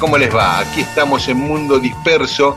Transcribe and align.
¿Cómo 0.00 0.16
les 0.16 0.34
va? 0.34 0.60
Aquí 0.60 0.80
estamos 0.80 1.28
en 1.28 1.36
Mundo 1.36 1.78
Disperso. 1.78 2.56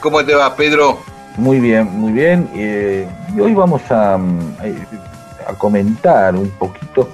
¿Cómo 0.00 0.22
te 0.24 0.34
va, 0.34 0.54
Pedro? 0.54 0.98
Muy 1.38 1.58
bien, 1.58 1.86
muy 1.86 2.12
bien. 2.12 2.48
Eh, 2.54 3.08
y 3.34 3.40
hoy 3.40 3.54
vamos 3.54 3.80
a, 3.90 4.20
eh, 4.62 4.74
a, 5.48 5.54
comentar 5.54 6.36
un 6.36 6.50
poquito, 6.50 7.08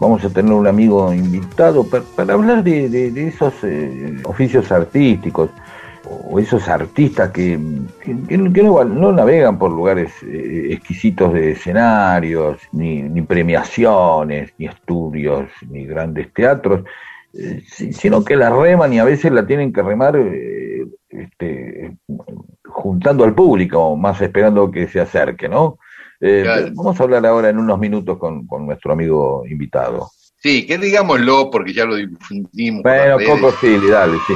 vamos 0.00 0.24
a 0.24 0.30
tener 0.30 0.52
un 0.52 0.66
amigo 0.66 1.14
invitado 1.14 1.86
para, 1.88 2.34
hablar 2.34 2.64
de, 2.64 3.28
esos 3.28 3.54
eh, 3.62 4.20
oficios 4.24 4.72
artísticos 4.72 5.50
o 6.28 6.40
esos 6.40 6.66
artistas 6.66 7.30
que, 7.30 7.56
no, 7.56 9.12
navegan 9.12 9.58
por 9.58 9.70
lugares 9.70 10.10
exquisitos 10.24 11.32
de 11.32 11.52
escenarios, 11.52 12.58
ni, 12.72 13.22
premiaciones, 13.22 14.52
ni 14.58 14.66
estudios, 14.66 15.48
ni 15.68 15.84
grandes 15.84 16.32
teatros, 16.32 16.80
eh, 16.80 16.90
sino 17.92 18.24
que 18.24 18.36
la 18.36 18.50
reman 18.50 18.92
y 18.92 18.98
a 18.98 19.04
veces 19.04 19.32
la 19.32 19.46
tienen 19.46 19.72
que 19.72 19.82
remar 19.82 20.16
eh, 20.16 20.86
este, 21.08 21.96
juntando 22.64 23.24
al 23.24 23.34
público, 23.34 23.96
más 23.96 24.20
esperando 24.20 24.70
que 24.70 24.88
se 24.88 25.00
acerque, 25.00 25.48
¿no? 25.48 25.78
Eh, 26.20 26.70
vamos 26.74 27.00
a 27.00 27.02
hablar 27.02 27.24
ahora 27.24 27.48
en 27.48 27.58
unos 27.58 27.78
minutos 27.78 28.18
con, 28.18 28.46
nuestro 28.66 28.92
amigo 28.92 29.44
invitado. 29.48 30.10
Sí, 30.36 30.66
que 30.66 30.78
digámoslo 30.78 31.50
porque 31.50 31.72
ya 31.72 31.84
lo 31.84 31.96
difundimos. 31.96 32.82
Bueno, 32.82 33.16
Coco 33.26 33.54
dale, 33.90 34.16
sí. 34.26 34.34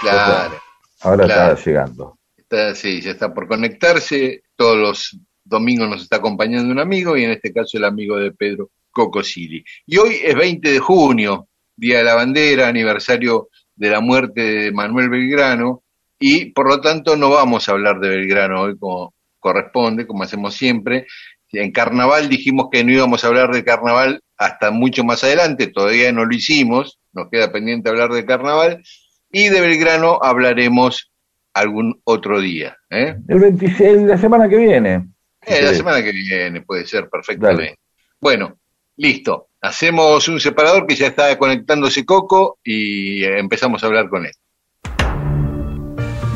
claro. 0.00 0.54
Ahora 1.02 1.26
está 1.26 1.54
llegando. 1.56 2.18
Está, 2.36 2.74
sí, 2.74 3.00
ya 3.00 3.12
está 3.12 3.32
por 3.32 3.48
conectarse. 3.48 4.42
Todos 4.56 4.76
los 4.76 5.18
domingos 5.44 5.88
nos 5.88 6.02
está 6.02 6.16
acompañando 6.16 6.70
un 6.70 6.78
amigo 6.78 7.16
y 7.16 7.24
en 7.24 7.30
este 7.30 7.52
caso 7.52 7.78
el 7.78 7.84
amigo 7.84 8.16
de 8.16 8.32
Pedro 8.32 8.70
Coco 8.90 9.22
Sili. 9.22 9.64
Y 9.86 9.98
hoy 9.98 10.18
es 10.22 10.34
20 10.34 10.70
de 10.70 10.78
junio, 10.78 11.48
Día 11.76 11.98
de 11.98 12.04
la 12.04 12.14
Bandera, 12.14 12.68
aniversario 12.68 13.48
de 13.74 13.90
la 13.90 14.00
muerte 14.00 14.42
de 14.42 14.72
Manuel 14.72 15.08
Belgrano, 15.08 15.82
y 16.18 16.46
por 16.46 16.68
lo 16.68 16.80
tanto 16.80 17.16
no 17.16 17.30
vamos 17.30 17.68
a 17.68 17.72
hablar 17.72 17.98
de 17.98 18.08
Belgrano 18.08 18.62
hoy 18.62 18.78
como 18.78 19.14
corresponde, 19.40 20.06
como 20.06 20.22
hacemos 20.22 20.54
siempre. 20.54 21.06
En 21.50 21.72
carnaval 21.72 22.28
dijimos 22.28 22.68
que 22.70 22.84
no 22.84 22.92
íbamos 22.92 23.24
a 23.24 23.26
hablar 23.26 23.50
de 23.50 23.64
carnaval 23.64 24.22
hasta 24.36 24.70
mucho 24.70 25.04
más 25.04 25.24
adelante, 25.24 25.66
todavía 25.66 26.12
no 26.12 26.24
lo 26.24 26.34
hicimos, 26.34 26.98
nos 27.12 27.28
queda 27.28 27.52
pendiente 27.52 27.90
hablar 27.90 28.10
de 28.10 28.24
carnaval, 28.24 28.82
y 29.30 29.48
de 29.48 29.60
Belgrano 29.60 30.18
hablaremos 30.22 31.10
algún 31.54 32.00
otro 32.04 32.40
día. 32.40 32.76
¿eh? 32.90 33.16
El 33.28 33.40
26, 33.40 34.02
la 34.02 34.16
semana 34.16 34.48
que 34.48 34.56
viene. 34.56 35.08
Eh, 35.44 35.62
la 35.62 35.74
semana 35.74 36.02
que 36.02 36.12
viene 36.12 36.62
puede 36.62 36.86
ser 36.86 37.08
perfectamente. 37.10 37.78
Bueno, 38.20 38.58
listo 38.96 39.48
hacemos 39.62 40.26
un 40.28 40.40
separador 40.40 40.86
que 40.86 40.96
ya 40.96 41.06
está 41.06 41.38
conectándose 41.38 42.04
Coco 42.04 42.58
y 42.64 43.24
empezamos 43.24 43.82
a 43.82 43.86
hablar 43.86 44.08
con 44.08 44.26
él. 44.26 44.32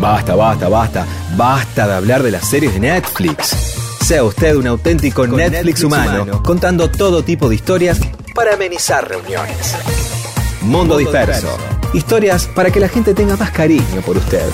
Basta, 0.00 0.36
basta, 0.36 0.68
basta, 0.68 1.06
basta 1.36 1.88
de 1.88 1.94
hablar 1.94 2.22
de 2.22 2.30
las 2.30 2.48
series 2.48 2.74
de 2.74 2.80
Netflix. 2.80 3.74
Sea 4.00 4.22
usted 4.22 4.54
un 4.54 4.68
auténtico 4.68 5.26
Netflix, 5.26 5.82
humano, 5.82 6.42
contando 6.44 6.88
todo 6.88 7.24
tipo 7.24 7.48
de 7.48 7.56
historias 7.56 8.00
para 8.34 8.54
amenizar 8.54 9.08
reuniones. 9.08 9.74
Mundo 10.62 10.96
disperso. 10.96 11.58
Historias 11.92 12.46
para 12.46 12.70
que 12.70 12.78
la 12.78 12.88
gente 12.88 13.14
tenga 13.14 13.36
más 13.36 13.50
cariño 13.50 14.02
por 14.04 14.16
usted. 14.16 14.48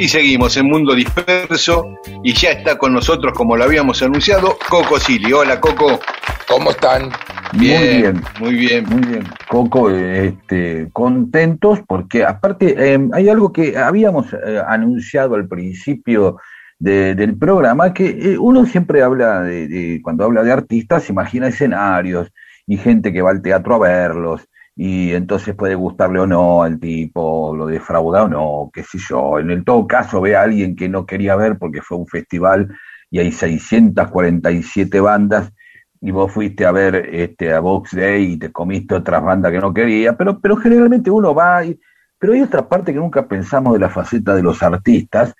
Y 0.00 0.08
seguimos 0.08 0.56
en 0.56 0.64
Mundo 0.64 0.94
Disperso 0.94 1.94
y 2.24 2.32
ya 2.32 2.52
está 2.52 2.78
con 2.78 2.94
nosotros, 2.94 3.34
como 3.34 3.54
lo 3.54 3.64
habíamos 3.64 4.02
anunciado, 4.02 4.56
Coco 4.70 4.98
Sili. 4.98 5.30
Hola 5.30 5.60
Coco. 5.60 6.00
¿Cómo 6.48 6.70
están? 6.70 7.10
Bien, 7.52 8.22
muy 8.38 8.54
bien. 8.54 8.86
Muy 8.88 9.06
bien. 9.06 9.24
Coco, 9.46 9.90
este, 9.90 10.88
contentos 10.94 11.80
porque 11.86 12.24
aparte 12.24 12.94
em, 12.94 13.10
hay 13.12 13.28
algo 13.28 13.52
que 13.52 13.76
habíamos 13.76 14.32
eh, 14.32 14.58
anunciado 14.66 15.34
al 15.34 15.46
principio 15.46 16.38
del 16.78 17.36
programa, 17.36 17.92
que 17.92 18.06
eh, 18.08 18.38
uno 18.38 18.64
siempre 18.64 19.02
habla 19.02 19.42
de, 19.42 20.00
cuando 20.02 20.24
habla 20.24 20.42
de 20.42 20.50
artistas, 20.50 21.10
imagina 21.10 21.48
escenarios 21.48 22.32
y 22.66 22.78
gente 22.78 23.12
que 23.12 23.20
va 23.20 23.32
al 23.32 23.42
teatro 23.42 23.74
a 23.74 23.78
verlos 23.80 24.48
y 24.82 25.12
entonces 25.12 25.54
puede 25.54 25.74
gustarle 25.74 26.20
o 26.20 26.26
no 26.26 26.62
al 26.62 26.80
tipo, 26.80 27.54
lo 27.54 27.66
defrauda 27.66 28.22
o 28.22 28.28
no, 28.28 28.70
qué 28.72 28.82
sé 28.82 28.96
yo. 28.96 29.38
En 29.38 29.50
el 29.50 29.62
todo 29.62 29.86
caso 29.86 30.22
ve 30.22 30.34
a 30.34 30.40
alguien 30.40 30.74
que 30.74 30.88
no 30.88 31.04
quería 31.04 31.36
ver 31.36 31.58
porque 31.58 31.82
fue 31.82 31.98
un 31.98 32.06
festival 32.06 32.74
y 33.10 33.18
hay 33.18 33.30
647 33.30 34.98
bandas 35.00 35.52
y 36.00 36.12
vos 36.12 36.32
fuiste 36.32 36.64
a 36.64 36.72
ver 36.72 37.10
este 37.12 37.52
a 37.52 37.60
Box 37.60 37.94
Day 37.94 38.32
y 38.32 38.38
te 38.38 38.50
comiste 38.50 38.94
otras 38.94 39.22
bandas 39.22 39.52
que 39.52 39.58
no 39.58 39.74
quería, 39.74 40.16
pero, 40.16 40.40
pero 40.40 40.56
generalmente 40.56 41.10
uno 41.10 41.34
va 41.34 41.62
y, 41.62 41.78
pero 42.18 42.32
hay 42.32 42.40
otra 42.40 42.66
parte 42.66 42.94
que 42.94 43.00
nunca 43.00 43.28
pensamos 43.28 43.74
de 43.74 43.80
la 43.80 43.90
faceta 43.90 44.34
de 44.34 44.42
los 44.42 44.62
artistas, 44.62 45.34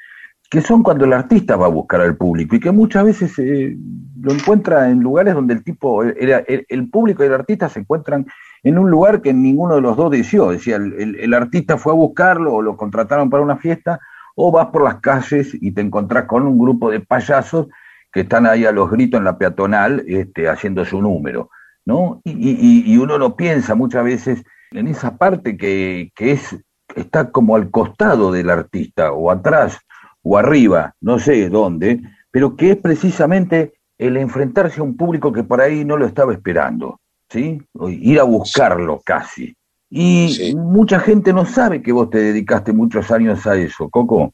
que 0.51 0.61
son 0.61 0.83
cuando 0.83 1.07
el 1.07 1.15
artista 1.15 1.57
va 1.57 1.65
a 1.65 1.71
buscar 1.71 2.03
al 2.03 2.15
público 2.15 2.57
y 2.57 2.61
que 2.61 2.72
muchas 2.72 3.05
veces 3.07 3.39
eh, 3.39 3.75
lo 4.21 4.34
encuentra 4.34 4.91
en 4.91 5.01
lugares 5.01 5.33
donde 5.33 5.55
el 5.55 5.65
tipo, 5.65 6.03
el, 6.03 6.65
el, 6.69 6.91
público 6.91 7.25
y 7.25 7.28
el 7.28 7.33
artista 7.33 7.71
se 7.71 7.81
encuentran 7.81 8.27
en 8.62 8.78
un 8.78 8.91
lugar 8.91 9.22
que 9.22 9.32
ninguno 9.32 9.76
de 9.76 9.81
los 9.81 9.97
dos 9.97 10.10
deseó. 10.10 10.50
Decía, 10.50 10.76
el, 10.76 11.34
artista 11.34 11.78
fue 11.78 11.93
a 11.93 11.97
buscarlo 11.97 12.54
o 12.54 12.62
lo 12.62 12.76
contrataron 12.76 13.31
para 13.31 13.43
una 13.43 13.56
fiesta, 13.56 14.00
o 14.37 14.53
vas 14.53 14.66
por 14.69 14.84
las 14.84 15.00
calles 15.00 15.56
y 15.60 15.72
te 15.72 15.81
encontrás 15.81 16.25
con 16.25 16.47
un 16.47 16.59
grupo 16.59 16.91
de 16.91 17.00
payasos 17.00 17.69
que 18.12 18.21
están 18.21 18.47
ahí 18.47 18.65
a 18.65 18.72
los 18.72 18.91
gritos 18.91 19.19
en 19.19 19.25
la 19.25 19.38
peatonal 19.38 20.04
este, 20.06 20.48
haciendo 20.48 20.84
su 20.84 21.00
número. 21.00 21.50
¿no? 21.84 22.21
Y, 22.25 22.93
y, 22.93 22.97
uno 22.98 23.19
no 23.19 23.37
piensa 23.37 23.75
muchas 23.75 24.04
veces 24.04 24.44
en 24.71 24.87
esa 24.87 25.16
parte 25.16 25.56
que, 25.56 26.12
que 26.15 26.32
es, 26.32 26.56
está 26.94 27.31
como 27.31 27.56
al 27.56 27.71
costado 27.71 28.31
del 28.31 28.50
artista, 28.50 29.12
o 29.12 29.31
atrás, 29.31 29.78
o 30.22 30.37
arriba, 30.37 30.94
no 31.00 31.19
sé 31.19 31.48
dónde, 31.48 32.00
pero 32.31 32.56
que 32.56 32.72
es 32.72 32.77
precisamente 32.77 33.72
el 33.98 34.16
enfrentarse 34.16 34.80
a 34.80 34.84
un 34.84 34.97
público 34.97 35.33
que 35.33 35.42
por 35.42 35.60
ahí 35.60 35.84
no 35.84 35.97
lo 35.97 36.06
estaba 36.06 36.33
esperando, 36.33 37.01
¿sí? 37.30 37.60
Ir 37.88 38.21
a 38.21 38.24
buscarlo 38.24 39.00
casi. 39.04 39.54
Y 39.88 40.54
mucha 40.54 41.00
gente 41.00 41.32
no 41.32 41.44
sabe 41.44 41.82
que 41.82 41.92
vos 41.92 42.10
te 42.10 42.18
dedicaste 42.18 42.72
muchos 42.72 43.10
años 43.10 43.47
a 43.47 43.56
eso, 43.56 43.88
Coco. 43.88 44.32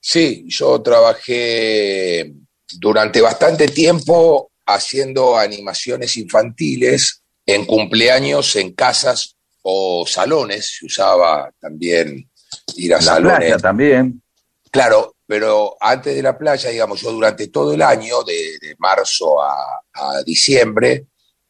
Sí, 0.00 0.44
yo 0.48 0.82
trabajé 0.82 2.34
durante 2.78 3.22
bastante 3.22 3.68
tiempo 3.68 4.50
haciendo 4.66 5.38
animaciones 5.38 6.16
infantiles 6.16 7.22
en 7.46 7.64
cumpleaños, 7.64 8.56
en 8.56 8.72
casas 8.72 9.36
o 9.62 10.04
salones. 10.06 10.76
Se 10.78 10.86
usaba 10.86 11.50
también 11.58 12.28
ir 12.76 12.94
a 12.94 13.00
La 13.00 13.16
Playa 13.16 13.56
también. 13.56 14.22
Claro, 14.70 15.14
pero 15.26 15.76
antes 15.80 16.14
de 16.14 16.22
la 16.22 16.36
playa, 16.36 16.70
digamos, 16.70 17.00
yo 17.00 17.12
durante 17.12 17.48
todo 17.48 17.72
el 17.72 17.82
año, 17.82 18.22
de, 18.24 18.74
marzo 18.78 19.40
a, 19.42 19.80
diciembre, 20.26 21.06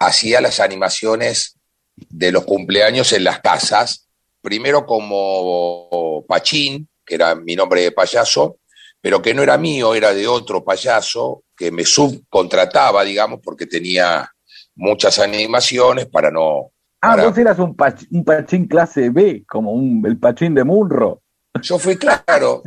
hacía 0.07 0.41
las 0.41 0.61
animaciones 0.61 1.57
de 1.97 2.33
los 2.33 2.45
cumpleaños 2.45 3.13
en 3.13 3.25
las 3.25 3.41
casas, 3.41 4.09
primero 4.41 4.85
como 4.85 6.25
Pachín, 6.27 6.89
que 7.05 7.15
era 7.15 7.35
mi 7.35 7.57
nombre 7.57 7.83
de 7.83 7.93
payaso, 7.93 8.59
pero 9.01 9.21
que 9.21 9.35
no 9.35 9.43
era 9.43 9.59
mío, 9.59 9.95
era 9.95 10.15
de 10.15 10.27
otro 10.27 10.65
payaso 10.65 11.45
que 11.57 11.71
me 11.71 11.85
subcontrataba, 11.85 13.05
digamos, 13.05 13.41
porque 13.43 13.67
tenía 13.67 14.31
muchas 14.75 15.19
animaciones 15.19 16.07
para 16.07 16.31
no... 16.31 16.73
Ah, 17.01 17.23
vos 17.23 17.37
eras 17.37 17.59
un, 17.59 17.77
un 18.11 18.25
pachín 18.25 18.67
clase 18.67 19.11
B, 19.11 19.45
como 19.47 19.73
un, 19.73 20.03
el 20.07 20.19
pachín 20.19 20.55
de 20.55 20.65
Munro. 20.65 21.21
Yo 21.61 21.79
fui 21.79 21.97
claro, 21.97 22.63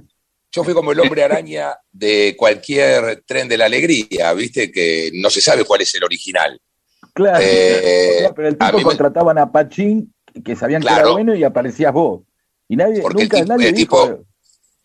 yo 0.51 0.63
fui 0.63 0.73
como 0.73 0.91
el 0.91 0.99
hombre 0.99 1.23
araña 1.23 1.75
de 1.91 2.35
cualquier 2.37 3.23
tren 3.25 3.47
de 3.47 3.57
la 3.57 3.65
alegría, 3.65 4.31
viste, 4.33 4.71
que 4.71 5.09
no 5.15 5.29
se 5.29 5.41
sabe 5.41 5.65
cuál 5.65 5.81
es 5.81 5.93
el 5.95 6.03
original. 6.03 6.59
Claro, 7.17 7.39
eh, 7.41 8.29
pero 8.35 8.47
el 8.47 8.57
tipo 8.59 8.79
contrataban 8.83 9.39
a 9.39 9.51
Pachín, 9.51 10.13
que 10.45 10.55
sabían 10.55 10.83
que 10.83 10.93
era 10.93 11.07
bueno, 11.07 11.33
y 11.33 11.43
aparecías 11.43 11.91
vos. 11.91 12.21
Y 12.67 12.75
nadie, 12.75 13.01
nunca, 13.01 13.43
nadie 13.43 13.71
dijo, 13.71 14.23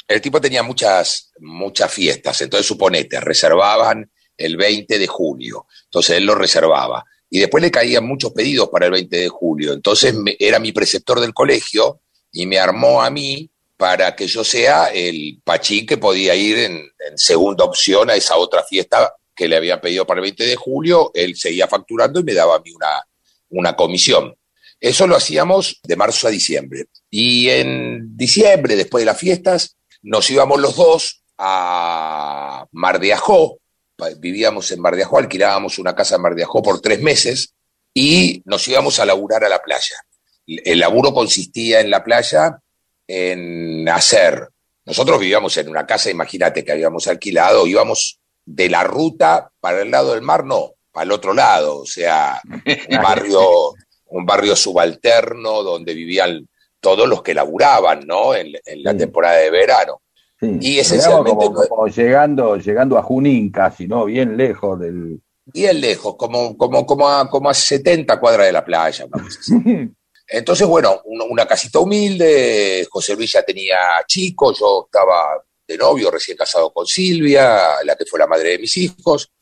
el 0.09 0.21
tipo 0.23 0.41
tenía 0.41 0.63
muchas, 0.63 1.31
muchas 1.41 1.93
fiestas, 1.93 2.41
entonces 2.41 2.67
suponete, 2.67 3.21
reservaban 3.21 4.11
el 4.35 4.57
20 4.57 4.99
de 4.99 5.07
julio, 5.07 5.67
entonces 5.85 6.17
él 6.17 6.25
lo 6.25 6.35
reservaba. 6.35 7.05
Y 7.29 7.39
después 7.41 7.63
le 7.63 7.71
caían 7.71 8.07
muchos 8.07 8.33
pedidos 8.33 8.71
para 8.71 8.87
el 8.87 8.93
20 8.93 9.15
de 9.15 9.29
julio, 9.29 9.75
entonces 9.75 10.15
era 10.39 10.59
mi 10.59 10.73
preceptor 10.73 11.21
del 11.21 11.35
colegio 11.35 12.01
y 12.31 12.47
me 12.47 12.59
armó 12.59 13.03
a 13.03 13.11
mí 13.11 13.51
para 13.77 14.17
que 14.17 14.27
yo 14.27 14.43
sea 14.43 14.87
el 14.87 15.39
pachín 15.45 15.85
que 15.85 15.99
podía 15.99 16.35
ir 16.35 16.61
en, 16.61 16.91
segunda 17.15 17.67
opción 17.67 18.09
a 18.09 18.15
esa 18.15 18.39
otra 18.39 18.63
fiesta 18.63 19.15
que 19.35 19.49
le 19.49 19.57
habían 19.57 19.81
pedido 19.81 20.07
para 20.07 20.19
el 20.19 20.23
20 20.23 20.45
de 20.45 20.57
julio, 20.57 21.11
él 21.15 21.37
seguía 21.37 21.69
facturando 21.69 22.21
y 22.21 22.25
me 22.25 22.35
daba 22.35 22.57
a 22.57 22.61
mí 22.61 22.71
una, 22.73 23.03
una 23.51 23.75
comisión. 23.75 24.35
Eso 24.81 25.07
lo 25.07 25.17
hacíamos 25.17 25.81
de 25.83 25.97
marzo 25.97 26.27
a 26.27 26.31
diciembre. 26.31 26.87
Y 27.09 27.49
en 27.49 28.17
diciembre, 28.17 28.77
después 28.77 29.03
de 29.03 29.07
las 29.07 29.19
fiestas, 29.19 29.77
nos 30.03 30.29
íbamos 30.31 30.61
los 30.61 30.77
dos 30.77 31.23
a 31.39 32.67
Mar 32.73 32.99
de 32.99 33.13
Ajó, 33.13 33.59
vivíamos 34.19 34.71
en 34.73 34.81
Mar 34.81 34.97
de 34.97 35.05
Ajó, 35.05 35.19
alquilábamos 35.19 35.79
una 35.79 35.95
casa 35.95 36.17
en 36.17 36.23
Mar 36.23 36.35
de 36.35 36.43
Ajó 36.43 36.63
por 36.63 36.81
tres 36.81 37.01
meses 37.01 37.55
y 37.95 38.43
nos 38.45 38.67
íbamos 38.69 38.99
a 38.99 39.07
laburar 39.07 39.45
a 39.45 39.49
la 39.49 39.63
playa. 39.63 39.97
El 40.47 40.81
laburo 40.81 41.15
consistía 41.15 41.81
en 41.81 41.91
la 41.91 42.03
playa 42.03 42.59
en 43.07 43.89
hacer, 43.89 44.49
nosotros 44.85 45.21
vivíamos 45.21 45.57
en 45.57 45.69
una 45.69 45.87
casa, 45.87 46.11
imagínate 46.11 46.65
que 46.65 46.73
habíamos 46.73 47.07
alquilado, 47.07 47.67
íbamos 47.67 48.19
de 48.45 48.69
la 48.69 48.85
ruta 48.85 49.51
para 49.61 49.83
el 49.83 49.91
lado 49.91 50.15
del 50.15 50.23
mar, 50.23 50.45
no, 50.45 50.73
para 50.91 51.05
el 51.05 51.13
otro 51.13 51.33
lado, 51.35 51.81
o 51.81 51.87
sea, 51.87 52.41
un 52.45 52.63
barrio, 53.03 53.75
un 54.07 54.27
barrio 54.27 54.55
subalterno 54.57 55.63
donde 55.63 55.95
vivían 55.95 56.47
todos 56.81 57.09
los 57.09 57.23
que 57.23 57.33
laburaban, 57.33 58.07
¿no? 58.07 58.35
En, 58.35 58.53
la 58.83 58.97
temporada 58.97 59.37
de 59.39 59.51
verano. 59.51 60.03
Y 60.41 60.79
esencialmente. 60.79 61.47
Como, 61.69 61.87
llegando, 61.87 62.57
llegando 62.57 62.99
a 62.99 63.03
Junín 63.03 63.51
casi, 63.53 63.87
¿no? 63.87 64.07
Bien 64.07 64.37
lejos 64.37 64.81
del. 64.81 65.21
Bien 65.45 65.81
lejos, 65.81 66.17
como, 66.17 66.57
como, 66.57 66.85
como, 66.85 67.09
a, 67.09 67.29
como 67.31 67.49
a 67.49 67.55
70 67.55 68.19
cuadras 68.21 68.47
de 68.47 68.53
la 68.53 68.65
playa, 68.65 69.07
Entonces, 70.29 70.67
bueno, 70.67 71.03
una, 71.05 71.47
casita 71.47 71.79
humilde, 71.81 72.87
José 72.91 73.15
Luis 73.15 73.33
ya 73.33 73.43
tenía 73.43 73.77
chico, 74.07 74.53
yo 74.53 74.85
estaba 74.87 75.43
de 75.73 75.79
novio, 75.79 76.11
recién 76.11 76.37
casado 76.37 76.73
con 76.73 76.87
Silvia, 76.87 77.83
la 77.85 77.97
que 77.97 78.07
fue 78.07 78.19
la 78.19 78.27
madre 78.27 78.51
de 78.51 78.59
mis 78.59 78.77
hijos, 78.77 79.33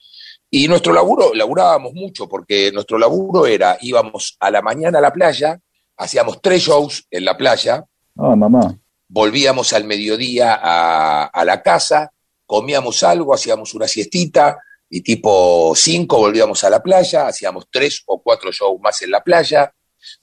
y 0.53 0.67
nuestro 0.67 0.93
laburo, 0.93 1.33
laburábamos 1.33 1.95
mucho, 1.95 2.29
porque 2.29 2.73
nuestro 2.73 2.99
laburo 2.99 3.47
era, 3.47 3.79
íbamos 3.81 4.37
a 4.41 4.51
la 4.51 4.61
mañana 4.61 4.99
a 4.99 5.03
la 5.03 5.13
playa, 5.13 5.61
hacíamos 5.97 6.43
tres 6.43 6.63
shows 6.63 7.07
en 7.09 7.25
la 7.25 7.37
playa. 7.37 7.85
Ah, 8.19 8.35
mamá. 8.35 8.77
Volvíamos 9.07 9.73
al 9.73 9.85
mediodía 9.85 10.59
a, 10.61 11.45
la 11.45 11.63
casa, 11.63 12.11
comíamos 12.47 13.03
algo, 13.05 13.33
hacíamos 13.33 13.75
una 13.75 13.87
siestita 13.87 14.59
y 14.89 15.03
tipo 15.03 15.73
cinco 15.77 16.19
volvíamos 16.19 16.65
a 16.65 16.71
la 16.71 16.83
playa, 16.83 17.29
hacíamos 17.29 17.67
tres 17.71 18.03
o 18.07 18.21
cuatro 18.21 18.51
shows 18.51 18.81
más 18.81 19.03
en 19.03 19.13
la 19.13 19.23
playa, 19.23 19.73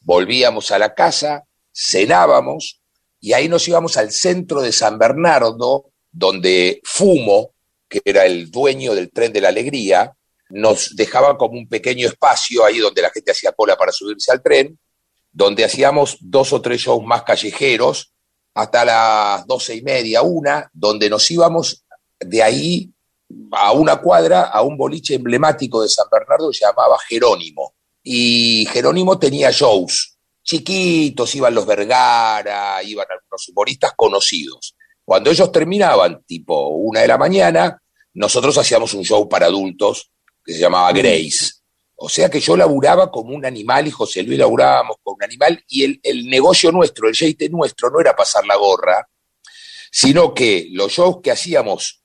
volvíamos 0.01 0.71
a 0.71 0.79
la 0.79 0.93
casa, 0.93 1.45
cenábamos 1.73 2.81
y 3.19 3.31
ahí 3.31 3.47
nos 3.47 3.65
íbamos 3.67 3.95
al 3.95 4.11
centro 4.11 4.61
de 4.61 4.73
San 4.73 4.97
Bernardo, 4.97 5.91
donde 6.17 6.81
Fumo, 6.83 7.51
que 7.87 8.01
era 8.03 8.25
el 8.25 8.49
dueño 8.49 8.95
del 8.95 9.11
tren 9.11 9.31
de 9.31 9.41
la 9.41 9.49
alegría, 9.49 10.13
nos 10.49 10.95
dejaba 10.95 11.37
como 11.37 11.57
un 11.57 11.67
pequeño 11.67 12.07
espacio 12.07 12.65
ahí 12.65 12.79
donde 12.79 13.01
la 13.01 13.09
gente 13.09 13.31
hacía 13.31 13.51
cola 13.51 13.75
para 13.75 13.91
subirse 13.91 14.31
al 14.31 14.41
tren 14.41 14.77
donde 15.37 15.63
hacíamos 15.63 16.17
dos 16.19 16.51
o 16.51 16.61
tres 16.61 16.81
shows 16.81 17.05
más 17.05 17.21
callejeros 17.21 18.11
hasta 18.55 18.83
las 18.83 19.45
doce 19.45 19.75
y 19.75 19.83
media, 19.83 20.23
una, 20.23 20.67
donde 20.73 21.11
nos 21.11 21.29
íbamos 21.29 21.85
de 22.19 22.41
ahí 22.41 22.91
a 23.51 23.71
una 23.73 23.97
cuadra 23.97 24.45
a 24.45 24.63
un 24.63 24.75
boliche 24.75 25.13
emblemático 25.13 25.83
de 25.83 25.89
San 25.89 26.07
Bernardo 26.11 26.49
que 26.49 26.57
se 26.57 26.65
llamaba 26.65 26.97
Jerónimo. 27.07 27.75
Y 28.01 28.67
Jerónimo 28.71 29.19
tenía 29.19 29.51
shows 29.51 30.17
chiquitos, 30.41 31.35
iban 31.35 31.53
los 31.53 31.67
Vergara, 31.67 32.81
iban 32.81 33.05
algunos 33.07 33.47
humoristas 33.49 33.91
conocidos. 33.95 34.75
Cuando 35.07 35.31
ellos 35.31 35.49
terminaban, 35.53 36.21
tipo 36.25 36.67
una 36.67 36.99
de 36.99 37.07
la 37.07 37.17
mañana, 37.17 37.81
nosotros 38.15 38.57
hacíamos 38.57 38.93
un 38.93 39.05
show 39.05 39.29
para 39.29 39.45
adultos 39.45 40.11
que 40.43 40.51
se 40.51 40.59
llamaba 40.59 40.91
Grace. 40.91 41.53
O 41.95 42.09
sea 42.09 42.29
que 42.29 42.41
yo 42.41 42.57
laburaba 42.57 43.09
como 43.09 43.33
un 43.33 43.45
animal 43.45 43.87
y 43.87 43.91
José 43.91 44.21
Luis 44.21 44.37
laburábamos 44.37 44.97
como 45.01 45.15
un 45.15 45.23
animal 45.23 45.63
y 45.69 45.85
el, 45.85 46.01
el 46.03 46.29
negocio 46.29 46.73
nuestro, 46.73 47.07
el 47.07 47.15
jeite 47.15 47.47
nuestro, 47.47 47.89
no 47.89 48.01
era 48.01 48.17
pasar 48.17 48.45
la 48.45 48.57
gorra, 48.57 49.07
sino 49.89 50.33
que 50.33 50.67
los 50.71 50.91
shows 50.91 51.19
que 51.23 51.31
hacíamos 51.31 52.03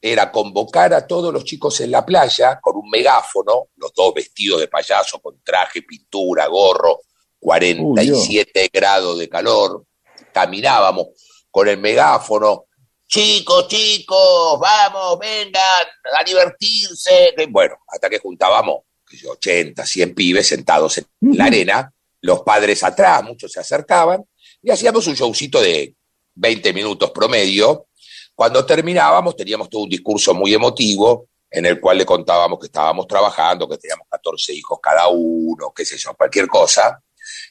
era 0.00 0.32
convocar 0.32 0.94
a 0.94 1.06
todos 1.06 1.30
los 1.34 1.44
chicos 1.44 1.78
en 1.82 1.90
la 1.90 2.06
playa 2.06 2.60
con 2.62 2.78
un 2.78 2.88
megáfono, 2.88 3.68
los 3.76 3.92
dos 3.92 4.14
vestidos 4.14 4.60
de 4.60 4.68
payaso 4.68 5.20
con 5.20 5.38
traje, 5.42 5.82
pintura, 5.82 6.46
gorro, 6.46 7.00
47 7.40 8.70
grados 8.72 9.18
de 9.18 9.28
calor, 9.28 9.84
caminábamos 10.32 11.08
con 11.50 11.68
el 11.68 11.78
megáfono, 11.78 12.66
chicos, 13.06 13.68
chicos, 13.68 14.60
vamos, 14.60 15.18
vengan 15.18 15.86
a 16.18 16.24
divertirse. 16.24 17.34
Bueno, 17.48 17.76
hasta 17.88 18.08
que 18.08 18.18
juntábamos 18.18 18.82
80, 19.26 19.84
100 19.84 20.14
pibes 20.14 20.46
sentados 20.46 20.98
en 20.98 21.06
la 21.20 21.46
arena, 21.46 21.92
los 22.20 22.42
padres 22.42 22.84
atrás, 22.84 23.22
muchos 23.24 23.52
se 23.52 23.60
acercaban, 23.60 24.24
y 24.62 24.70
hacíamos 24.70 25.06
un 25.06 25.14
showcito 25.14 25.60
de 25.60 25.94
20 26.34 26.72
minutos 26.72 27.10
promedio. 27.10 27.86
Cuando 28.34 28.64
terminábamos 28.64 29.34
teníamos 29.36 29.68
todo 29.68 29.82
un 29.82 29.88
discurso 29.88 30.34
muy 30.34 30.54
emotivo 30.54 31.28
en 31.50 31.64
el 31.64 31.80
cual 31.80 31.98
le 31.98 32.04
contábamos 32.04 32.58
que 32.58 32.66
estábamos 32.66 33.06
trabajando, 33.06 33.68
que 33.68 33.78
teníamos 33.78 34.06
14 34.10 34.52
hijos 34.52 34.78
cada 34.82 35.08
uno, 35.08 35.72
qué 35.74 35.84
sé 35.84 35.96
yo, 35.96 36.14
cualquier 36.14 36.46
cosa, 36.46 37.02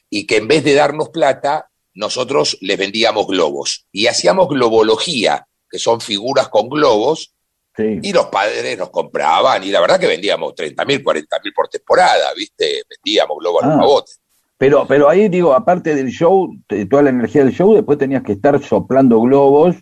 y 0.09 0.25
que 0.25 0.37
en 0.37 0.47
vez 0.47 0.63
de 0.63 0.75
darnos 0.75 1.09
plata, 1.09 1.69
nosotros 1.97 2.57
les 2.61 2.77
vendíamos 2.77 3.27
globos 3.27 3.87
y 3.91 4.05
hacíamos 4.05 4.47
globología, 4.47 5.47
que 5.69 5.79
son 5.79 5.99
figuras 5.99 6.47
con 6.47 6.69
globos, 6.69 7.33
y 7.77 8.11
los 8.11 8.27
padres 8.27 8.77
nos 8.77 8.89
compraban, 8.89 9.63
y 9.63 9.69
la 9.69 9.81
verdad 9.81 9.99
que 9.99 10.07
vendíamos 10.07 10.55
30 10.55 10.85
mil, 10.85 11.03
40 11.03 11.39
mil 11.43 11.53
por 11.53 11.67
temporada, 11.67 12.33
¿viste? 12.35 12.83
Vendíamos 12.89 13.37
globos 13.39 13.63
a 13.63 13.75
los 13.75 14.01
ah. 14.01 14.21
Pero, 14.57 14.87
pero 14.87 15.09
ahí 15.09 15.29
digo, 15.29 15.53
aparte 15.53 15.93
del 15.93 16.09
show, 16.09 16.49
toda 16.89 17.03
la 17.03 17.09
energía 17.11 17.43
del 17.43 17.53
show, 17.53 17.75
después 17.75 17.99
tenías 17.99 18.23
que 18.23 18.31
estar 18.31 18.63
soplando 18.63 19.21
globos, 19.21 19.75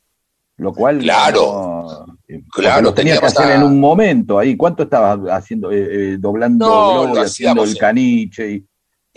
lo 0.57 0.74
cual. 0.74 1.00
Claro. 1.00 2.05
claro, 2.51 2.93
tenías 2.93 3.19
que 3.19 3.27
hacer 3.27 3.51
en 3.51 3.63
un 3.63 3.79
momento 3.79 4.38
ahí. 4.38 4.57
¿Cuánto 4.57 4.84
estabas 4.84 5.19
haciendo, 5.31 5.72
eh, 5.72 5.88
eh, 6.13 6.17
doblando 6.19 6.65
globos 6.65 7.19
haciendo 7.19 7.63
el 7.63 7.77
caniche? 7.77 8.63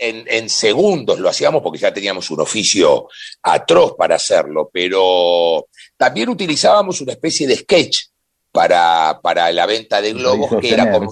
En, 0.01 0.23
en, 0.27 0.49
segundos 0.49 1.19
lo 1.19 1.27
hacíamos 1.27 1.61
porque 1.61 1.77
ya 1.77 1.93
teníamos 1.93 2.31
un 2.31 2.39
oficio 2.39 3.09
atroz 3.43 3.95
para 3.97 4.15
hacerlo, 4.15 4.69
pero 4.71 5.67
también 5.97 6.29
utilizábamos 6.29 7.01
una 7.01 7.11
especie 7.11 7.45
de 7.45 7.57
sketch 7.57 8.05
para, 8.51 9.19
para 9.21 9.51
la 9.51 9.65
venta 9.65 10.01
de 10.01 10.13
globos, 10.13 10.49
que 10.61 10.73
era 10.73 10.89
como, 10.89 11.11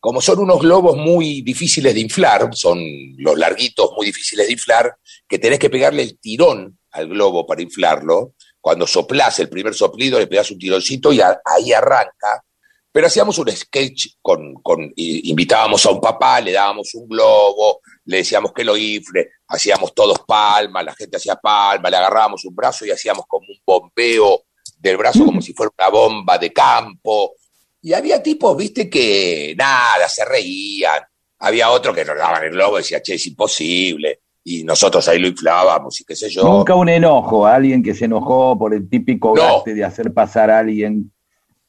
como 0.00 0.20
son 0.20 0.38
unos 0.38 0.60
globos 0.60 0.96
muy 0.96 1.42
difíciles 1.42 1.94
de 1.94 2.00
inflar, 2.00 2.48
son 2.52 2.78
los 3.16 3.36
larguitos 3.36 3.90
muy 3.96 4.06
difíciles 4.06 4.46
de 4.46 4.52
inflar, 4.52 4.96
que 5.26 5.38
tenés 5.38 5.58
que 5.58 5.70
pegarle 5.70 6.02
el 6.02 6.18
tirón 6.18 6.78
al 6.92 7.08
globo 7.08 7.46
para 7.46 7.62
inflarlo. 7.62 8.34
Cuando 8.60 8.86
soplás 8.86 9.38
el 9.40 9.48
primer 9.48 9.74
soplido, 9.74 10.18
le 10.18 10.26
pegás 10.26 10.50
un 10.50 10.58
tironcito 10.58 11.12
y 11.12 11.20
ahí 11.20 11.72
arranca. 11.72 12.44
Pero 12.90 13.06
hacíamos 13.06 13.38
un 13.38 13.50
sketch 13.50 14.16
con, 14.22 14.54
con, 14.54 14.92
invitábamos 14.96 15.84
a 15.86 15.90
un 15.90 16.00
papá, 16.00 16.40
le 16.40 16.52
dábamos 16.52 16.94
un 16.94 17.08
globo, 17.08 17.80
le 18.06 18.18
decíamos 18.18 18.52
que 18.52 18.64
lo 18.64 18.76
infle, 18.76 19.28
hacíamos 19.46 19.94
todos 19.94 20.20
palmas, 20.26 20.84
la 20.84 20.94
gente 20.94 21.18
hacía 21.18 21.36
palmas, 21.36 21.90
le 21.90 21.96
agarrábamos 21.96 22.44
un 22.44 22.54
brazo 22.54 22.86
y 22.86 22.90
hacíamos 22.90 23.26
como 23.28 23.46
un 23.46 23.60
bombeo 23.64 24.44
del 24.78 24.96
brazo 24.96 25.24
como 25.24 25.42
si 25.42 25.52
fuera 25.52 25.72
una 25.78 25.88
bomba 25.88 26.38
de 26.38 26.52
campo. 26.52 27.34
Y 27.82 27.92
había 27.92 28.22
tipos, 28.22 28.56
viste, 28.56 28.88
que 28.88 29.54
nada, 29.56 30.08
se 30.08 30.24
reían. 30.24 31.02
Había 31.40 31.70
otro 31.70 31.94
que 31.94 32.04
nos 32.04 32.16
daban 32.16 32.44
el 32.44 32.50
globo 32.50 32.78
y 32.78 32.82
decía, 32.82 33.00
che, 33.00 33.14
es 33.14 33.26
imposible. 33.26 34.20
Y 34.44 34.64
nosotros 34.64 35.06
ahí 35.08 35.18
lo 35.18 35.28
inflábamos 35.28 36.00
y 36.00 36.04
qué 36.04 36.16
sé 36.16 36.30
yo. 36.30 36.42
Nunca 36.42 36.74
un 36.74 36.88
enojo, 36.88 37.46
alguien 37.46 37.82
que 37.82 37.94
se 37.94 38.06
enojó 38.06 38.58
por 38.58 38.74
el 38.74 38.88
típico 38.88 39.34
gaste 39.34 39.74
de 39.74 39.84
hacer 39.84 40.12
pasar 40.12 40.50
a 40.50 40.60
alguien. 40.60 41.12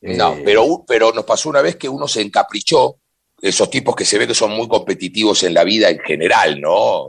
No, 0.02 0.34
eh, 0.34 0.42
pero, 0.46 0.84
pero 0.88 1.12
nos 1.12 1.26
pasó 1.26 1.50
una 1.50 1.62
vez 1.62 1.76
que 1.76 1.90
uno 1.90 2.08
se 2.08 2.22
encaprichó 2.22 2.98
esos 3.42 3.70
tipos 3.70 3.96
que 3.96 4.06
se 4.06 4.18
ve 4.18 4.28
que 4.28 4.36
son 4.36 4.52
muy 4.52 4.68
competitivos 4.68 5.44
en 5.44 5.54
la 5.54 5.64
vida 5.64 5.90
en 5.90 6.00
general, 6.00 6.60
¿no? 6.60 7.08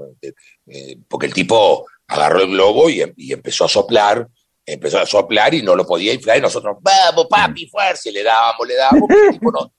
Eh, 0.66 0.96
porque 1.08 1.26
el 1.26 1.34
tipo 1.34 1.86
agarró 2.06 2.42
el 2.42 2.50
globo 2.50 2.88
y, 2.88 3.02
y, 3.16 3.32
empezó 3.32 3.64
a 3.64 3.68
soplar, 3.68 4.28
empezó 4.64 4.98
a 4.98 5.06
soplar 5.06 5.54
y 5.54 5.62
no 5.62 5.74
lo 5.74 5.86
podía 5.86 6.12
inflar 6.12 6.38
y 6.38 6.40
nosotros, 6.40 6.76
vamos, 6.80 7.26
papi, 7.28 7.68
fuerza, 7.68 8.08
y 8.08 8.12
le 8.12 8.22
dábamos, 8.22 8.66
le 8.66 8.76
dábamos, 8.76 9.08
pero 9.08 9.24
el 9.24 9.32
tipo 9.32 9.52
no, 9.52 9.72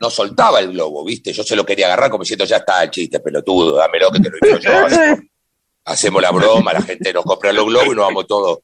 no 0.00 0.10
soltaba 0.10 0.60
el 0.60 0.72
globo, 0.72 1.04
¿viste? 1.04 1.32
Yo 1.32 1.42
se 1.42 1.56
lo 1.56 1.64
quería 1.64 1.86
agarrar 1.86 2.10
como 2.10 2.22
diciendo, 2.22 2.44
ya 2.44 2.58
está 2.58 2.82
el 2.82 2.90
chiste, 2.90 3.20
pelotudo, 3.20 3.76
dámelo 3.76 4.10
que 4.10 4.20
te 4.20 4.30
lo 4.30 4.36
digo 4.40 4.58
yo. 4.58 4.70
Hacemos 5.84 6.20
la 6.20 6.32
broma, 6.32 6.72
la 6.72 6.82
gente 6.82 7.12
nos 7.12 7.24
compra 7.24 7.52
los 7.52 7.66
globos 7.66 7.86
y 7.86 7.96
nos 7.96 8.06
vamos 8.06 8.26
todos. 8.26 8.58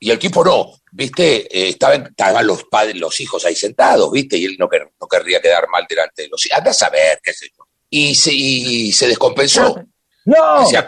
Y 0.00 0.10
el 0.10 0.18
tipo 0.18 0.44
no, 0.44 0.72
¿viste? 0.92 1.46
Eh, 1.46 1.68
estaban, 1.70 2.14
los 2.46 2.64
padres, 2.64 2.96
los 2.96 3.18
hijos 3.20 3.44
ahí 3.44 3.54
sentados, 3.54 4.10
¿viste? 4.12 4.36
Y 4.36 4.44
él 4.44 4.56
no, 4.58 4.68
no 5.00 5.08
querría 5.08 5.40
quedar 5.40 5.68
mal 5.68 5.86
delante 5.88 6.22
de 6.22 6.28
los 6.28 6.44
hijos. 6.44 6.58
Anda 6.58 6.70
a 6.70 6.74
saber, 6.74 7.20
qué 7.22 7.32
sé 7.32 7.48
yo. 7.56 7.64
Y 7.90 8.14
se, 8.14 8.32
y 8.32 8.92
se 8.92 9.08
descompensó. 9.08 9.84
¡No! 10.24 10.54
Hacía, 10.56 10.86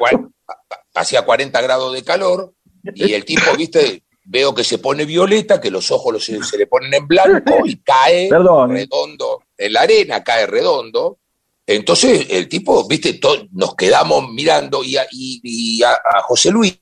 hacía 0.94 1.22
40 1.22 1.60
grados 1.60 1.92
de 1.92 2.02
calor 2.02 2.54
y 2.94 3.12
el 3.12 3.24
tipo, 3.24 3.56
¿viste? 3.56 4.02
Veo 4.24 4.54
que 4.54 4.64
se 4.64 4.78
pone 4.78 5.04
violeta, 5.04 5.60
que 5.60 5.70
los 5.70 5.90
ojos 5.90 6.24
se, 6.24 6.58
le 6.58 6.66
ponen 6.66 6.92
en 6.94 7.06
blanco 7.06 7.64
y 7.64 7.76
cae 7.76 8.28
redondo. 8.28 9.44
En 9.56 9.72
la 9.72 9.82
arena 9.82 10.24
cae 10.24 10.46
redondo. 10.46 11.18
Entonces 11.64 12.26
el 12.30 12.48
tipo, 12.48 12.86
viste, 12.86 13.20
nos 13.52 13.74
quedamos 13.74 14.30
mirando 14.30 14.82
y, 14.84 14.96
y, 15.10 15.82
a, 15.82 15.98
José 16.22 16.50
Luis, 16.50 16.80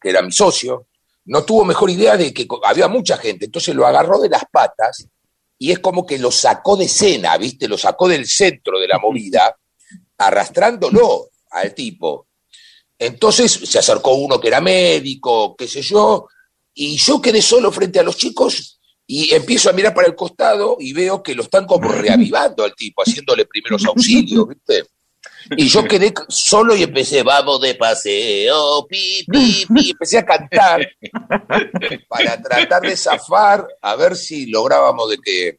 que 0.00 0.10
era 0.10 0.22
mi 0.22 0.32
socio, 0.32 0.86
no 1.26 1.44
tuvo 1.44 1.64
mejor 1.64 1.90
idea 1.90 2.16
de 2.16 2.32
que 2.32 2.46
había 2.64 2.88
mucha 2.88 3.16
gente, 3.16 3.46
entonces 3.46 3.74
lo 3.74 3.86
agarró 3.86 4.20
de 4.20 4.28
las 4.28 4.44
patas 4.50 5.06
y 5.58 5.72
es 5.72 5.78
como 5.80 6.06
que 6.06 6.18
lo 6.18 6.30
sacó 6.30 6.76
de 6.76 6.84
escena, 6.84 7.36
viste, 7.36 7.68
lo 7.68 7.78
sacó 7.78 8.08
del 8.08 8.26
centro 8.26 8.78
de 8.78 8.88
la 8.88 8.98
movida, 8.98 9.56
arrastrándolo 10.18 11.30
al 11.50 11.74
tipo. 11.74 12.28
Entonces 12.98 13.52
se 13.52 13.78
acercó 13.78 14.14
uno 14.14 14.40
que 14.40 14.48
era 14.48 14.60
médico, 14.60 15.56
qué 15.56 15.66
sé 15.66 15.82
yo, 15.82 16.28
y 16.74 16.96
yo 16.96 17.20
quedé 17.20 17.42
solo 17.42 17.72
frente 17.72 17.98
a 17.98 18.02
los 18.02 18.16
chicos 18.16 18.78
y 19.06 19.34
empiezo 19.34 19.70
a 19.70 19.72
mirar 19.72 19.94
para 19.94 20.08
el 20.08 20.14
costado 20.14 20.76
y 20.78 20.92
veo 20.92 21.22
que 21.22 21.34
lo 21.34 21.42
están 21.42 21.66
como 21.66 21.88
reavivando 21.92 22.64
al 22.64 22.74
tipo, 22.74 23.02
haciéndole 23.02 23.46
primeros 23.46 23.84
auxilios, 23.84 24.46
¿viste? 24.48 24.84
Y 25.50 25.68
yo 25.68 25.84
quedé 25.84 26.12
solo 26.28 26.74
y 26.74 26.82
empecé, 26.82 27.22
vamos 27.22 27.60
de 27.60 27.74
paseo, 27.74 28.86
pi, 28.86 29.24
pi, 29.30 29.66
pi. 29.72 29.90
Empecé 29.90 30.18
a 30.18 30.24
cantar 30.24 30.86
para 32.08 32.42
tratar 32.42 32.82
de 32.82 32.96
zafar, 32.96 33.66
a 33.82 33.96
ver 33.96 34.16
si 34.16 34.46
lográbamos 34.46 35.10
de 35.10 35.18
que, 35.18 35.58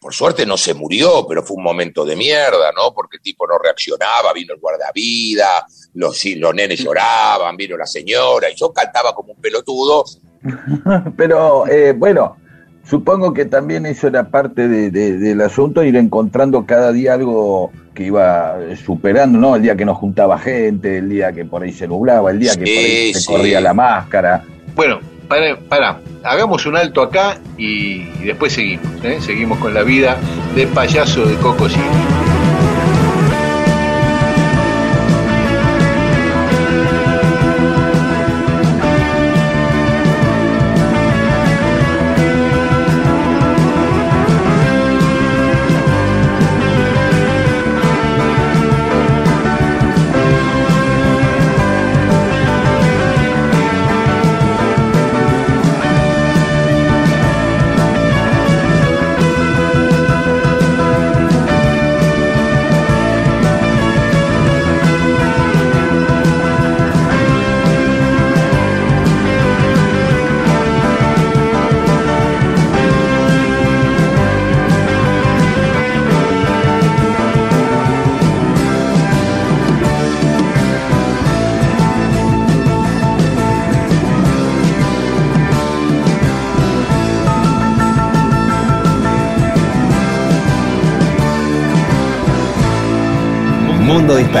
por 0.00 0.14
suerte 0.14 0.46
no 0.46 0.56
se 0.56 0.74
murió, 0.74 1.26
pero 1.28 1.42
fue 1.42 1.56
un 1.56 1.64
momento 1.64 2.04
de 2.04 2.14
mierda, 2.14 2.70
¿no? 2.76 2.94
Porque 2.94 3.16
el 3.16 3.22
tipo 3.22 3.46
no 3.46 3.58
reaccionaba, 3.58 4.32
vino 4.32 4.54
el 4.54 4.60
guardavida, 4.60 5.66
los, 5.94 6.24
los 6.24 6.54
nenes 6.54 6.78
lloraban, 6.78 7.56
vino 7.56 7.76
la 7.76 7.86
señora, 7.86 8.50
y 8.50 8.54
yo 8.54 8.72
cantaba 8.72 9.14
como 9.14 9.32
un 9.32 9.40
pelotudo, 9.40 10.04
Pero 11.16 11.66
eh, 11.66 11.92
bueno, 11.92 12.36
supongo 12.84 13.32
que 13.32 13.44
también 13.44 13.86
eso 13.86 14.06
era 14.06 14.30
parte 14.30 14.68
del 14.68 15.40
asunto, 15.40 15.82
ir 15.82 15.96
encontrando 15.96 16.66
cada 16.66 16.92
día 16.92 17.14
algo 17.14 17.70
que 17.98 18.04
iba 18.04 18.56
superando, 18.86 19.40
¿no? 19.40 19.56
El 19.56 19.62
día 19.62 19.74
que 19.74 19.84
nos 19.84 19.96
juntaba 19.96 20.38
gente, 20.38 20.98
el 20.98 21.08
día 21.08 21.32
que 21.32 21.44
por 21.44 21.64
ahí 21.64 21.72
se 21.72 21.88
nublaba, 21.88 22.30
el 22.30 22.38
día 22.38 22.52
que 22.54 22.60
por 22.60 22.68
ahí 22.68 23.12
se 23.14 23.26
corría 23.26 23.60
la 23.60 23.74
máscara. 23.74 24.44
Bueno, 24.76 25.00
para, 25.26 25.58
para, 25.58 25.98
hagamos 26.22 26.64
un 26.66 26.76
alto 26.76 27.02
acá 27.02 27.38
y, 27.56 28.04
después 28.24 28.52
seguimos, 28.52 28.86
¿eh? 29.02 29.18
seguimos 29.20 29.58
con 29.58 29.74
la 29.74 29.82
vida 29.82 30.16
de 30.54 30.68
payaso 30.68 31.26
de 31.26 31.34
Coco 31.38 31.68
City. 31.68 32.47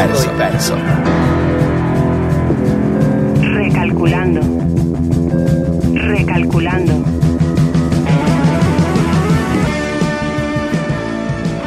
Disperso. 0.06 0.76
Recalculando. 3.42 4.40
Recalculando. 5.94 7.04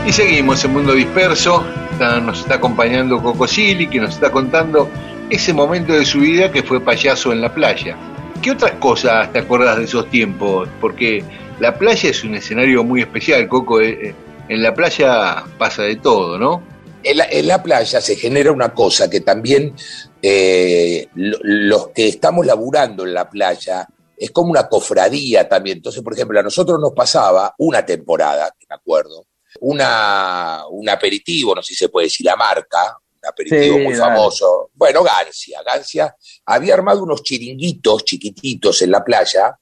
Y 0.08 0.12
seguimos 0.14 0.64
en 0.64 0.74
Mundo 0.74 0.94
Disperso. 0.94 1.66
nos 2.00 2.40
está 2.40 2.56
acompañando 2.56 3.22
Coco 3.22 3.48
Silly, 3.48 3.88
que 3.88 4.00
nos 4.00 4.12
está 4.12 4.32
contando 4.32 4.90
ese 5.30 5.54
momento 5.54 5.94
de 5.94 6.06
su 6.06 6.20
vida 6.20 6.52
que 6.52 6.64
fue 6.64 6.80
payaso 6.80 7.34
en 7.34 7.42
la 7.42 7.54
playa. 7.54 7.98
¿Qué 8.42 8.52
otras 8.52 8.74
cosas 8.74 9.32
te 9.32 9.40
acuerdas 9.40 9.78
de 9.78 9.84
esos 9.84 10.10
tiempos? 10.10 10.70
Porque 10.80 11.24
la 11.60 11.76
playa 11.76 12.10
es 12.10 12.24
un 12.24 12.36
escenario 12.36 12.84
muy 12.84 13.02
especial, 13.02 13.48
Coco. 13.48 13.82
Eh, 13.82 14.00
eh, 14.02 14.16
en 14.48 14.64
la 14.64 14.74
playa 14.74 15.44
pasa 15.58 15.84
de 15.84 15.98
todo, 15.98 16.38
¿no? 16.38 16.71
En 17.04 17.48
la, 17.48 17.64
playa 17.64 18.02
se 18.02 18.16
genera 18.16 18.52
una 18.52 18.74
cosa 18.74 19.10
que 19.10 19.22
también 19.22 19.76
eh, 20.22 21.08
los 21.16 21.90
que 21.90 22.08
estamos 22.08 22.46
laburando 22.46 23.06
en 23.06 23.14
la 23.14 23.30
playa 23.30 23.88
es 24.18 24.32
como 24.32 24.52
una 24.52 24.68
cofradía 24.68 25.50
también. 25.50 25.78
Entonces, 25.78 26.04
por 26.04 26.14
ejemplo, 26.14 26.40
a 26.40 26.44
nosotros 26.44 26.80
nos 26.80 26.92
pasaba 26.92 27.56
una 27.58 27.86
temporada, 27.86 28.54
me 28.70 28.76
acuerdo, 28.76 29.26
una, 29.62 30.64
un 30.70 30.88
aperitivo, 30.90 31.56
no 31.56 31.64
sé 31.64 31.70
si 31.70 31.76
se 31.76 31.90
puede 31.90 32.06
decir 32.06 32.26
la 32.26 32.36
marca, 32.36 32.98
un 33.22 33.28
aperitivo 33.28 33.80
muy 33.80 33.96
famoso. 33.96 34.70
Bueno, 34.74 35.04
Gancia. 35.04 35.62
Gancia 35.66 36.16
había 36.46 36.74
armado 36.74 37.04
unos 37.04 37.24
chiringuitos 37.24 38.06
chiquititos 38.06 38.82
en 38.82 38.92
la 38.92 39.04
playa 39.04 39.58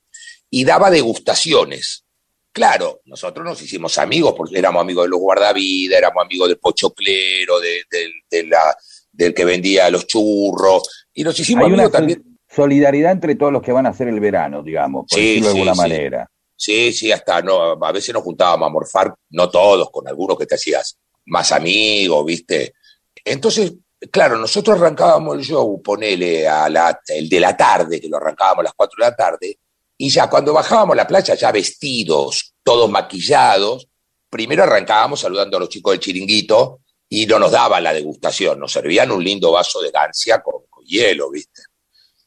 y 0.50 0.66
daba 0.66 0.90
degustaciones. 0.90 2.04
Claro, 2.52 3.02
nosotros 3.06 3.46
nos 3.46 3.62
hicimos 3.62 3.98
amigos 3.98 4.34
porque 4.36 4.58
éramos 4.58 4.82
amigos 4.82 5.06
de 5.06 5.10
los 5.10 5.20
guardavidas, 5.20 6.00
éramos 6.00 6.26
amigos 6.26 6.48
del 6.48 6.58
pochoclero, 6.58 7.60
de, 7.60 7.84
de, 8.30 8.44
la, 8.48 8.76
del 9.12 9.34
que 9.34 9.46
vendía 9.46 9.90
los 9.90 10.08
churros, 10.08 11.08
y 11.14 11.24
nos 11.24 11.40
hicimos 11.40 11.66
amigos 11.66 11.92
también. 11.92 12.24
Solidaridad 12.48 13.12
entre 13.12 13.36
todos 13.36 13.54
los 13.54 13.62
que 13.62 13.72
van 13.72 13.86
a 13.86 13.90
hacer 13.90 14.08
el 14.08 14.20
verano, 14.20 14.64
digamos, 14.64 15.06
por 15.08 15.20
decirlo 15.20 15.50
de 15.50 15.54
alguna 15.54 15.76
manera. 15.76 16.28
Sí, 16.56 16.92
sí, 16.92 17.12
hasta 17.12 17.42
no, 17.42 17.74
a 17.82 17.92
veces 17.92 18.14
nos 18.14 18.24
juntábamos 18.24 18.68
a 18.68 18.72
morfar, 18.72 19.16
no 19.30 19.50
todos, 19.50 19.92
con 19.92 20.08
algunos 20.08 20.38
que 20.38 20.48
te 20.48 20.56
hacías 20.56 20.98
más 21.28 21.52
amigos, 21.52 22.26
¿viste? 22.26 22.74
Entonces, 23.24 23.74
claro, 24.12 24.38
nosotros 24.38 24.78
arrancábamos 24.78 25.38
el 25.38 25.44
show, 25.44 25.82
ponele 25.82 26.48
a 26.48 26.68
la, 26.68 27.00
el 27.08 27.30
de 27.30 27.40
la 27.40 27.56
tarde, 27.56 28.02
que 28.02 28.10
lo 28.10 28.18
arrancábamos 28.18 28.62
a 28.62 28.64
las 28.64 28.74
4 28.74 28.96
de 28.98 29.10
la 29.10 29.16
tarde, 29.16 29.60
y 30.02 30.10
ya 30.10 30.30
cuando 30.30 30.54
bajábamos 30.54 30.94
a 30.94 30.96
la 30.96 31.06
playa, 31.08 31.36
ya 31.36 31.52
vestidos, 31.52 32.54
todos 32.64 32.90
maquillados, 32.90 33.86
primero 34.30 34.64
arrancábamos 34.64 35.20
saludando 35.20 35.58
a 35.58 35.60
los 35.60 35.68
chicos 35.68 35.92
del 35.92 36.00
chiringuito 36.00 36.80
y 37.10 37.26
no 37.26 37.38
nos 37.38 37.52
daban 37.52 37.84
la 37.84 37.92
degustación, 37.92 38.60
nos 38.60 38.72
servían 38.72 39.12
un 39.12 39.22
lindo 39.22 39.52
vaso 39.52 39.82
de 39.82 39.92
gancia 39.92 40.42
con, 40.42 40.64
hielo, 40.86 41.30
¿viste? 41.30 41.64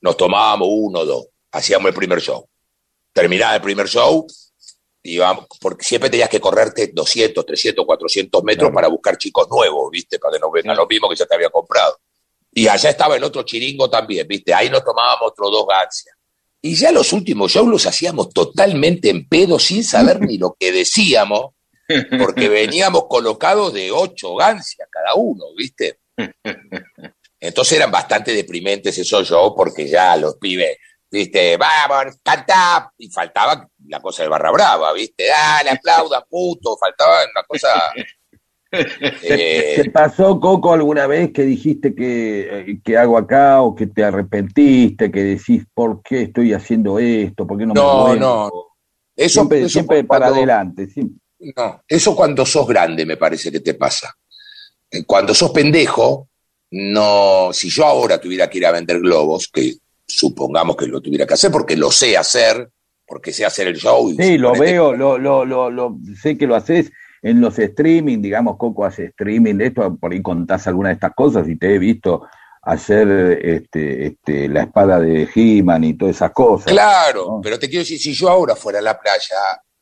Nos 0.02 0.18
tomábamos 0.18 0.68
uno 0.70 1.00
o 1.00 1.04
dos, 1.06 1.26
hacíamos 1.50 1.88
el 1.88 1.94
primer 1.94 2.20
show. 2.20 2.46
Terminaba 3.10 3.56
el 3.56 3.62
primer 3.62 3.88
show, 3.88 4.26
íbamos, 5.02 5.46
porque 5.58 5.82
siempre 5.82 6.10
tenías 6.10 6.28
que 6.28 6.40
correrte 6.40 6.90
200, 6.92 7.46
300, 7.46 7.86
400 7.86 8.44
metros 8.44 8.70
para 8.70 8.88
buscar 8.88 9.16
chicos 9.16 9.48
nuevos, 9.48 9.90
¿viste? 9.90 10.18
Para 10.18 10.34
que 10.34 10.40
no 10.40 10.50
vengan 10.50 10.76
los 10.76 10.86
mismos 10.86 11.08
que 11.08 11.16
ya 11.16 11.26
te 11.26 11.36
había 11.36 11.48
comprado. 11.48 11.98
Y 12.52 12.68
allá 12.68 12.90
estaba 12.90 13.16
el 13.16 13.24
otro 13.24 13.44
chiringo 13.44 13.88
también, 13.88 14.28
¿viste? 14.28 14.52
Ahí 14.52 14.68
nos 14.68 14.84
tomábamos 14.84 15.30
otros 15.30 15.50
dos 15.50 15.66
gancias. 15.66 16.11
Y 16.64 16.76
ya 16.76 16.92
los 16.92 17.12
últimos 17.12 17.50
shows 17.50 17.68
los 17.68 17.86
hacíamos 17.86 18.30
totalmente 18.30 19.10
en 19.10 19.28
pedo, 19.28 19.58
sin 19.58 19.82
saber 19.82 20.20
ni 20.20 20.38
lo 20.38 20.56
que 20.58 20.70
decíamos. 20.70 21.54
porque 22.18 22.48
veníamos 22.48 23.06
colocados 23.08 23.72
de 23.74 23.90
ocho 23.90 24.36
gancias 24.36 24.88
cada 24.90 25.14
uno, 25.16 25.46
¿viste? 25.56 25.98
Entonces 27.40 27.76
eran 27.76 27.90
bastante 27.90 28.32
deprimentes 28.32 28.96
esos 28.96 29.28
shows 29.28 29.52
porque 29.56 29.88
ya 29.88 30.16
los 30.16 30.36
pibes, 30.36 30.78
¿viste? 31.10 31.56
Vamos, 31.56 32.14
cantá. 32.22 32.92
Y 32.96 33.10
faltaba 33.10 33.68
la 33.88 34.00
cosa 34.00 34.22
de 34.22 34.28
barra 34.28 34.52
brava, 34.52 34.92
¿viste? 34.92 35.26
Dale, 35.26 35.70
aplauda, 35.70 36.24
puto. 36.24 36.76
Faltaba 36.78 37.24
una 37.34 37.42
cosa. 37.42 37.92
¿Te, 38.72 39.90
pasó, 39.92 40.40
Coco, 40.40 40.72
alguna 40.72 41.06
vez 41.06 41.30
que 41.30 41.42
dijiste 41.42 41.94
que, 41.94 42.80
que, 42.82 42.96
hago 42.96 43.18
acá 43.18 43.60
o 43.60 43.74
que 43.74 43.86
te 43.86 44.02
arrepentiste, 44.02 45.10
que 45.10 45.22
decís, 45.22 45.64
¿por 45.74 46.02
qué 46.02 46.22
estoy 46.22 46.54
haciendo 46.54 46.98
esto? 46.98 47.46
¿Por 47.46 47.58
qué 47.58 47.66
no, 47.66 47.74
no 47.74 48.08
me 48.08 48.18
No, 48.18 48.50
Eso, 49.14 49.40
siempre, 49.40 49.68
siempre 49.68 50.04
para 50.04 50.28
adelante. 50.28 50.88
No, 51.54 51.82
eso 51.86 52.16
cuando 52.16 52.46
sos 52.46 52.66
grande 52.66 53.04
me 53.04 53.18
parece 53.18 53.52
que 53.52 53.60
te 53.60 53.74
pasa. 53.74 54.14
Eh, 54.90 55.04
cuando 55.04 55.34
sos 55.34 55.50
pendejo, 55.50 56.28
no, 56.70 57.50
si 57.52 57.68
yo 57.68 57.84
ahora 57.84 58.18
tuviera 58.18 58.48
que 58.48 58.56
ir 58.56 58.66
a 58.66 58.72
vender 58.72 59.00
globos, 59.00 59.48
que 59.48 59.74
supongamos 60.06 60.76
que 60.76 60.86
lo 60.86 61.02
tuviera 61.02 61.26
que 61.26 61.34
hacer 61.34 61.50
porque 61.50 61.76
lo 61.76 61.90
sé 61.90 62.16
hacer, 62.16 62.70
porque 63.06 63.34
sé 63.34 63.44
hacer 63.44 63.66
el 63.66 63.76
show. 63.76 64.10
sí, 64.18 64.38
lo 64.38 64.54
veo, 64.54 64.94
lo, 64.94 65.18
lo, 65.18 65.44
lo, 65.44 65.98
sé 66.22 66.38
que 66.38 66.46
lo 66.46 66.54
haces 66.54 66.90
en 67.22 67.40
los 67.40 67.58
streaming, 67.58 68.20
digamos, 68.20 68.56
Coco 68.56 68.84
hace 68.84 69.06
streaming 69.06 69.54
de 69.54 69.66
esto, 69.66 69.96
por 69.96 70.12
ahí 70.12 70.20
contás 70.20 70.66
alguna 70.66 70.88
de 70.88 70.94
estas 70.94 71.14
cosas 71.14 71.48
y 71.48 71.56
te 71.56 71.74
he 71.74 71.78
visto 71.78 72.26
hacer 72.62 73.08
este, 73.42 74.06
este, 74.06 74.48
la 74.48 74.62
espada 74.62 74.98
de 75.00 75.28
He-Man 75.32 75.84
y 75.84 75.94
todas 75.94 76.16
esas 76.16 76.32
cosas. 76.32 76.72
Claro, 76.72 77.40
pero 77.42 77.58
te 77.58 77.68
quiero 77.68 77.82
decir, 77.82 77.98
si 77.98 78.12
yo 78.12 78.28
ahora 78.28 78.56
fuera 78.56 78.80
a 78.80 78.82
la 78.82 78.98
playa 78.98 79.36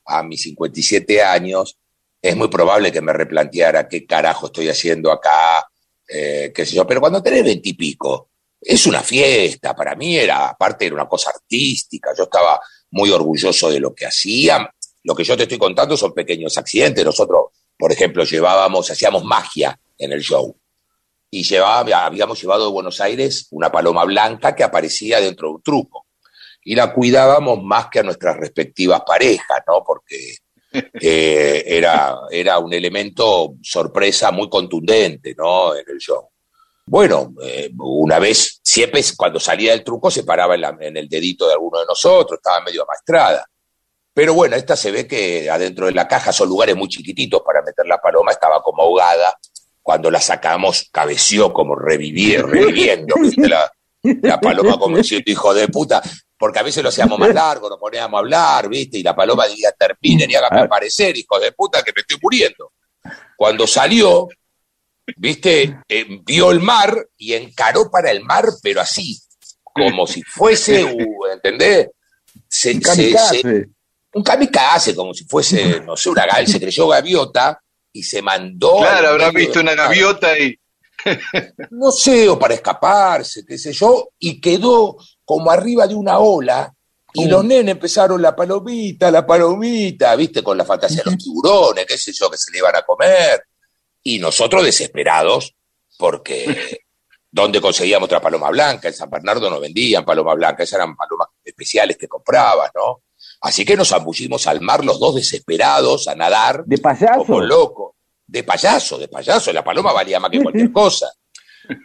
a 0.06 0.22
mis 0.22 0.42
57 0.42 1.22
años, 1.22 1.78
es 2.20 2.36
muy 2.36 2.48
probable 2.48 2.92
que 2.92 3.00
me 3.00 3.12
replanteara 3.12 3.88
qué 3.88 4.06
carajo 4.06 4.46
estoy 4.46 4.68
haciendo 4.68 5.10
acá, 5.10 5.66
eh, 6.08 6.52
qué 6.54 6.66
sé 6.66 6.76
yo, 6.76 6.86
pero 6.86 7.00
cuando 7.00 7.22
tenés 7.22 7.44
veintipico, 7.44 8.30
es 8.60 8.86
una 8.86 9.00
fiesta, 9.00 9.74
para 9.74 9.94
mí 9.94 10.16
era, 10.16 10.48
aparte 10.48 10.86
era 10.86 10.94
una 10.94 11.08
cosa 11.08 11.30
artística, 11.30 12.10
yo 12.16 12.24
estaba 12.24 12.60
muy 12.90 13.10
orgulloso 13.10 13.70
de 13.70 13.80
lo 13.80 13.94
que 13.94 14.06
hacía, 14.06 14.70
lo 15.02 15.14
que 15.14 15.24
yo 15.24 15.36
te 15.36 15.44
estoy 15.44 15.58
contando 15.58 15.96
son 15.96 16.12
pequeños 16.12 16.56
accidentes. 16.58 17.04
Nosotros, 17.04 17.46
por 17.78 17.92
ejemplo, 17.92 18.24
llevábamos, 18.24 18.90
hacíamos 18.90 19.24
magia 19.24 19.78
en 19.98 20.12
el 20.12 20.20
show. 20.20 20.56
Y 21.30 21.44
llevaba, 21.44 22.04
habíamos 22.04 22.40
llevado 22.40 22.66
de 22.66 22.72
Buenos 22.72 23.00
Aires 23.00 23.46
una 23.50 23.70
paloma 23.70 24.04
blanca 24.04 24.54
que 24.54 24.64
aparecía 24.64 25.20
dentro 25.20 25.48
de 25.48 25.54
un 25.54 25.62
truco. 25.62 26.06
Y 26.64 26.74
la 26.74 26.92
cuidábamos 26.92 27.62
más 27.62 27.86
que 27.88 28.00
a 28.00 28.02
nuestras 28.02 28.36
respectivas 28.36 29.02
parejas, 29.06 29.62
¿no? 29.66 29.82
Porque 29.84 30.36
eh, 31.00 31.64
era, 31.66 32.16
era 32.30 32.58
un 32.58 32.72
elemento 32.72 33.54
sorpresa 33.62 34.30
muy 34.30 34.48
contundente, 34.48 35.34
¿no? 35.36 35.74
En 35.74 35.84
el 35.88 35.98
show. 35.98 36.28
Bueno, 36.84 37.34
eh, 37.42 37.70
una 37.78 38.18
vez, 38.18 38.60
siempre 38.62 39.00
cuando 39.16 39.38
salía 39.38 39.70
del 39.70 39.84
truco 39.84 40.10
se 40.10 40.24
paraba 40.24 40.56
en, 40.56 40.64
en, 40.82 40.96
el 40.96 41.08
dedito 41.08 41.46
de 41.46 41.52
alguno 41.52 41.78
de 41.78 41.86
nosotros, 41.86 42.38
estaba 42.38 42.64
medio 42.64 42.82
amaestrada. 42.82 43.46
Pero 44.20 44.34
bueno, 44.34 44.54
esta 44.54 44.76
se 44.76 44.90
ve 44.90 45.06
que 45.06 45.48
adentro 45.48 45.86
de 45.86 45.92
la 45.92 46.06
caja 46.06 46.30
son 46.30 46.46
lugares 46.46 46.76
muy 46.76 46.90
chiquititos 46.90 47.40
para 47.40 47.62
meter 47.62 47.86
la 47.86 47.96
paloma, 47.96 48.32
estaba 48.32 48.62
como 48.62 48.82
ahogada. 48.82 49.34
Cuando 49.80 50.10
la 50.10 50.20
sacamos, 50.20 50.90
cabeció 50.92 51.54
como 51.54 51.74
revivir, 51.74 52.44
reviviendo, 52.46 53.14
¿viste? 53.18 53.48
La, 53.48 53.72
la 54.02 54.38
paloma 54.38 54.78
como 54.78 54.98
diciendo, 54.98 55.24
hijo 55.30 55.54
de 55.54 55.68
puta, 55.68 56.02
porque 56.36 56.58
a 56.58 56.62
veces 56.62 56.82
lo 56.82 56.90
hacíamos 56.90 57.18
más 57.18 57.32
largo, 57.32 57.70
nos 57.70 57.78
poníamos 57.78 58.18
a 58.18 58.18
hablar, 58.18 58.68
¿viste? 58.68 58.98
Y 58.98 59.02
la 59.02 59.16
paloma 59.16 59.46
diría, 59.46 59.72
terminen 59.72 60.30
y 60.30 60.34
hágame 60.34 60.60
aparecer, 60.60 61.16
hijo 61.16 61.40
de 61.40 61.52
puta, 61.52 61.82
que 61.82 61.92
me 61.96 62.02
estoy 62.02 62.18
muriendo. 62.22 62.72
Cuando 63.38 63.66
salió, 63.66 64.28
¿viste? 65.16 65.78
Eh, 65.88 66.20
vio 66.26 66.50
el 66.50 66.60
mar 66.60 67.08
y 67.16 67.32
encaró 67.32 67.90
para 67.90 68.10
el 68.10 68.22
mar, 68.22 68.44
pero 68.62 68.82
así, 68.82 69.18
como 69.62 70.06
si 70.06 70.22
fuese, 70.24 70.84
uh, 70.94 71.26
¿entendés? 71.32 71.88
Se, 72.46 72.78
se, 72.82 73.70
un 74.12 74.22
kamikaze, 74.22 74.94
como 74.94 75.14
si 75.14 75.24
fuese, 75.24 75.80
no 75.86 75.96
sé, 75.96 76.10
una 76.10 76.26
se 76.46 76.60
creyó 76.60 76.88
gaviota 76.88 77.60
y 77.92 78.02
se 78.02 78.22
mandó. 78.22 78.78
Claro, 78.78 79.08
habrá 79.08 79.30
visto 79.30 79.60
una 79.60 79.74
gaviota 79.74 80.38
y. 80.38 80.56
no 81.70 81.90
sé, 81.90 82.28
o 82.28 82.38
para 82.38 82.54
escaparse, 82.54 83.44
qué 83.46 83.56
sé 83.56 83.72
yo, 83.72 84.10
y 84.18 84.40
quedó 84.40 84.96
como 85.24 85.50
arriba 85.50 85.86
de 85.86 85.94
una 85.94 86.18
ola. 86.18 86.72
Y 87.12 87.26
los 87.26 87.44
nenes 87.44 87.72
empezaron 87.72 88.22
la 88.22 88.36
palomita, 88.36 89.10
la 89.10 89.26
palomita, 89.26 90.14
viste, 90.14 90.44
con 90.44 90.56
la 90.56 90.64
fantasía 90.64 91.02
de 91.04 91.10
los 91.10 91.18
tiburones, 91.18 91.84
qué 91.84 91.98
sé 91.98 92.12
yo, 92.12 92.30
que 92.30 92.36
se 92.36 92.52
le 92.52 92.58
iban 92.58 92.76
a 92.76 92.82
comer. 92.82 93.42
Y 94.04 94.20
nosotros 94.20 94.64
desesperados, 94.64 95.56
porque 95.98 96.82
¿dónde 97.30 97.60
conseguíamos 97.60 98.06
otra 98.06 98.20
paloma 98.20 98.50
blanca? 98.50 98.86
En 98.86 98.94
San 98.94 99.10
Bernardo 99.10 99.50
no 99.50 99.58
vendían 99.58 100.04
paloma 100.04 100.34
blanca, 100.34 100.62
esas 100.62 100.78
eran 100.78 100.94
palomas 100.94 101.30
especiales 101.42 101.96
que 101.96 102.06
comprabas, 102.06 102.70
¿no? 102.76 103.02
Así 103.40 103.64
que 103.64 103.76
nos 103.76 103.88
zambullimos 103.88 104.46
al 104.46 104.60
mar 104.60 104.84
los 104.84 105.00
dos 105.00 105.14
desesperados 105.14 106.08
a 106.08 106.14
nadar. 106.14 106.64
¿De 106.66 106.78
payaso? 106.78 107.24
Como 107.24 107.40
loco. 107.40 107.96
De 108.26 108.44
payaso, 108.44 108.98
de 108.98 109.08
payaso. 109.08 109.52
La 109.52 109.64
paloma 109.64 109.92
valía 109.92 110.20
más 110.20 110.30
que 110.30 110.42
cualquier 110.42 110.70
cosa. 110.72 111.10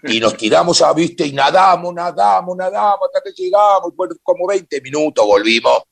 Y 0.03 0.19
nos 0.19 0.35
tiramos 0.35 0.81
a, 0.81 0.93
viste, 0.93 1.25
y 1.25 1.31
nadamos, 1.31 1.93
nadamos, 1.93 2.57
nadamos, 2.57 3.07
hasta 3.07 3.21
que 3.23 3.41
llegamos. 3.41 3.95
Bueno, 3.95 4.15
como 4.21 4.47
20 4.47 4.81
minutos 4.81 5.25
volvimos. 5.25 5.83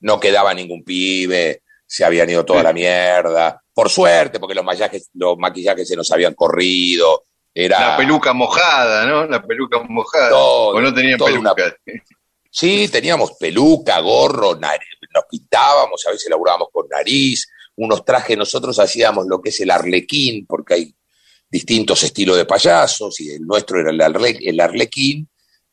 No 0.00 0.20
quedaba 0.20 0.54
ningún 0.54 0.84
pibe. 0.84 1.62
Se 1.84 2.04
habían 2.04 2.30
ido 2.30 2.44
toda 2.44 2.62
la 2.62 2.72
mierda. 2.72 3.60
Por 3.74 3.88
suerte, 3.88 4.38
porque 4.38 4.54
los 4.54 4.64
maquillajes, 4.64 5.10
los 5.14 5.36
maquillajes 5.36 5.88
se 5.88 5.96
nos 5.96 6.10
habían 6.12 6.34
corrido. 6.34 7.24
Era... 7.52 7.80
La 7.80 7.96
peluca 7.96 8.32
mojada, 8.32 9.04
¿no? 9.06 9.26
La 9.26 9.42
peluca 9.42 9.80
mojada. 9.80 10.30
Todo, 10.30 10.80
no 10.80 10.94
tenían 10.94 11.18
peluca. 11.18 11.54
Sí, 12.50 12.88
teníamos 12.88 13.32
peluca, 13.32 13.98
gorro, 14.00 14.54
nos 15.14 15.24
pintábamos, 15.30 16.06
a 16.06 16.10
veces 16.10 16.30
laburábamos 16.30 16.68
con 16.72 16.88
nariz, 16.88 17.46
unos 17.76 18.04
trajes, 18.04 18.36
nosotros 18.36 18.78
hacíamos 18.78 19.26
lo 19.26 19.40
que 19.40 19.50
es 19.50 19.60
el 19.60 19.70
arlequín, 19.70 20.46
porque 20.46 20.74
hay 20.74 20.94
distintos 21.50 22.02
estilos 22.02 22.36
de 22.36 22.44
payasos, 22.44 23.20
y 23.20 23.30
el 23.30 23.42
nuestro 23.42 23.80
era 23.80 23.90
el, 23.90 24.60
arlequín, 24.60 25.28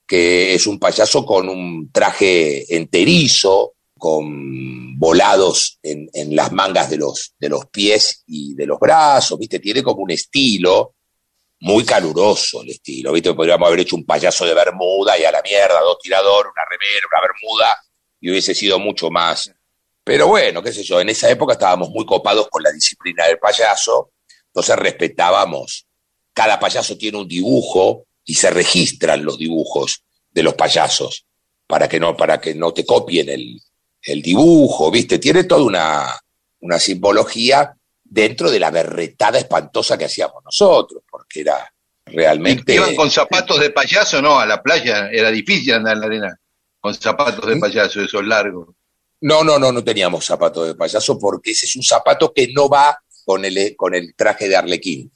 que 0.08 0.54
es 0.54 0.67
un 0.67 0.80
payaso 0.80 1.26
con 1.26 1.50
un 1.50 1.91
traje 1.91 2.76
enterizo, 2.76 3.74
con 3.98 5.00
volados 5.00 5.80
en, 5.82 6.10
en, 6.13 6.36
las 6.36 6.52
mangas 6.52 6.89
de 6.89 6.98
los, 6.98 7.34
de 7.39 7.50
los 7.50 7.65
pies 7.67 8.24
y 8.28 8.54
de 8.54 8.65
los 8.65 8.80
brazos, 8.80 9.39
¿viste? 9.39 9.60
Tiene 9.60 9.82
como 9.82 10.04
un 10.04 10.12
estilo 10.12 10.95
muy 11.62 11.84
caluroso 11.84 12.62
el 12.62 12.69
estilo, 12.69 13.12
¿viste? 13.12 13.34
Podríamos 13.34 13.67
haber 13.67 13.80
hecho 13.80 13.95
un 13.95 14.06
payaso 14.06 14.45
de 14.45 14.54
Bermuda 14.54 15.17
y 15.17 15.24
a 15.24 15.32
la 15.32 15.41
mierda, 15.41 15.80
dos 15.82 15.98
tiradores, 16.00 16.52
una 16.54 16.65
remera, 16.69 17.08
una 17.12 17.21
Bermuda, 17.21 17.78
y 18.26 18.32
hubiese 18.32 18.56
sido 18.56 18.80
mucho 18.80 19.12
más. 19.12 19.52
Pero 20.04 20.26
bueno, 20.26 20.64
qué 20.64 20.74
sé 20.74 20.82
yo, 20.82 21.00
en 21.00 21.10
esa 21.10 21.30
época 21.30 21.54
estábamos 21.54 21.92
muy 21.92 22.08
copados 22.08 22.48
con 22.50 22.64
la 22.64 22.72
disciplina 22.72 23.28
del 23.28 23.38
payaso, 23.38 24.14
entonces 24.48 24.76
respetábamos. 24.78 25.86
Cada 26.34 26.60
payaso 26.60 26.98
tiene 26.98 27.20
un 27.20 27.28
dibujo 27.28 28.08
y 28.24 28.34
se 28.34 28.50
registran 28.50 29.24
los 29.24 29.38
dibujos 29.38 30.02
de 30.32 30.42
los 30.42 30.56
payasos 30.56 31.28
para 31.68 31.88
que 31.88 32.00
no, 32.00 32.18
para 32.18 32.42
que 32.42 32.56
no 32.56 32.74
te 32.74 32.84
copien 32.84 33.30
el, 33.30 33.62
el 34.02 34.24
dibujo, 34.24 34.90
¿viste? 34.90 35.20
Tiene 35.20 35.44
toda 35.44 35.62
una, 35.62 36.20
una 36.62 36.80
simbología 36.80 37.76
dentro 38.04 38.50
de 38.50 38.60
la 38.60 38.72
berretada 38.72 39.38
espantosa 39.38 40.00
que 40.00 40.06
hacíamos 40.06 40.44
nosotros, 40.44 41.04
porque 41.08 41.42
era 41.42 41.72
realmente... 42.08 42.74
¿Iban 42.74 42.96
con 42.96 43.12
zapatos 43.12 43.60
de 43.60 43.70
payaso? 43.70 44.20
No, 44.20 44.40
a 44.40 44.48
la 44.48 44.64
playa 44.64 45.10
era 45.12 45.30
difícil 45.30 45.76
andar 45.76 45.94
en 45.94 46.00
la 46.00 46.06
arena 46.08 46.40
con 46.86 46.93
zapatos 46.93 47.48
de 47.48 47.56
¿Mm? 47.56 47.60
payaso, 47.60 48.00
esos 48.00 48.24
largos. 48.24 48.67
No, 49.21 49.43
no, 49.43 49.58
no, 49.58 49.71
no 49.71 49.84
teníamos 49.84 50.24
zapatos 50.24 50.67
de 50.67 50.76
payaso 50.76 51.17
porque 51.17 51.50
ese 51.50 51.65
es 51.65 51.76
un 51.76 51.82
zapato 51.82 52.32
que 52.32 52.50
no 52.54 52.69
va 52.69 52.95
con 53.26 53.43
el, 53.43 53.76
con 53.76 53.95
el 53.95 54.13
traje 54.15 54.48
de 54.48 54.56
arlequín, 54.56 55.12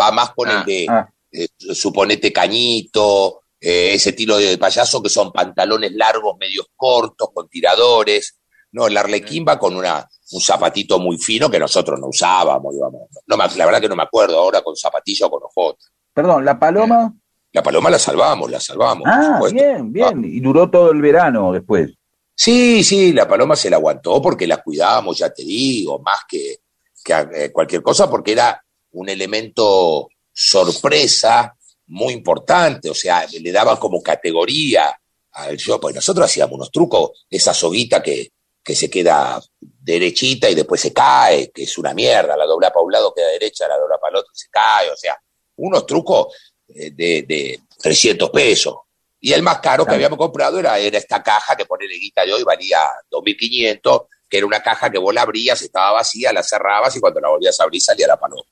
va 0.00 0.12
más 0.12 0.30
con 0.30 0.48
el 0.48 0.56
ah, 0.56 0.64
de, 0.66 0.86
ah. 0.88 1.10
Eh, 1.30 1.46
suponete, 1.58 2.32
cañito, 2.32 3.42
eh, 3.60 3.92
ese 3.92 4.10
estilo 4.10 4.38
de 4.38 4.56
payaso 4.56 5.02
que 5.02 5.10
son 5.10 5.30
pantalones 5.30 5.92
largos, 5.92 6.38
medios 6.40 6.68
cortos, 6.74 7.28
con 7.34 7.48
tiradores. 7.50 8.40
No, 8.72 8.86
el 8.86 8.96
arlequín 8.96 9.44
va 9.46 9.58
con 9.58 9.76
una, 9.76 10.08
un 10.32 10.40
zapatito 10.40 10.98
muy 10.98 11.18
fino 11.18 11.50
que 11.50 11.58
nosotros 11.58 12.00
no 12.00 12.06
usábamos, 12.06 12.72
digamos. 12.72 13.02
No, 13.26 13.36
la 13.36 13.66
verdad 13.66 13.80
que 13.80 13.90
no 13.90 13.96
me 13.96 14.04
acuerdo 14.04 14.38
ahora 14.38 14.62
con 14.62 14.74
zapatilla 14.74 15.26
o 15.26 15.30
con 15.30 15.42
ojotas. 15.42 15.92
Perdón, 16.14 16.46
¿la 16.46 16.58
paloma? 16.58 17.12
La 17.52 17.62
paloma 17.62 17.90
la 17.90 17.98
salvamos, 17.98 18.50
la 18.50 18.60
salvamos. 18.60 19.04
Ah, 19.06 19.40
bien, 19.52 19.92
bien. 19.92 20.24
Y 20.24 20.40
duró 20.40 20.70
todo 20.70 20.92
el 20.92 21.00
verano 21.00 21.52
después. 21.52 21.90
Sí, 22.34 22.82
sí, 22.84 23.12
la 23.12 23.28
paloma 23.28 23.56
se 23.56 23.68
la 23.68 23.76
aguantó 23.76 24.22
porque 24.22 24.46
la 24.46 24.62
cuidábamos, 24.62 25.18
ya 25.18 25.30
te 25.30 25.42
digo, 25.42 25.98
más 25.98 26.20
que, 26.28 26.60
que 27.04 27.12
eh, 27.34 27.52
cualquier 27.52 27.82
cosa, 27.82 28.08
porque 28.08 28.32
era 28.32 28.64
un 28.92 29.08
elemento 29.08 30.08
sorpresa 30.32 31.54
muy 31.88 32.14
importante, 32.14 32.88
o 32.88 32.94
sea, 32.94 33.26
le 33.26 33.52
daba 33.52 33.78
como 33.78 34.02
categoría 34.02 34.96
al 35.32 35.56
show, 35.56 35.78
pues 35.80 35.94
nosotros 35.94 36.24
hacíamos 36.24 36.54
unos 36.54 36.70
trucos, 36.70 37.26
esa 37.28 37.52
soguita 37.52 38.02
que, 38.02 38.32
que 38.62 38.74
se 38.74 38.88
queda 38.88 39.40
derechita 39.60 40.48
y 40.48 40.54
después 40.54 40.80
se 40.80 40.92
cae, 40.92 41.50
que 41.50 41.64
es 41.64 41.78
una 41.78 41.92
mierda, 41.92 42.36
la 42.36 42.46
dobla 42.46 42.72
para 42.72 42.84
un 42.84 42.92
lado 42.92 43.12
queda 43.14 43.28
derecha, 43.28 43.68
la 43.68 43.76
dobla 43.76 43.98
para 43.98 44.12
el 44.12 44.16
otro 44.20 44.30
se 44.32 44.48
cae, 44.48 44.90
o 44.90 44.96
sea, 44.96 45.20
unos 45.56 45.84
trucos 45.84 46.34
de, 46.74 47.22
de 47.22 47.60
300 47.80 48.30
pesos. 48.30 48.76
Y 49.20 49.32
el 49.32 49.42
más 49.42 49.58
caro 49.58 49.84
que 49.84 49.94
habíamos 49.94 50.18
comprado 50.18 50.58
era, 50.58 50.78
era 50.78 50.96
esta 50.96 51.22
caja 51.22 51.54
que 51.54 51.66
pone 51.66 51.86
guita 51.86 52.24
de 52.24 52.32
hoy, 52.32 52.42
valía 52.42 52.78
2.500, 53.10 54.06
que 54.28 54.38
era 54.38 54.46
una 54.46 54.60
caja 54.60 54.90
que 54.90 54.98
vos 54.98 55.12
la 55.12 55.22
abrías, 55.22 55.60
estaba 55.60 55.92
vacía, 55.92 56.32
la 56.32 56.42
cerrabas 56.42 56.96
y 56.96 57.00
cuando 57.00 57.20
la 57.20 57.28
volvías 57.28 57.60
a 57.60 57.64
abrir 57.64 57.82
salía 57.82 58.06
la 58.06 58.18
paloma. 58.18 58.48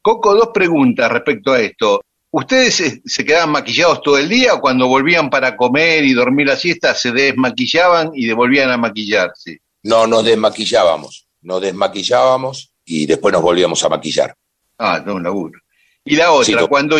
Coco, 0.00 0.34
dos 0.34 0.48
preguntas 0.54 1.10
respecto 1.10 1.52
a 1.52 1.60
esto. 1.60 2.00
¿Ustedes 2.30 3.00
se, 3.04 3.24
quedaban 3.24 3.50
maquillados 3.50 4.00
todo 4.02 4.18
el 4.18 4.28
día 4.28 4.54
o 4.54 4.60
cuando 4.60 4.86
volvían 4.86 5.28
para 5.28 5.56
comer 5.56 6.04
y 6.04 6.14
dormir 6.14 6.46
la 6.46 6.56
siesta 6.56 6.94
se 6.94 7.10
desmaquillaban 7.10 8.12
y 8.14 8.26
devolvían 8.26 8.70
a 8.70 8.76
maquillarse? 8.76 9.60
No, 9.82 10.06
nos 10.06 10.24
desmaquillábamos, 10.24 11.26
nos 11.42 11.60
desmaquillábamos 11.60 12.72
y 12.84 13.06
después 13.06 13.32
nos 13.32 13.42
volvíamos 13.42 13.82
a 13.84 13.88
maquillar. 13.88 14.34
Ah, 14.78 15.02
no, 15.04 15.14
un 15.14 15.22
laburo. 15.22 15.60
Y 16.04 16.16
la 16.16 16.32
otra, 16.32 16.66
cuando 16.66 16.98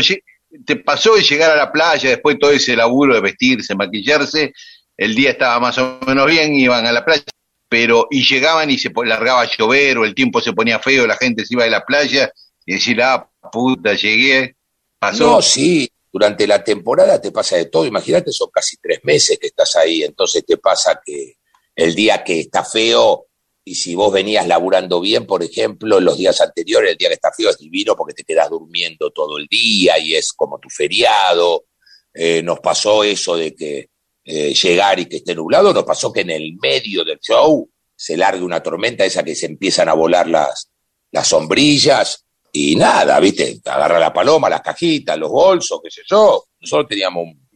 te 0.65 0.77
pasó 0.77 1.15
de 1.15 1.23
llegar 1.23 1.51
a 1.51 1.57
la 1.57 1.73
playa 1.73 2.11
después 2.11 2.37
de 2.37 2.41
todo 2.41 2.51
ese 2.53 2.77
laburo 2.77 3.15
de 3.15 3.21
vestirse, 3.21 3.75
maquillarse, 3.75 4.53
el 4.97 5.15
día 5.15 5.31
estaba 5.31 5.61
más 5.61 5.79
o 5.79 6.01
menos 6.07 6.27
bien, 6.27 6.55
iban 6.55 6.87
a 6.87 6.93
la 6.93 7.05
playa, 7.05 7.23
pero 7.69 8.09
y 8.11 8.27
llegaban 8.27 8.71
y 8.71 8.79
se 8.79 8.91
largaba 9.05 9.43
a 9.43 9.49
llover 9.49 9.99
o 9.99 10.05
el 10.05 10.15
tiempo 10.15 10.41
se 10.41 10.53
ponía 10.53 10.79
feo, 10.79 11.07
la 11.07 11.17
gente 11.17 11.45
se 11.45 11.55
iba 11.55 11.65
de 11.65 11.71
la 11.71 11.85
playa 11.85 12.33
y 12.67 12.75
decir, 12.75 13.01
ah, 13.03 13.29
puta, 13.53 13.95
llegué, 13.95 14.57
pasó. 14.99 15.25
No, 15.25 15.43
sí, 15.43 15.89
durante 16.13 16.47
la 16.47 16.65
temporada 16.65 17.21
te 17.21 17.31
pasa 17.31 17.57
de 17.57 17.67
todo, 17.67 17.85
imagínate, 17.87 18.33
son 18.33 18.49
casi 18.53 18.77
tres 18.79 19.01
meses 19.05 19.39
que 19.39 19.49
estás 19.49 19.77
ahí, 19.77 20.03
entonces 20.03 20.45
te 20.45 20.57
pasa 20.57 21.01
que 21.05 21.37
el 21.77 21.95
día 21.95 22.25
que 22.25 22.41
está 22.41 22.65
feo, 22.65 23.28
y 23.69 23.75
si 23.75 23.95
vos 23.95 24.11
venías 24.11 24.47
laburando 24.47 24.99
bien, 24.99 25.27
por 25.27 25.43
ejemplo, 25.43 26.01
los 26.01 26.17
días 26.17 26.41
anteriores, 26.41 26.93
el 26.93 26.97
día 26.97 27.09
que 27.09 27.17
está 27.17 27.31
feo 27.31 27.51
es 27.51 27.59
divino 27.59 27.95
porque 27.95 28.15
te 28.15 28.25
quedas 28.25 28.49
durmiendo 28.49 29.11
todo 29.11 29.37
el 29.37 29.47
día 29.47 29.99
y 29.99 30.15
es 30.15 30.33
como 30.33 30.59
tu 30.59 30.71
feriado. 30.71 31.67
Eh, 32.15 32.43
nos 32.43 32.61
pasó 32.61 33.05
eso 33.05 33.37
de 33.37 33.55
que 33.55 33.91
eh, 34.25 34.55
llegar 34.55 34.99
y 34.99 35.05
que 35.05 35.17
esté 35.19 35.35
nublado, 35.35 35.75
nos 35.75 35.85
pasó 35.85 36.11
que 36.11 36.23
en 36.23 36.31
el 36.31 36.55
medio 36.63 37.05
del 37.05 37.19
show 37.19 37.69
se 37.95 38.17
largue 38.17 38.43
una 38.43 38.63
tormenta, 38.63 39.05
esa 39.05 39.23
que 39.23 39.35
se 39.35 39.45
empiezan 39.45 39.91
a 39.91 39.95
volar 39.95 40.29
las, 40.29 40.71
las 41.11 41.29
sombrillas 41.29 42.25
y 42.51 42.75
nada, 42.75 43.21
¿viste? 43.21 43.61
Agarra 43.67 43.99
la 43.99 44.15
paloma, 44.15 44.49
las 44.49 44.63
cajitas, 44.63 45.19
los 45.19 45.31
bolsos, 45.31 45.79
qué 45.85 45.91
sé 45.91 46.01
yo. 46.09 46.47
Nosotros 46.59 46.89
teníamos 46.89 47.25
un, 47.25 47.49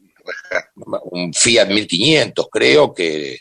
un 1.11 1.33
Fiat 1.33 1.69
1500, 1.69 2.49
creo, 2.51 2.93
que, 2.93 3.39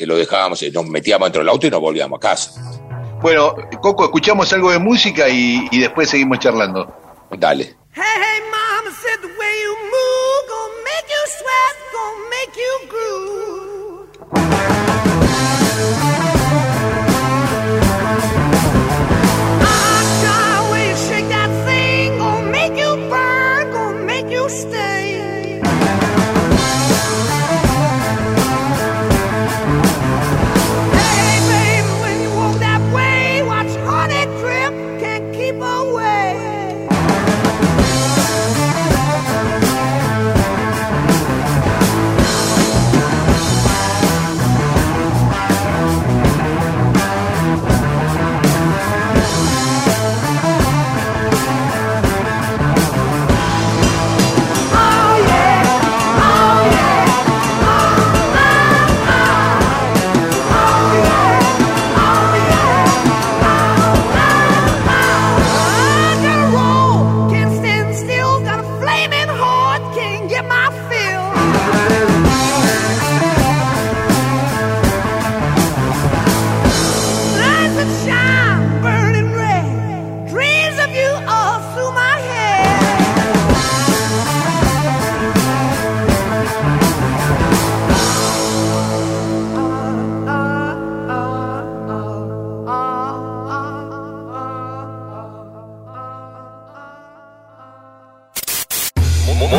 que 0.00 0.06
lo 0.06 0.16
dejábamos, 0.16 0.62
nos 0.72 0.86
metíamos 0.86 1.26
dentro 1.26 1.42
del 1.42 1.50
auto 1.50 1.66
y 1.66 1.70
nos 1.70 1.78
volvíamos 1.78 2.16
a 2.16 2.20
casa. 2.20 2.52
Bueno, 3.20 3.54
Coco, 3.82 4.04
escuchamos 4.04 4.50
algo 4.54 4.70
de 4.70 4.78
música 4.78 5.28
y, 5.28 5.68
y 5.70 5.78
después 5.78 6.08
seguimos 6.08 6.38
charlando. 6.38 6.90
Dale. 7.36 7.76
Hey, 7.92 8.02
hey, 8.02 8.40
mama 8.50 8.90
said 8.96 9.20
the 9.20 9.26
way 9.26 9.62
you 9.62 9.76
move, 9.76 10.48
gonna 10.48 10.72
make 10.88 11.06
you 11.06 11.26
sweat, 11.36 11.76
gonna 11.92 12.30
make 12.30 12.56
you 12.56 12.80
groove. 12.88 14.08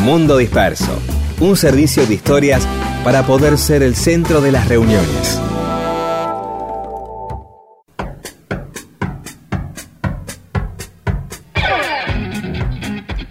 Mundo 0.01 0.37
Disperso, 0.37 0.99
un 1.39 1.55
servicio 1.55 2.07
de 2.07 2.15
historias 2.15 2.67
para 3.03 3.21
poder 3.21 3.55
ser 3.59 3.83
el 3.83 3.95
centro 3.95 4.41
de 4.41 4.51
las 4.51 4.67
reuniones. 4.67 5.39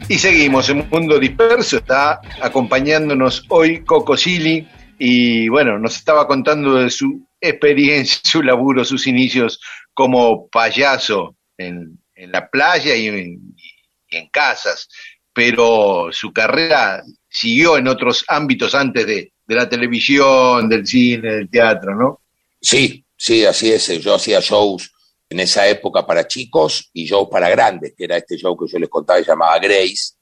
Y 0.09 0.17
seguimos 0.19 0.69
en 0.69 0.89
Mundo 0.89 1.19
Disperso, 1.19 1.79
está 1.79 2.21
acompañándonos 2.41 3.47
hoy 3.49 3.83
Coco 3.85 4.17
Silly 4.17 4.69
y 4.97 5.49
bueno, 5.49 5.77
nos 5.81 5.97
estaba 5.97 6.29
contando 6.29 6.77
de 6.77 6.91
su 6.91 7.27
experiencia, 7.41 8.21
su 8.23 8.45
laburo, 8.45 8.85
sus 8.85 9.09
inicios 9.09 9.61
como 9.93 10.47
payaso 10.47 11.35
en, 11.59 11.99
la 12.15 12.49
playa 12.49 12.95
y 12.95 13.09
en 13.09 14.29
casas, 14.31 14.89
pero 15.33 16.09
su 16.12 16.33
carrera 16.33 17.03
siguió 17.29 17.77
en 17.79 17.88
otros 17.88 18.25
ámbitos 18.29 18.75
antes 18.75 19.07
de, 19.07 19.33
de 19.47 19.55
la 19.55 19.69
televisión, 19.69 20.69
del 20.69 20.87
cine, 20.87 21.35
del 21.37 21.51
teatro, 21.51 21.95
¿no? 21.95 22.21
Sí, 22.61 23.05
sí, 23.16 23.45
así 23.45 23.71
es. 23.73 23.87
Yo 24.03 24.14
hacía 24.14 24.40
shows 24.40 24.93
en 25.29 25.40
esa 25.40 25.66
época 25.69 26.05
para 26.07 26.27
chicos 26.27 26.90
y 26.93 27.05
shows 27.07 27.29
para 27.31 27.49
grandes, 27.49 27.95
que 27.97 28.05
era 28.05 28.16
este 28.16 28.37
show 28.37 28.57
que 28.57 28.66
yo 28.71 28.79
les 28.79 28.88
contaba, 28.88 29.19
que 29.19 29.25
se 29.25 29.31
llamaba 29.31 29.59
Grace, 29.59 30.14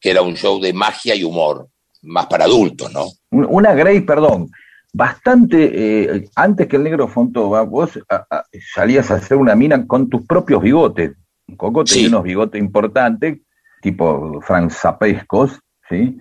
que 0.00 0.10
era 0.10 0.22
un 0.22 0.36
show 0.36 0.60
de 0.60 0.72
magia 0.72 1.14
y 1.14 1.22
humor, 1.24 1.68
más 2.02 2.26
para 2.26 2.44
adultos, 2.44 2.92
¿no? 2.92 3.06
Un- 3.30 3.46
Una 3.48 3.72
Grace, 3.74 4.02
perdón, 4.02 4.50
bastante 4.92 5.70
eh, 6.14 6.28
antes 6.34 6.66
que 6.66 6.76
el 6.76 6.82
negro 6.82 7.06
Fontova, 7.08 7.62
vos 7.62 7.90
a- 8.08 8.26
a- 8.30 8.44
salías 8.74 9.10
a 9.10 9.14
hacer 9.16 9.36
una 9.36 9.54
mina 9.54 9.86
con 9.86 10.08
tus 10.10 10.26
propios 10.26 10.62
bigotes. 10.62 11.12
Coco 11.56 11.84
tenía 11.84 12.02
Sí. 12.04 12.08
unos 12.08 12.24
bigotes 12.24 12.60
importantes, 12.60 13.38
tipo 13.80 14.40
Frank 14.42 14.70
Zapescos, 14.70 15.60
¿sí? 15.88 16.18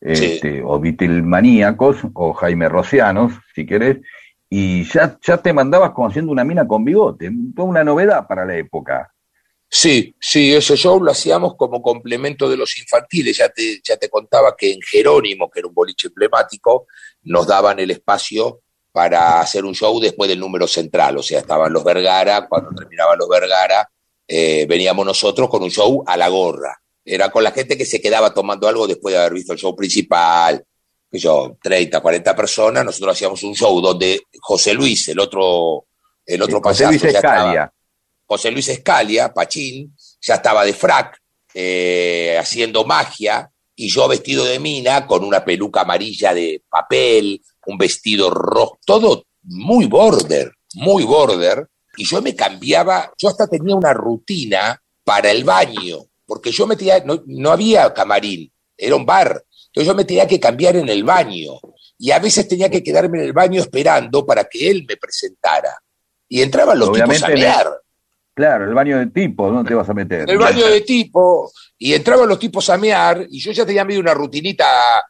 Este, 0.00 0.62
o 0.62 0.78
Beatlemaníacos, 0.78 1.98
o 2.14 2.32
Jaime 2.32 2.68
Rocianos, 2.68 3.32
si 3.54 3.66
querés, 3.66 3.98
y 4.48 4.84
ya, 4.84 5.18
ya 5.20 5.38
te 5.38 5.52
mandabas 5.52 5.90
como 5.90 6.08
haciendo 6.08 6.32
una 6.32 6.44
mina 6.44 6.66
con 6.66 6.84
bigote, 6.84 7.30
toda 7.54 7.68
una 7.68 7.84
novedad 7.84 8.26
para 8.26 8.44
la 8.44 8.56
época. 8.56 9.12
Sí, 9.70 10.14
sí, 10.18 10.54
ese 10.54 10.76
show 10.76 11.02
lo 11.02 11.10
hacíamos 11.10 11.54
como 11.56 11.82
complemento 11.82 12.48
de 12.48 12.56
los 12.56 12.78
infantiles. 12.78 13.36
Ya 13.36 13.50
te, 13.50 13.80
ya 13.84 13.98
te 13.98 14.08
contaba 14.08 14.56
que 14.56 14.72
en 14.72 14.80
Jerónimo, 14.80 15.50
que 15.50 15.58
era 15.58 15.68
un 15.68 15.74
boliche 15.74 16.08
emblemático, 16.08 16.86
nos 17.24 17.46
daban 17.46 17.78
el 17.78 17.90
espacio 17.90 18.62
para 18.92 19.40
hacer 19.40 19.66
un 19.66 19.74
show 19.74 20.00
después 20.00 20.30
del 20.30 20.40
número 20.40 20.66
central. 20.66 21.18
O 21.18 21.22
sea, 21.22 21.40
estaban 21.40 21.70
los 21.70 21.84
Vergara, 21.84 22.48
cuando 22.48 22.70
terminaban 22.70 23.18
los 23.18 23.28
Vergara, 23.28 23.90
eh, 24.26 24.64
veníamos 24.66 25.04
nosotros 25.04 25.50
con 25.50 25.62
un 25.62 25.70
show 25.70 26.02
a 26.06 26.16
la 26.16 26.28
gorra. 26.28 26.80
Era 27.10 27.30
con 27.30 27.42
la 27.42 27.52
gente 27.52 27.76
que 27.78 27.86
se 27.86 28.00
quedaba 28.02 28.34
tomando 28.34 28.68
algo 28.68 28.86
después 28.86 29.14
de 29.14 29.20
haber 29.20 29.32
visto 29.32 29.54
el 29.54 29.58
show 29.58 29.74
principal, 29.74 30.62
que 31.10 31.18
yo, 31.18 31.56
30, 31.62 32.00
40 32.00 32.36
personas, 32.36 32.84
nosotros 32.84 33.14
hacíamos 33.14 33.42
un 33.44 33.54
show 33.54 33.80
donde 33.80 34.20
José 34.40 34.74
Luis, 34.74 35.08
el 35.08 35.18
otro, 35.18 35.86
el 36.26 36.42
otro 36.42 36.60
José 36.60 36.84
payaso, 36.84 36.90
Luis 36.90 37.02
ya 37.02 37.08
estaba- 37.18 37.36
Escalia. 37.38 37.72
José 38.26 38.50
Luis 38.50 38.68
Escalia, 38.68 39.32
Pachín, 39.32 39.96
ya 40.20 40.34
estaba 40.34 40.66
de 40.66 40.74
frac, 40.74 41.16
eh, 41.54 42.36
haciendo 42.38 42.84
magia, 42.84 43.50
y 43.74 43.88
yo 43.88 44.06
vestido 44.06 44.44
de 44.44 44.58
mina, 44.58 45.06
con 45.06 45.24
una 45.24 45.42
peluca 45.42 45.80
amarilla 45.80 46.34
de 46.34 46.62
papel, 46.68 47.40
un 47.66 47.78
vestido 47.78 48.28
rojo, 48.28 48.78
todo 48.84 49.24
muy 49.44 49.86
border, 49.86 50.52
muy 50.74 51.04
border, 51.04 51.68
y 51.96 52.04
yo 52.04 52.20
me 52.20 52.36
cambiaba, 52.36 53.10
yo 53.16 53.28
hasta 53.30 53.46
tenía 53.46 53.74
una 53.74 53.94
rutina 53.94 54.78
para 55.04 55.30
el 55.30 55.44
baño, 55.44 56.00
porque 56.28 56.52
yo 56.52 56.66
me 56.66 56.76
tenía, 56.76 57.02
no, 57.04 57.22
no 57.26 57.50
había 57.50 57.92
camarín, 57.94 58.52
era 58.76 58.94
un 58.94 59.06
bar, 59.06 59.42
entonces 59.68 59.86
yo 59.86 59.94
me 59.94 60.04
tenía 60.04 60.28
que 60.28 60.38
cambiar 60.38 60.76
en 60.76 60.88
el 60.90 61.02
baño, 61.02 61.52
y 61.96 62.10
a 62.10 62.18
veces 62.18 62.46
tenía 62.46 62.70
que 62.70 62.82
quedarme 62.82 63.18
en 63.18 63.24
el 63.24 63.32
baño 63.32 63.62
esperando 63.62 64.26
para 64.26 64.44
que 64.44 64.70
él 64.70 64.84
me 64.86 64.98
presentara. 64.98 65.74
Y 66.28 66.42
entraban 66.42 66.78
los 66.78 66.90
Obviamente 66.90 67.26
tipos 67.26 67.30
a 67.30 67.34
mear. 67.34 67.66
Claro, 68.34 68.66
el 68.66 68.74
baño 68.74 68.98
de 68.98 69.06
tipo, 69.06 69.50
¿dónde 69.50 69.68
te 69.68 69.74
vas 69.74 69.88
a 69.88 69.94
meter? 69.94 70.30
El 70.30 70.38
baño 70.38 70.66
de 70.68 70.82
tipo, 70.82 71.50
y 71.78 71.94
entraban 71.94 72.28
los 72.28 72.38
tipos 72.38 72.68
a 72.68 72.76
mear, 72.76 73.26
y 73.28 73.40
yo 73.40 73.50
ya 73.50 73.64
tenía 73.64 73.84
medio 73.84 73.98
una 73.98 74.14
rutinita, 74.14 74.66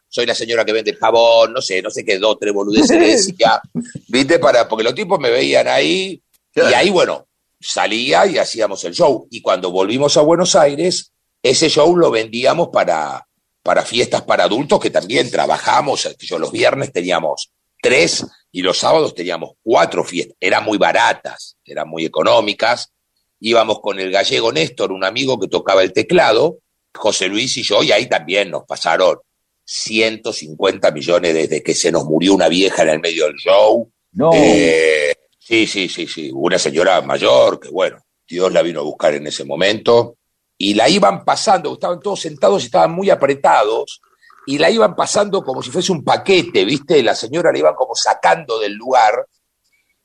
soy 0.07 0.25
la 0.25 0.33
señora 0.33 0.63
que 0.63 0.73
vende 0.73 0.91
el 0.91 0.97
jabón, 0.97 1.53
no 1.53 1.61
sé, 1.61 1.81
no 1.81 1.91
sé 1.91 2.03
qué, 2.05 2.17
dos, 2.17 2.37
tres 2.39 2.53
boludeces 2.53 2.89
decía, 3.27 3.61
¿viste? 4.07 4.39
Para, 4.39 4.67
porque 4.67 4.85
los 4.85 4.95
tipos 4.95 5.19
me 5.19 5.29
veían 5.29 5.67
ahí, 5.67 6.23
y 6.55 6.73
ahí, 6.73 6.89
bueno, 6.89 7.27
salía 7.59 8.25
y 8.25 8.37
hacíamos 8.37 8.83
el 8.85 8.93
show. 8.93 9.27
Y 9.31 9.41
cuando 9.41 9.71
volvimos 9.71 10.17
a 10.17 10.21
Buenos 10.21 10.55
Aires, 10.55 11.11
ese 11.41 11.69
show 11.69 11.95
lo 11.95 12.11
vendíamos 12.11 12.69
para, 12.69 13.27
para 13.63 13.83
fiestas 13.83 14.21
para 14.23 14.45
adultos, 14.45 14.79
que 14.79 14.89
también 14.89 15.29
trabajamos, 15.29 16.07
yo 16.19 16.39
los 16.39 16.51
viernes 16.51 16.91
teníamos 16.91 17.51
tres, 17.81 18.25
y 18.51 18.61
los 18.61 18.77
sábados 18.77 19.13
teníamos 19.13 19.51
cuatro 19.61 20.03
fiestas, 20.03 20.35
eran 20.39 20.63
muy 20.63 20.77
baratas, 20.77 21.57
eran 21.63 21.87
muy 21.87 22.05
económicas, 22.05 22.91
íbamos 23.39 23.79
con 23.79 23.99
el 23.99 24.11
gallego 24.11 24.51
Néstor, 24.51 24.91
un 24.91 25.03
amigo 25.03 25.39
que 25.39 25.47
tocaba 25.47 25.83
el 25.83 25.93
teclado, 25.93 26.59
José 26.93 27.27
Luis 27.27 27.55
y 27.57 27.63
yo, 27.63 27.83
y 27.83 27.91
ahí 27.91 28.07
también 28.07 28.49
nos 28.49 28.63
pasaron 28.65 29.19
150 29.63 30.91
millones 30.91 31.33
desde 31.33 31.61
que 31.61 31.75
se 31.75 31.91
nos 31.91 32.05
murió 32.05 32.33
una 32.33 32.47
vieja 32.47 32.81
en 32.83 32.89
el 32.89 32.99
medio 32.99 33.25
del 33.25 33.35
show. 33.35 33.91
No, 34.13 34.31
Eh, 34.33 35.13
sí, 35.49 35.65
sí, 35.65 35.89
sí, 35.89 36.07
sí, 36.07 36.29
una 36.31 36.59
señora 36.59 37.01
mayor 37.01 37.59
que, 37.59 37.69
bueno, 37.69 37.97
Dios 38.27 38.53
la 38.53 38.61
vino 38.61 38.81
a 38.81 38.83
buscar 38.83 39.15
en 39.15 39.25
ese 39.25 39.43
momento, 39.43 40.17
y 40.55 40.75
la 40.75 40.87
iban 40.87 41.25
pasando, 41.25 41.73
estaban 41.73 41.99
todos 41.99 42.19
sentados 42.21 42.61
y 42.61 42.65
estaban 42.67 42.91
muy 42.91 43.09
apretados, 43.09 43.99
y 44.45 44.59
la 44.59 44.69
iban 44.69 44.95
pasando 44.95 45.43
como 45.43 45.63
si 45.63 45.71
fuese 45.71 45.91
un 45.91 46.03
paquete, 46.03 46.65
¿viste? 46.65 47.01
La 47.01 47.15
señora 47.15 47.51
la 47.51 47.57
iban 47.57 47.73
como 47.73 47.95
sacando 47.95 48.59
del 48.59 48.73
lugar. 48.73 49.25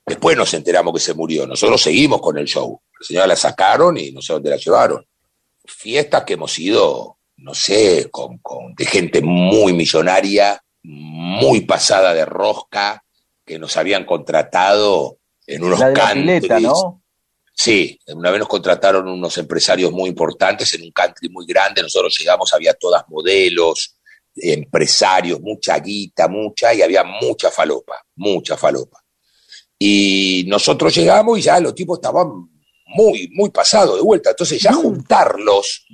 Después 0.07 0.35
nos 0.37 0.53
enteramos 0.55 0.93
que 0.95 1.01
se 1.01 1.15
murió. 1.15 1.47
Nosotros 1.47 1.81
seguimos 1.81 2.21
con 2.21 2.39
el 2.39 2.47
show. 2.47 2.81
La 3.01 3.07
señora 3.07 3.27
la 3.27 3.37
sacaron 3.37 3.97
y 3.99 4.13
no 4.13 4.21
sé 4.23 4.33
dónde 4.35 4.51
la 4.51 4.57
llevaron. 4.57 5.07
Fiestas 5.65 6.25
que 6.25 6.35
hemos 6.35 6.59
ido, 6.59 7.19
no 7.39 7.55
sé, 7.55 8.09
con, 8.11 8.39
con- 8.39 8.75
de 8.75 8.85
gente 8.85 9.23
muy 9.23 9.73
millonaria, 9.73 10.63
muy 10.83 11.63
pasada 11.63 12.13
de 12.15 12.25
rosca, 12.27 13.03
que 13.47 13.59
nos 13.59 13.77
habían 13.77 14.05
contratado 14.05 15.19
en 15.47 15.65
unos 15.65 15.79
la 15.79 15.89
de 15.89 15.95
la 15.95 16.13
pileta, 16.13 16.61
¿no? 16.61 17.03
Sí, 17.57 17.99
una 18.09 18.31
vez 18.31 18.41
nos 18.41 18.49
contrataron 18.49 19.07
unos 19.09 19.39
empresarios 19.39 19.93
muy 19.93 20.09
importantes 20.09 20.75
en 20.75 20.83
un 20.83 20.91
country 20.91 21.29
muy 21.29 21.47
grande, 21.47 21.83
nosotros 21.83 22.17
llegamos, 22.19 22.53
había 22.53 22.75
todas 22.75 23.05
modelos, 23.09 23.97
empresarios, 24.35 25.41
mucha 25.41 25.79
guita, 25.79 26.27
mucha, 26.27 26.75
y 26.75 26.83
había 26.83 27.05
mucha 27.05 27.51
falopa, 27.51 28.05
mucha 28.17 28.57
falopa. 28.57 29.05
Y 29.79 30.45
nosotros 30.49 30.95
llegamos 30.95 31.39
y 31.39 31.43
ya 31.43 31.61
los 31.61 31.75
tipos 31.75 31.99
estaban 31.99 32.29
muy, 32.87 33.29
muy 33.33 33.51
pasados 33.51 33.97
de 33.97 34.03
vuelta, 34.03 34.31
entonces 34.31 34.61
ya 34.61 34.73
juntarlos 34.73 35.87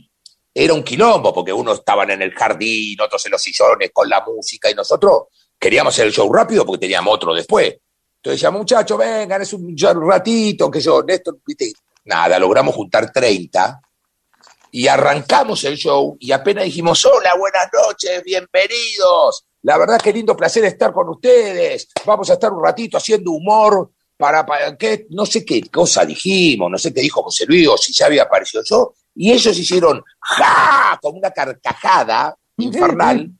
era 0.52 0.74
un 0.74 0.82
quilombo, 0.82 1.32
porque 1.32 1.52
unos 1.52 1.80
estaban 1.80 2.10
en 2.10 2.22
el 2.22 2.32
jardín, 2.32 3.00
otros 3.00 3.24
en 3.26 3.32
los 3.32 3.42
sillones 3.42 3.90
con 3.92 4.08
la 4.08 4.24
música, 4.24 4.70
y 4.70 4.74
nosotros 4.74 5.24
queríamos 5.58 5.94
hacer 5.94 6.06
el 6.06 6.12
show 6.12 6.32
rápido 6.32 6.64
porque 6.64 6.80
teníamos 6.80 7.14
otro 7.14 7.34
después. 7.34 7.76
Entonces 8.22 8.42
ya, 8.42 8.50
muchachos, 8.50 8.98
vengan, 8.98 9.40
es 9.40 9.50
un, 9.54 9.74
ratito, 10.06 10.70
que 10.70 10.78
yo, 10.78 11.02
Néstor, 11.02 11.38
viste, 11.46 11.72
nada, 12.04 12.38
logramos 12.38 12.74
juntar 12.74 13.10
30 13.10 13.80
y 14.72 14.86
arrancamos 14.86 15.64
el 15.64 15.78
show 15.78 16.18
y 16.20 16.30
apenas 16.30 16.64
dijimos, 16.64 17.02
hola, 17.06 17.34
buenas 17.38 17.70
noches, 17.72 18.22
bienvenidos. 18.22 19.46
La 19.62 19.78
verdad 19.78 19.98
que 19.98 20.12
lindo 20.12 20.36
placer 20.36 20.66
estar 20.66 20.92
con 20.92 21.08
ustedes. 21.08 21.88
Vamos 22.04 22.28
a 22.28 22.34
estar 22.34 22.52
un 22.52 22.62
ratito 22.62 22.98
haciendo 22.98 23.30
humor 23.30 23.90
para, 24.18 24.44
para 24.44 24.76
qué, 24.76 25.06
no 25.08 25.24
sé 25.24 25.42
qué 25.42 25.62
cosa 25.70 26.04
dijimos, 26.04 26.70
no 26.70 26.76
sé 26.76 26.92
qué 26.92 27.00
dijo 27.00 27.22
José 27.22 27.46
Luis 27.46 27.68
o 27.68 27.78
si 27.78 27.94
ya 27.94 28.04
había 28.04 28.24
aparecido 28.24 28.62
yo. 28.66 28.92
Y 29.14 29.32
ellos 29.32 29.58
hicieron, 29.58 30.04
ja, 30.20 30.98
con 31.00 31.16
una 31.16 31.30
carcajada 31.30 32.36
infernal. 32.58 33.30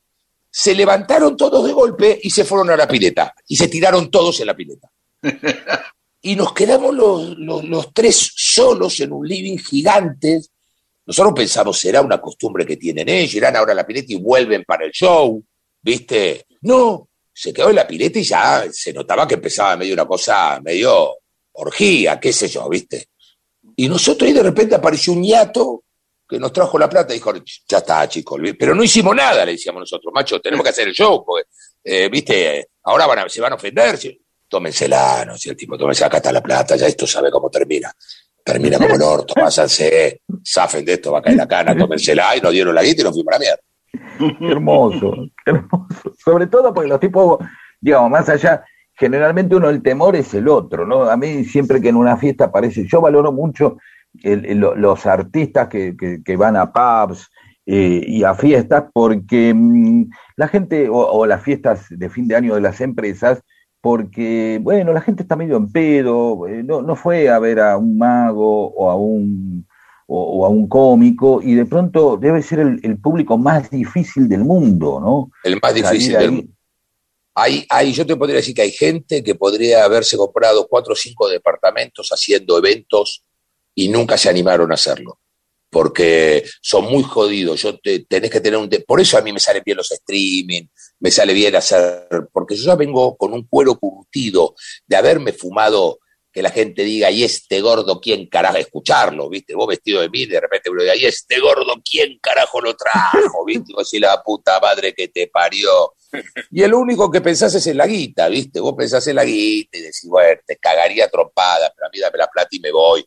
Se 0.51 0.75
levantaron 0.75 1.37
todos 1.37 1.65
de 1.65 1.73
golpe 1.73 2.19
y 2.23 2.31
se 2.31 2.45
fueron 2.45 2.71
a 2.71 2.77
la 2.77 2.89
pileta. 2.89 3.35
Y 3.47 3.57
se 3.57 3.69
tiraron 3.69 4.11
todos 4.11 4.41
en 4.41 4.47
la 4.47 4.57
pileta. 4.57 4.91
Y 6.23 6.37
nos 6.37 6.53
quedamos 6.53 6.95
los, 6.95 7.31
los- 7.39 7.65
los 7.65 7.95
tres 7.95 8.33
solos 8.37 9.01
en 9.01 9.11
un 9.13 9.27
living 9.27 9.57
gigante. 9.57 10.43
Nosotros 11.07 11.33
pensamos, 11.35 11.79
será 11.81 12.03
una 12.03 12.21
costumbre 12.21 12.67
que 12.67 12.77
tienen 12.77 13.09
ellos, 13.09 13.37
irán 13.37 13.57
ahora 13.57 13.73
a 13.73 13.77
la 13.77 13.87
pileta 13.87 14.13
y 14.13 14.17
vuelven 14.17 14.65
para 14.65 14.85
el 14.85 14.91
show, 14.93 15.43
¿viste? 15.81 16.45
No, 16.61 17.09
se 17.33 17.55
quedó 17.55 17.71
en 17.71 17.77
la 17.77 17.87
pileta 17.87 18.19
y 18.19 18.25
ya 18.25 18.67
se 18.71 18.93
notaba 18.93 19.27
que 19.27 19.37
empezaba 19.37 19.79
medio 19.79 19.95
una 19.95 20.05
cosa, 20.05 20.61
medio 20.63 21.09
orgía, 21.53 22.21
qué 22.21 22.35
sé 22.35 22.49
yo, 22.49 22.69
¿viste? 22.69 23.07
Y 23.77 23.89
nosotros 23.89 24.29
ahí 24.29 24.35
de 24.35 24.43
repente 24.43 24.75
apareció 24.75 25.15
un 25.15 25.23
ñato 25.23 25.85
que 26.31 26.39
nos 26.39 26.53
trajo 26.53 26.79
la 26.79 26.89
plata 26.89 27.13
y 27.13 27.17
dijo, 27.17 27.33
ya 27.69 27.79
está, 27.79 28.09
chicos, 28.09 28.41
pero 28.57 28.73
no 28.73 28.85
hicimos 28.85 29.17
nada, 29.17 29.45
le 29.45 29.53
decíamos 29.53 29.81
nosotros, 29.81 30.13
macho, 30.15 30.41
tenemos 30.41 30.63
que 30.63 30.71
hacer 30.71 30.87
el 30.87 30.95
show, 30.95 31.25
porque, 31.25 31.49
eh, 31.83 32.09
¿viste? 32.09 32.69
Ahora 32.85 33.29
se 33.29 33.41
van 33.41 33.53
a 33.53 33.57
ofender, 33.57 33.99
tómensela, 34.49 35.25
no 35.27 35.37
sé, 35.37 35.51
el 35.51 35.57
tipo, 35.57 35.77
tómense, 35.77 36.05
acá 36.05 36.19
está 36.19 36.31
la 36.31 36.41
plata, 36.41 36.77
ya 36.77 36.87
esto 36.87 37.05
sabe 37.05 37.33
cómo 37.33 37.51
termina. 37.51 37.93
Termina 38.45 38.79
como 38.79 38.95
el 38.95 39.03
orto, 39.03 39.35
pásanse, 39.35 40.23
zafen 40.47 40.85
de 40.85 40.95
esto, 40.95 41.11
va 41.11 41.19
a 41.19 41.23
caer 41.23 41.37
la 41.37 41.49
cana, 41.49 41.77
tómensela, 41.77 42.37
y 42.37 42.41
nos 42.41 42.53
dieron 42.53 42.75
la 42.75 42.83
guita 42.85 43.03
y 43.03 43.05
nos 43.05 43.13
fuimos 43.13 43.35
a 43.35 43.39
la 43.39 43.39
mierda. 43.41 44.51
Hermoso, 44.53 45.13
hermoso. 45.47 46.15
Sobre 46.25 46.47
todo 46.47 46.73
porque 46.73 46.89
los 46.89 47.01
tipos, 47.01 47.39
digamos, 47.81 48.09
más 48.09 48.29
allá, 48.29 48.65
generalmente 48.95 49.57
uno 49.57 49.69
el 49.69 49.83
temor 49.83 50.15
es 50.15 50.33
el 50.35 50.47
otro, 50.47 50.87
¿no? 50.87 51.11
A 51.11 51.17
mí 51.17 51.45
siempre 51.45 51.81
que 51.81 51.89
en 51.89 51.97
una 51.97 52.17
fiesta 52.17 52.45
aparece, 52.45 52.87
yo 52.87 53.01
valoro 53.01 53.33
mucho 53.33 53.79
el- 54.23 54.45
el- 54.47 54.59
lo- 54.59 54.75
los 54.75 55.07
artistas 55.07 55.69
que, 55.69 55.97
que- 55.97 56.23
que 56.25 56.37
van 56.37 56.57
a 56.57 56.73
pubs 56.73 57.29
eh, 57.67 58.03
y 58.07 58.25
a 58.25 58.35
fiestas 58.35 58.85
porque 58.93 59.53
mm, 59.55 60.11
la 60.37 60.49
gente, 60.49 60.89
o, 60.89 60.97
o 60.99 61.27
las 61.27 61.43
fiestas 61.43 61.87
de 61.91 62.09
fin 62.11 62.27
de 62.27 62.37
año 62.37 62.55
de 62.55 62.61
las 62.61 62.81
empresas, 62.81 63.43
porque, 63.83 64.59
bueno, 64.63 64.93
la 64.93 65.01
gente 65.01 65.23
está 65.23 65.37
medio 65.37 65.57
en 65.57 65.71
pedo, 65.73 66.47
eh, 66.49 66.63
no, 66.63 66.83
no 66.83 66.97
fue 66.97 67.29
a 67.31 67.39
ver 67.39 67.61
a 67.61 67.79
un 67.79 67.97
mago 67.97 68.69
o 68.75 68.91
a 68.91 68.97
un 68.97 69.67
o, 70.13 70.41
o 70.41 70.45
a 70.45 70.49
un 70.49 70.67
cómico, 70.69 71.41
y 71.41 71.55
de 71.55 71.65
pronto 71.67 72.17
debe 72.17 72.43
ser 72.43 72.59
el, 72.59 72.81
el 72.83 72.99
público 72.99 73.39
más 73.39 73.71
difícil 73.71 74.29
del 74.29 74.41
mundo, 74.45 74.99
¿no? 75.01 75.31
El 75.45 75.61
más 75.63 75.73
difícil 75.73 76.17
ahí. 76.17 76.23
del 76.23 76.33
mundo. 76.33 76.53
Hay, 77.37 77.65
hay, 77.71 77.93
yo 77.93 78.05
te 78.05 78.17
podría 78.17 78.37
decir 78.37 78.53
que 78.55 78.63
hay 78.63 78.73
gente 78.73 79.23
que 79.23 79.37
podría 79.37 79.85
haberse 79.85 80.17
comprado 80.17 80.67
cuatro 80.69 80.95
o 80.95 80.97
cinco 80.97 81.29
departamentos 81.29 82.09
haciendo 82.11 82.59
eventos 82.59 83.25
y 83.81 83.89
nunca 83.89 84.19
se 84.19 84.29
animaron 84.29 84.71
a 84.71 84.75
hacerlo. 84.75 85.21
Porque 85.71 86.45
son 86.61 86.85
muy 86.85 87.03
jodidos. 87.03 87.63
Yo 87.63 87.79
te, 87.79 88.01
tenés 88.01 88.31
que 88.31 88.41
tener 88.41 88.59
un. 88.59 88.69
Por 88.87 89.01
eso 89.01 89.17
a 89.17 89.23
mí 89.23 89.33
me 89.33 89.41
salen 89.41 89.63
bien 89.65 89.79
los 89.79 89.91
streaming, 89.91 90.65
me 90.99 91.11
sale 91.11 91.33
bien 91.33 91.57
hacer. 91.57 92.29
Porque 92.31 92.57
yo 92.57 92.65
ya 92.65 92.75
vengo 92.75 93.17
con 93.17 93.33
un 93.33 93.47
cuero 93.47 93.79
curtido 93.79 94.55
de 94.87 94.97
haberme 94.97 95.33
fumado 95.33 95.99
que 96.33 96.43
la 96.43 96.51
gente 96.51 96.85
diga, 96.85 97.11
y 97.11 97.25
este 97.25 97.61
gordo, 97.61 98.01
¿quién 98.01 98.27
carajo? 98.27 98.57
Escucharlo, 98.57 99.29
¿viste? 99.29 99.55
Vos 99.55 99.67
vestido 99.67 100.01
de 100.01 100.09
mí, 100.11 100.27
de 100.27 100.41
repente 100.41 100.71
uno 100.71 100.83
diga, 100.83 100.95
y 100.95 101.05
este 101.05 101.41
gordo, 101.41 101.75
¿quién 101.89 102.19
carajo 102.21 102.61
lo 102.61 102.77
trajo? 102.77 103.45
¿Viste? 103.47 103.73
Vos 103.73 103.91
decís, 103.91 104.01
la 104.01 104.23
puta 104.23 104.61
madre 104.61 104.95
que 104.95 105.09
te 105.09 105.29
parió. 105.29 105.95
Y 106.51 106.63
el 106.63 106.75
único 106.75 107.09
que 107.09 107.21
pensás 107.21 107.55
es 107.55 107.67
en 107.69 107.77
la 107.77 107.87
guita, 107.87 108.29
¿viste? 108.29 108.59
Vos 108.59 108.75
pensás 108.77 109.07
en 109.07 109.15
la 109.17 109.25
guita 109.25 109.79
y 109.79 109.83
decís, 109.83 110.07
bueno, 110.09 110.41
te 110.45 110.57
cagaría 110.57 111.09
trompada, 111.09 111.73
pero 111.75 111.87
a 111.87 111.91
mí 111.91 112.01
dame 112.01 112.19
la 112.19 112.27
plata 112.27 112.49
y 112.51 112.59
me 112.59 112.73
voy. 112.73 113.05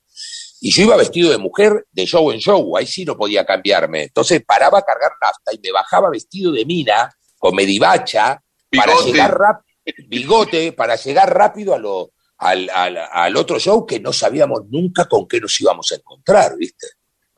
Y 0.66 0.72
yo 0.72 0.84
iba 0.84 0.96
vestido 0.96 1.30
de 1.30 1.38
mujer 1.38 1.86
de 1.92 2.06
show 2.06 2.32
en 2.32 2.40
show, 2.40 2.78
ahí 2.78 2.88
sí 2.88 3.04
no 3.04 3.18
podía 3.18 3.46
cambiarme. 3.46 4.04
Entonces 4.04 4.42
paraba 4.48 4.80
a 4.80 4.82
cargar 4.82 5.12
nafta 5.22 5.54
y 5.54 5.60
me 5.62 5.74
bajaba 5.74 6.10
vestido 6.10 6.54
de 6.54 6.64
mina, 6.66 7.12
con 7.38 7.54
medivacha, 7.54 8.42
para 8.72 8.94
llegar 9.04 9.38
rápido, 9.38 10.08
bigote, 10.08 10.72
para 10.72 10.96
llegar 10.96 11.34
rápido 11.36 11.74
a 11.74 11.80
lo, 11.80 12.12
al, 12.38 12.70
al, 12.74 12.98
al 12.98 13.36
otro 13.36 13.60
show 13.60 13.86
que 13.86 14.00
no 14.00 14.14
sabíamos 14.14 14.62
nunca 14.70 15.04
con 15.06 15.28
qué 15.28 15.42
nos 15.42 15.60
íbamos 15.60 15.92
a 15.92 15.96
encontrar, 15.96 16.56
¿viste? 16.58 16.88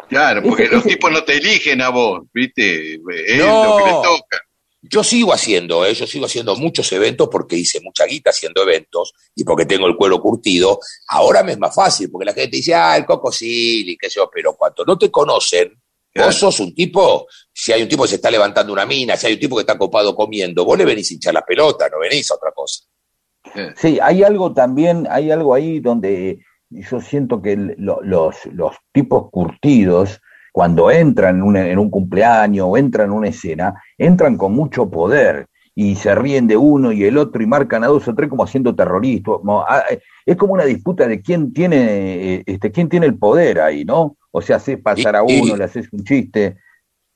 Claro, 0.08 0.44
porque 0.44 0.68
los 0.72 0.84
tipos 0.84 1.12
no 1.12 1.24
te 1.24 1.38
eligen 1.38 1.82
a 1.82 1.90
vos, 1.90 2.22
¿viste? 2.32 2.94
Es 2.94 3.00
No. 3.40 3.64
lo 3.70 3.78
que 3.78 3.92
les 3.92 4.02
toca. 4.04 4.38
Yo 4.90 5.04
sigo 5.04 5.34
haciendo, 5.34 5.86
¿eh? 5.86 5.94
yo 5.94 6.06
sigo 6.06 6.26
haciendo 6.26 6.56
muchos 6.56 6.92
eventos 6.92 7.28
porque 7.32 7.56
hice 7.56 7.80
mucha 7.82 8.06
guita 8.06 8.30
haciendo 8.30 8.62
eventos 8.64 9.14
y 9.36 9.44
porque 9.44 9.66
tengo 9.66 9.88
el 9.88 9.96
cuero 9.96 10.20
curtido. 10.22 10.80
Ahora 11.08 11.44
me 11.44 11.54
es 11.54 11.58
más 11.60 11.74
fácil 11.74 12.10
porque 12.12 12.26
la 12.26 12.34
gente 12.34 12.58
dice, 12.58 12.74
ah, 12.76 12.96
el 12.98 13.06
coco 13.06 13.32
sí, 13.32 13.98
qué 14.00 14.10
sé 14.10 14.16
yo, 14.20 14.30
pero 14.34 14.54
cuando 14.56 14.84
no 14.86 14.98
te 14.98 15.10
conocen, 15.10 15.74
Claro. 16.14 16.30
vos 16.30 16.36
sos 16.38 16.60
un 16.62 16.74
tipo, 16.74 17.28
si 17.52 17.74
hay 17.74 17.82
un 17.82 17.90
tipo 17.90 18.04
que 18.04 18.10
se 18.10 18.16
está 18.16 18.32
levantando 18.32 18.72
una 18.72 18.86
mina, 18.86 19.18
si 19.18 19.28
hay 19.28 19.34
un 19.34 19.40
tipo 19.40 19.58
que 19.58 19.62
está 19.64 19.78
copado 19.78 20.16
comiendo, 20.16 20.64
vos 20.64 20.78
le 20.78 20.86
venís 20.86 21.12
a 21.12 21.14
hinchar 21.14 21.34
la 21.34 21.44
pelota, 21.44 21.90
no 21.90 22.00
venís 22.00 22.32
a 22.32 22.36
otra 22.36 22.52
cosa. 22.54 22.86
Sí, 23.76 24.00
hay 24.02 24.24
algo 24.24 24.54
también, 24.54 25.08
hay 25.10 25.32
algo 25.32 25.54
ahí 25.54 25.80
donde 25.82 26.40
yo 26.70 27.02
siento 27.02 27.42
que 27.42 27.56
lo- 27.78 28.02
los, 28.02 28.36
los 28.54 28.76
tipos 28.94 29.30
curtidos, 29.30 30.22
cuando 30.52 30.90
entran 30.90 31.36
en 31.38 31.44
un, 31.44 31.58
en 31.58 31.78
un 31.78 31.90
cumpleaños 31.90 32.66
o 32.70 32.78
entran 32.78 33.08
en 33.08 33.12
una 33.14 33.28
escena, 33.30 33.74
entran 33.98 34.38
con 34.38 34.54
mucho 34.54 34.90
poder 34.90 35.48
y 35.74 35.96
se 35.96 36.16
ríen 36.16 36.48
de 36.48 36.56
uno 36.56 36.92
y 36.94 37.04
el 37.04 37.18
otro 37.18 37.44
y 37.44 37.48
marcan 37.48 37.84
a 37.84 37.88
dos 37.88 38.08
o 38.08 38.16
tres 38.16 38.30
como 38.30 38.48
siendo 38.48 38.74
terroristas. 38.76 39.36
Ah, 39.68 39.84
eh, 39.90 40.00
Es 40.26 40.38
como 40.38 40.54
una 40.54 40.64
disputa 40.66 41.06
de 41.08 41.22
quién 41.22 41.52
tiene, 41.54 42.36
eh, 42.36 42.44
este, 42.46 42.72
quién 42.72 42.88
tiene 42.88 43.06
el 43.08 43.18
poder 43.18 43.60
ahí, 43.60 43.84
¿no? 43.84 44.18
O 44.32 44.42
sea, 44.42 44.56
haces 44.58 44.80
pasar 44.82 45.16
a 45.18 45.24
y- 45.28 45.40
uno, 45.42 45.56
le 45.58 45.66
haces 45.66 45.88
un 45.92 46.04
chiste. 46.04 46.58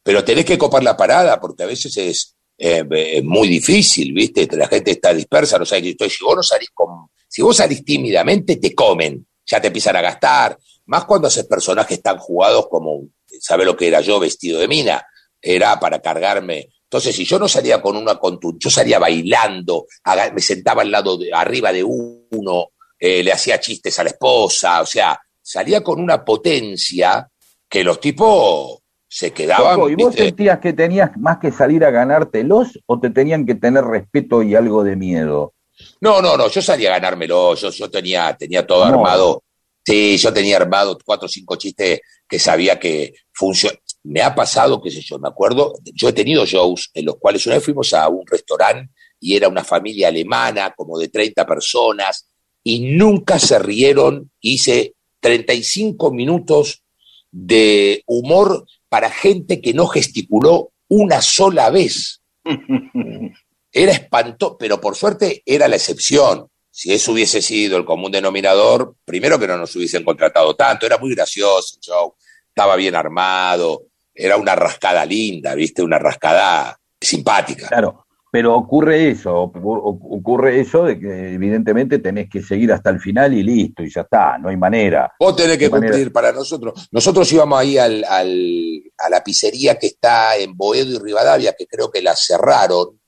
pero 0.04 0.24
tenés 0.24 0.44
que 0.46 0.58
copar 0.58 0.84
la 0.84 0.98
parada 0.98 1.40
porque 1.40 1.64
a 1.64 1.68
veces 1.68 1.96
es 1.98 2.36
eh, 2.58 3.22
muy 3.24 3.48
difícil, 3.48 4.12
¿viste? 4.14 4.48
La 4.58 4.68
gente 4.68 4.92
está 4.92 5.14
dispersa, 5.14 5.58
no 5.58 5.66
sabe 5.66 5.84
que 5.84 5.90
estoy. 5.92 6.10
Si 6.10 6.24
vos 6.26 6.36
no 6.36 6.44
salís 6.44 6.70
con, 6.74 7.08
si 7.28 7.42
vos 7.42 7.56
salís 7.56 7.86
tímidamente, 7.86 8.58
te 8.58 8.74
comen, 8.76 9.26
ya 9.46 9.62
te 9.62 9.68
empiezan 9.68 9.96
a 9.96 10.02
gastar. 10.02 10.58
Más 10.88 11.06
cuando 11.06 11.28
haces 11.28 11.46
personajes 11.46 12.02
tan 12.02 12.18
jugados 12.18 12.68
como, 12.70 13.04
¿sabe 13.40 13.64
lo 13.64 13.78
que 13.78 13.88
era 13.88 14.02
yo 14.02 14.20
vestido 14.20 14.60
de 14.60 14.68
mina? 14.68 15.02
Era 15.42 15.80
para 15.80 16.00
cargarme. 16.02 16.70
Entonces, 16.84 17.16
si 17.16 17.24
yo 17.24 17.38
no 17.38 17.48
salía 17.48 17.82
con 17.82 17.96
una 17.96 18.16
contunción, 18.16 18.60
yo 18.60 18.70
salía 18.70 18.98
bailando, 19.00 19.86
me 20.34 20.42
sentaba 20.42 20.82
al 20.82 20.92
lado 20.92 21.18
de, 21.18 21.32
arriba 21.32 21.72
de 21.72 21.84
uno, 21.84 22.70
eh, 23.00 23.24
le 23.24 23.32
hacía 23.32 23.60
chistes 23.60 23.98
a 24.00 24.04
la 24.04 24.10
esposa, 24.10 24.82
o 24.82 24.86
sea, 24.86 25.20
salía 25.42 25.82
con 25.82 26.02
una 26.02 26.26
potencia 26.26 27.30
que 27.70 27.84
los 27.84 28.00
tipos 28.00 28.80
se 29.08 29.32
quedaban. 29.32 29.76
Coco, 29.76 29.90
¿Y 29.90 29.96
vos 29.96 30.08
¿viste? 30.10 30.24
sentías 30.26 30.60
que 30.60 30.74
tenías 30.74 31.12
más 31.18 31.38
que 31.38 31.52
salir 31.52 31.86
a 31.86 31.92
ganártelos 31.92 32.80
o 32.88 33.00
te 33.00 33.12
tenían 33.12 33.46
que 33.46 33.56
tener 33.56 33.84
respeto 33.84 34.42
y 34.42 34.56
algo 34.56 34.84
de 34.84 34.96
miedo? 34.96 35.54
No, 36.02 36.22
no, 36.22 36.36
no, 36.36 36.50
yo 36.50 36.62
salía 36.62 36.90
a 36.90 37.00
ganármelo, 37.00 37.56
yo, 37.56 37.70
yo 37.70 37.90
tenía, 37.90 38.36
tenía 38.36 38.66
todo 38.66 38.88
No. 38.90 38.96
armado. 38.96 39.44
Sí, 39.86 40.18
yo 40.18 40.34
tenía 40.34 40.58
armado 40.58 40.98
cuatro 41.06 41.26
o 41.28 41.30
cinco 41.30 41.56
chistes 41.56 42.02
que 42.28 42.38
sabía 42.38 42.78
que 42.80 43.14
funcionaban. 43.32 43.82
Me 44.04 44.22
ha 44.22 44.34
pasado, 44.34 44.82
qué 44.82 44.90
sé 44.90 45.02
yo, 45.02 45.20
me 45.20 45.28
acuerdo, 45.28 45.74
yo 45.94 46.10
he 46.10 46.14
tenido 46.14 46.46
shows 46.46 46.90
en 46.94 47.06
los 47.06 47.18
cuales 47.18 47.46
una 47.46 47.56
vez 47.56 47.66
fuimos 47.66 47.94
a 47.94 48.08
un 48.08 48.26
restaurante 48.26 48.94
y 49.20 49.36
era 49.36 49.48
una 49.48 49.64
familia 49.64 50.08
alemana, 50.08 50.74
como 50.76 50.98
de 50.98 51.10
30 51.10 51.46
personas, 51.46 52.30
y 52.64 52.80
nunca 52.80 53.38
se 53.40 53.60
rieron. 53.60 54.32
Hice 54.40 54.96
35 55.20 56.12
minutos 56.12 56.84
de 57.32 58.04
humor 58.06 58.66
para 58.88 59.10
gente 59.10 59.62
que 59.62 59.74
no 59.74 59.88
gesticuló 59.88 60.72
una 60.88 61.22
sola 61.22 61.70
vez. 61.70 62.22
Era 63.72 63.92
espantoso, 63.92 64.58
pero 64.58 64.82
por 64.82 64.96
suerte 64.96 65.44
era 65.46 65.68
la 65.68 65.76
excepción. 65.76 66.48
Si 66.72 66.92
eso 66.92 67.12
hubiese 67.12 67.40
sido 67.40 67.78
el 67.78 67.86
común 67.86 68.12
denominador, 68.12 68.96
primero 69.06 69.38
que 69.38 69.48
no 69.48 69.58
nos 69.58 69.76
hubiesen 69.76 70.04
contratado 70.04 70.56
tanto, 70.56 70.88
era 70.88 70.98
muy 70.98 71.14
gracioso 71.14 71.76
el 71.76 71.82
show, 71.82 72.16
estaba 72.48 72.76
bien 72.76 72.96
armado, 72.96 73.89
era 74.20 74.38
una 74.38 74.56
rascada 74.56 75.06
linda, 75.06 75.56
¿viste? 75.56 75.82
Una 75.82 75.98
rascada 76.00 76.78
simpática. 77.00 77.68
Claro, 77.68 78.06
pero 78.32 78.56
ocurre 78.56 79.10
eso, 79.10 79.34
ocur- 79.52 79.82
ocurre 79.84 80.60
eso 80.60 80.84
de 80.84 81.00
que 81.00 81.34
evidentemente 81.34 82.00
tenés 82.00 82.30
que 82.30 82.44
seguir 82.44 82.72
hasta 82.74 82.90
el 82.90 83.00
final 83.00 83.34
y 83.34 83.42
listo, 83.44 83.82
y 83.82 83.90
ya 83.90 84.02
está, 84.02 84.38
no 84.38 84.50
hay 84.50 84.58
manera. 84.58 85.12
Vos 85.20 85.36
tenés 85.36 85.58
que 85.58 85.70
manera- 85.70 85.94
cumplir 85.94 86.12
para 86.14 86.32
nosotros. 86.32 86.88
Nosotros 86.92 87.32
íbamos 87.32 87.60
ahí 87.60 87.78
al, 87.78 88.04
al- 88.04 88.84
a 88.98 89.10
la 89.10 89.24
pizzería 89.24 89.80
que 89.80 89.88
está 89.88 90.36
en 90.38 90.56
Boedo 90.56 90.92
y 90.96 91.00
Rivadavia, 91.00 91.56
que 91.58 91.66
creo 91.66 91.90
que 91.90 92.02
la 92.02 92.16
cerraron. 92.16 93.00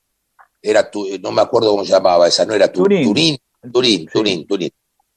Era 0.63 0.89
tu, 0.89 1.06
no 1.21 1.32
me 1.32 1.41
acuerdo 1.41 1.71
cómo 1.71 1.84
se 1.86 1.91
llamaba 1.91 2.28
esa, 2.28 2.45
no 2.45 2.54
era 2.54 2.71
tu, 2.71 2.84
Turín. 2.84 3.04
Turín, 3.08 3.38
Turín. 3.71 4.06
Turín, 4.08 4.47
Turín. 4.47 4.69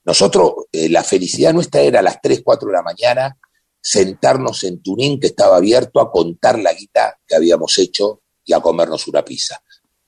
Nosotros, 0.06 0.52
eh, 0.72 0.88
la 0.90 1.02
felicidad 1.02 1.52
nuestra 1.54 1.80
era 1.80 2.00
a 2.00 2.02
las 2.02 2.20
3, 2.20 2.42
4 2.44 2.68
de 2.68 2.74
la 2.74 2.82
mañana 2.82 3.36
sentarnos 3.84 4.64
en 4.64 4.82
Turín, 4.82 5.20
que 5.20 5.26
estaba 5.26 5.58
abierto, 5.58 6.00
a 6.00 6.10
contar 6.10 6.58
la 6.58 6.72
guita 6.72 7.18
que 7.26 7.36
habíamos 7.36 7.76
hecho 7.78 8.22
y 8.42 8.54
a 8.54 8.60
comernos 8.60 9.06
una 9.08 9.22
pizza. 9.22 9.62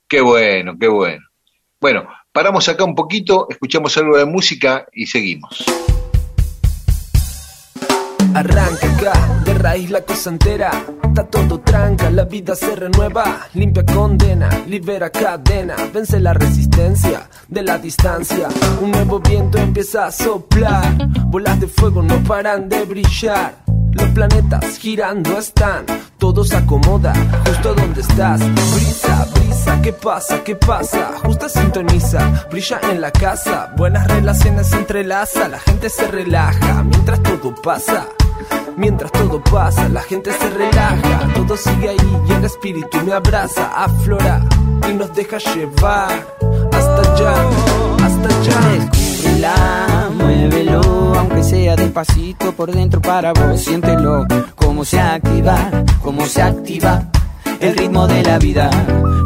Qué 0.08 0.22
bueno, 0.22 0.76
qué 0.80 0.88
bueno. 0.88 1.22
Bueno, 1.78 2.08
paramos 2.32 2.66
acá 2.70 2.84
un 2.84 2.94
poquito, 2.94 3.46
escuchamos 3.50 3.94
algo 3.98 4.16
de 4.16 4.24
música 4.24 4.86
y 4.94 5.06
seguimos. 5.06 5.62
Arranca 8.34 8.96
acá, 8.96 9.42
de 9.44 9.54
raíz 9.54 9.90
la 9.90 10.00
cosa 10.00 10.30
entera. 10.30 10.70
Está 11.04 11.26
todo 11.26 11.60
tranca, 11.60 12.10
la 12.10 12.24
vida 12.24 12.54
se 12.54 12.76
renueva. 12.76 13.46
Limpia 13.54 13.84
condena, 13.84 14.48
libera 14.66 15.10
cadena. 15.10 15.76
Vence 15.92 16.18
la 16.18 16.32
resistencia 16.32 17.28
de 17.48 17.62
la 17.62 17.78
distancia. 17.78 18.48
Un 18.80 18.90
nuevo 18.90 19.20
viento 19.20 19.58
empieza 19.58 20.06
a 20.06 20.12
soplar. 20.12 21.08
Bolas 21.26 21.60
de 21.60 21.66
fuego 21.66 22.02
no 22.02 22.22
paran 22.24 22.68
de 22.68 22.84
brillar. 22.84 23.65
Los 23.96 24.08
planetas 24.10 24.78
girando 24.78 25.38
están, 25.38 25.86
todo 26.18 26.44
se 26.44 26.56
acomoda 26.56 27.14
justo 27.46 27.74
donde 27.74 28.02
estás. 28.02 28.40
Brisa, 28.74 29.26
brisa, 29.34 29.80
¿qué 29.80 29.92
pasa? 29.92 30.44
¿Qué 30.44 30.54
pasa? 30.54 31.12
Justa 31.24 31.48
sintoniza, 31.48 32.46
brilla 32.50 32.78
en 32.90 33.00
la 33.00 33.10
casa. 33.10 33.72
Buenas 33.76 34.06
relaciones 34.06 34.66
se 34.68 34.76
entrelaza, 34.76 35.48
la 35.48 35.58
gente 35.60 35.88
se 35.88 36.06
relaja 36.08 36.82
mientras 36.82 37.22
todo 37.22 37.54
pasa. 37.62 38.06
Mientras 38.76 39.10
todo 39.12 39.42
pasa, 39.42 39.88
la 39.88 40.02
gente 40.02 40.30
se 40.30 40.50
relaja, 40.50 41.32
todo 41.34 41.56
sigue 41.56 41.88
ahí 41.88 42.20
y 42.28 42.32
el 42.32 42.44
espíritu 42.44 42.98
me 43.02 43.14
abraza, 43.14 43.72
aflora 43.74 44.42
y 44.90 44.92
nos 44.92 45.14
deja 45.14 45.38
llevar 45.38 46.26
hasta 46.72 47.12
allá, 47.12 47.34
hasta 48.04 48.28
allá. 48.28 48.90
Muévelo, 50.16 50.80
aunque 51.14 51.42
sea 51.42 51.76
despacito 51.76 52.52
por 52.52 52.72
dentro 52.72 53.00
para 53.00 53.32
vos. 53.32 53.60
Siéntelo, 53.60 54.26
cómo 54.54 54.84
se 54.84 54.98
activa, 54.98 55.70
cómo 56.02 56.24
se 56.24 56.42
activa. 56.42 57.02
El 57.60 57.76
ritmo 57.76 58.06
de 58.06 58.22
la 58.22 58.38
vida 58.38 58.70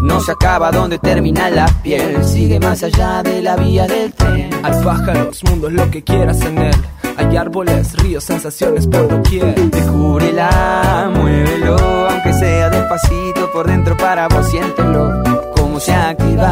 no 0.02 0.20
se 0.20 0.32
acaba 0.32 0.70
donde 0.72 0.98
termina 0.98 1.48
la 1.50 1.66
piel, 1.82 2.24
sigue 2.24 2.58
más 2.58 2.82
allá 2.82 3.22
de 3.22 3.40
la 3.40 3.56
vía 3.56 3.86
del 3.86 4.12
tren. 4.12 4.50
Hay 4.62 4.84
pájaros, 4.84 5.42
mundos, 5.44 5.72
lo 5.72 5.90
que 5.90 6.02
quieras 6.02 6.40
en 6.42 6.58
él. 6.58 6.76
Hay 7.16 7.36
árboles, 7.36 7.96
ríos, 7.98 8.24
sensaciones 8.24 8.86
por 8.86 9.08
doquier. 9.08 9.54
Descúbrela, 9.70 11.10
muévelo, 11.14 11.76
aunque 12.08 12.32
sea 12.32 12.68
despacito 12.68 13.50
por 13.52 13.66
dentro 13.66 13.96
para 13.96 14.26
vos. 14.28 14.46
Siéntelo, 14.48 15.22
cómo 15.54 15.78
se 15.78 15.92
activa, 15.92 16.50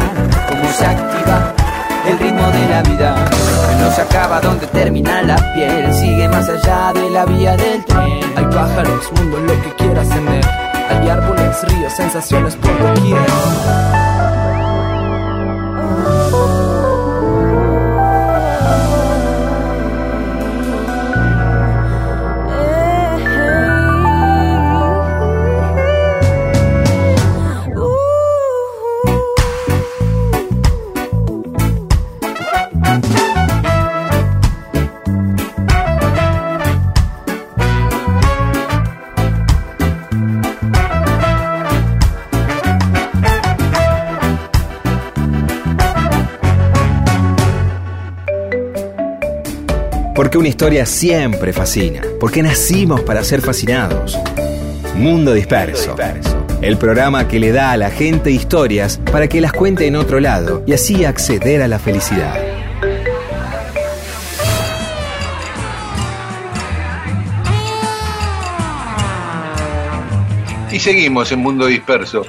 cómo 0.49 0.71
se 0.71 0.85
activa. 0.85 1.58
El 2.09 2.17
ritmo 2.17 2.41
de 2.49 2.67
la 2.69 2.81
vida 2.81 3.29
no 3.79 3.91
se 3.91 4.01
acaba 4.01 4.41
donde 4.41 4.65
termina 4.65 5.21
la 5.21 5.35
piel, 5.53 5.93
sigue 5.93 6.27
más 6.27 6.49
allá 6.49 6.91
de 6.91 7.07
la 7.11 7.23
vía 7.23 7.55
del 7.55 7.85
tren. 7.85 8.23
Hay 8.35 8.45
pájaros, 8.45 9.11
mundos, 9.11 9.41
lo 9.41 9.61
que 9.61 9.75
quieras 9.77 10.09
en 10.09 10.27
él. 10.27 10.45
Hay 10.89 11.07
árboles, 11.07 11.63
ríos, 11.67 11.93
sensaciones 11.93 12.55
por 12.55 12.75
doquier. 12.79 13.98
Una 50.39 50.47
historia 50.47 50.85
siempre 50.85 51.51
fascina. 51.51 52.01
Porque 52.17 52.41
nacimos 52.41 53.01
para 53.01 53.25
ser 53.25 53.41
fascinados. 53.41 54.17
Mundo 54.95 55.33
Disperso. 55.33 55.97
El 56.61 56.77
programa 56.77 57.27
que 57.27 57.41
le 57.41 57.51
da 57.51 57.71
a 57.73 57.77
la 57.77 57.91
gente 57.91 58.31
historias 58.31 59.01
para 59.11 59.27
que 59.27 59.41
las 59.41 59.51
cuente 59.51 59.85
en 59.85 59.97
otro 59.97 60.21
lado 60.21 60.63
y 60.65 60.71
así 60.71 61.03
acceder 61.03 61.61
a 61.61 61.67
la 61.67 61.77
felicidad. 61.77 62.41
Y 70.71 70.79
seguimos 70.79 71.33
en 71.33 71.39
Mundo 71.39 71.65
Disperso. 71.65 72.25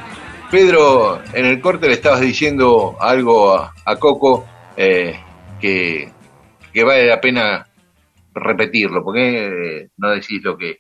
Pedro, 0.50 1.22
en 1.32 1.46
el 1.46 1.61
corte 1.61 1.86
le 1.86 1.92
estabas 1.94 2.22
diciendo 2.22 2.96
algo 2.98 3.54
a, 3.54 3.72
a 3.84 3.96
Coco 4.00 4.46
eh, 4.76 5.14
que, 5.61 6.11
que 6.72 6.82
vale 6.82 7.06
la 7.06 7.20
pena 7.20 7.68
repetirlo. 8.35 9.05
¿Por 9.05 9.14
qué 9.14 9.89
no 9.97 10.11
decís 10.11 10.43
lo 10.43 10.57
que 10.57 10.78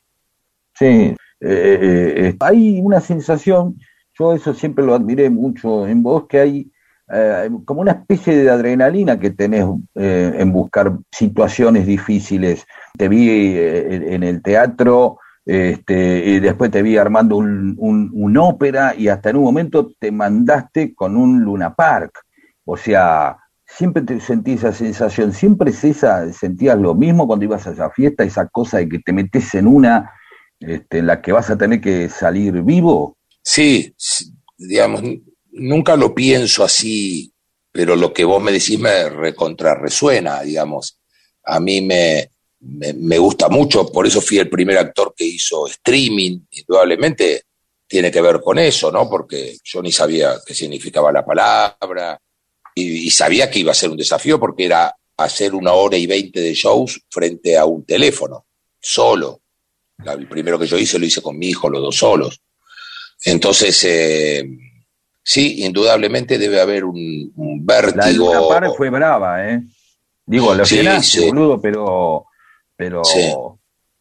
Sí, 0.80 0.86
eh, 0.86 1.16
eh, 1.40 2.12
eh, 2.16 2.36
hay 2.40 2.80
una 2.82 3.00
sensación, 3.00 3.78
yo 4.18 4.32
eso 4.32 4.54
siempre 4.54 4.82
lo 4.82 4.94
admiré 4.94 5.28
mucho 5.28 5.86
en 5.86 6.02
vos, 6.02 6.26
que 6.26 6.40
hay, 6.40 6.72
como 7.64 7.80
una 7.80 7.90
especie 7.90 8.36
de 8.36 8.48
adrenalina 8.48 9.18
que 9.18 9.30
tenés 9.30 9.66
en 9.96 10.52
buscar 10.52 10.96
situaciones 11.10 11.84
difíciles. 11.84 12.64
Te 12.96 13.08
vi 13.08 13.58
en 13.58 14.22
el 14.22 14.40
teatro, 14.40 15.18
este, 15.44 16.24
y 16.24 16.38
después 16.38 16.70
te 16.70 16.82
vi 16.82 16.96
armando 16.96 17.36
un, 17.36 17.74
un, 17.78 18.10
un 18.14 18.36
ópera 18.36 18.94
y 18.96 19.08
hasta 19.08 19.30
en 19.30 19.38
un 19.38 19.42
momento 19.42 19.90
te 19.98 20.12
mandaste 20.12 20.94
con 20.94 21.16
un 21.16 21.40
Luna 21.40 21.74
Park. 21.74 22.20
O 22.64 22.76
sea, 22.76 23.36
siempre 23.80 24.02
te 24.02 24.20
sentí 24.20 24.52
esa 24.52 24.74
sensación, 24.74 25.32
siempre 25.32 25.70
es 25.70 25.82
esa, 25.84 26.30
sentías 26.34 26.78
lo 26.78 26.94
mismo 26.94 27.26
cuando 27.26 27.46
ibas 27.46 27.66
a 27.66 27.70
esa 27.70 27.88
fiesta, 27.88 28.24
esa 28.24 28.46
cosa 28.46 28.76
de 28.76 28.90
que 28.90 28.98
te 28.98 29.14
metes 29.14 29.54
en 29.54 29.66
una 29.66 30.12
este, 30.58 30.98
en 30.98 31.06
la 31.06 31.22
que 31.22 31.32
vas 31.32 31.48
a 31.48 31.56
tener 31.56 31.80
que 31.80 32.10
salir 32.10 32.60
vivo. 32.60 33.16
Sí, 33.42 33.94
digamos, 34.58 35.00
nunca 35.52 35.96
lo 35.96 36.14
pienso 36.14 36.62
así, 36.62 37.32
pero 37.72 37.96
lo 37.96 38.12
que 38.12 38.22
vos 38.22 38.42
me 38.42 38.52
decís 38.52 38.78
me 38.78 39.08
recontrarresuena, 39.08 40.42
digamos. 40.42 41.00
A 41.44 41.58
mí 41.58 41.80
me, 41.80 42.28
me, 42.58 42.92
me 42.92 43.16
gusta 43.16 43.48
mucho, 43.48 43.90
por 43.90 44.06
eso 44.06 44.20
fui 44.20 44.36
el 44.36 44.50
primer 44.50 44.76
actor 44.76 45.14
que 45.16 45.24
hizo 45.24 45.66
streaming, 45.66 46.40
indudablemente 46.50 47.44
tiene 47.88 48.10
que 48.10 48.20
ver 48.20 48.42
con 48.42 48.58
eso, 48.58 48.92
¿no? 48.92 49.08
Porque 49.08 49.56
yo 49.64 49.80
ni 49.80 49.90
sabía 49.90 50.34
qué 50.44 50.52
significaba 50.52 51.10
la 51.10 51.24
palabra 51.24 52.20
y, 52.80 53.06
y 53.06 53.10
sabía 53.10 53.50
que 53.50 53.58
iba 53.60 53.72
a 53.72 53.74
ser 53.74 53.90
un 53.90 53.96
desafío 53.96 54.38
porque 54.40 54.64
era 54.66 54.94
hacer 55.16 55.54
una 55.54 55.72
hora 55.72 55.96
y 55.96 56.06
veinte 56.06 56.40
de 56.40 56.54
shows 56.54 57.00
frente 57.10 57.56
a 57.58 57.64
un 57.66 57.84
teléfono, 57.84 58.46
solo. 58.80 59.40
La- 60.04 60.14
El 60.14 60.26
primero 60.28 60.58
que 60.58 60.66
yo 60.66 60.78
hice 60.78 60.98
lo 60.98 61.04
hice 61.06 61.20
con 61.22 61.38
mi 61.38 61.48
hijo, 61.48 61.68
los 61.68 61.82
dos 61.82 61.96
solos. 61.96 62.40
Entonces, 63.24 63.84
eh, 63.84 64.44
sí, 65.22 65.62
indudablemente 65.62 66.38
debe 66.38 66.60
haber 66.60 66.84
un, 66.84 67.32
La 67.66 67.82
vértigo. 67.82 68.32
Luna 68.34 68.48
Park 68.48 68.72
fue 68.76 68.88
brava, 68.90 69.46
¿eh? 69.50 69.60
Digo, 70.24 70.54
lo 70.54 70.64
Sí, 70.64 70.76
llenaste, 70.76 71.20
sí. 71.20 71.26
boludo, 71.26 71.60
pero, 71.60 72.26
pero 72.76 73.04
Sí. 73.04 73.30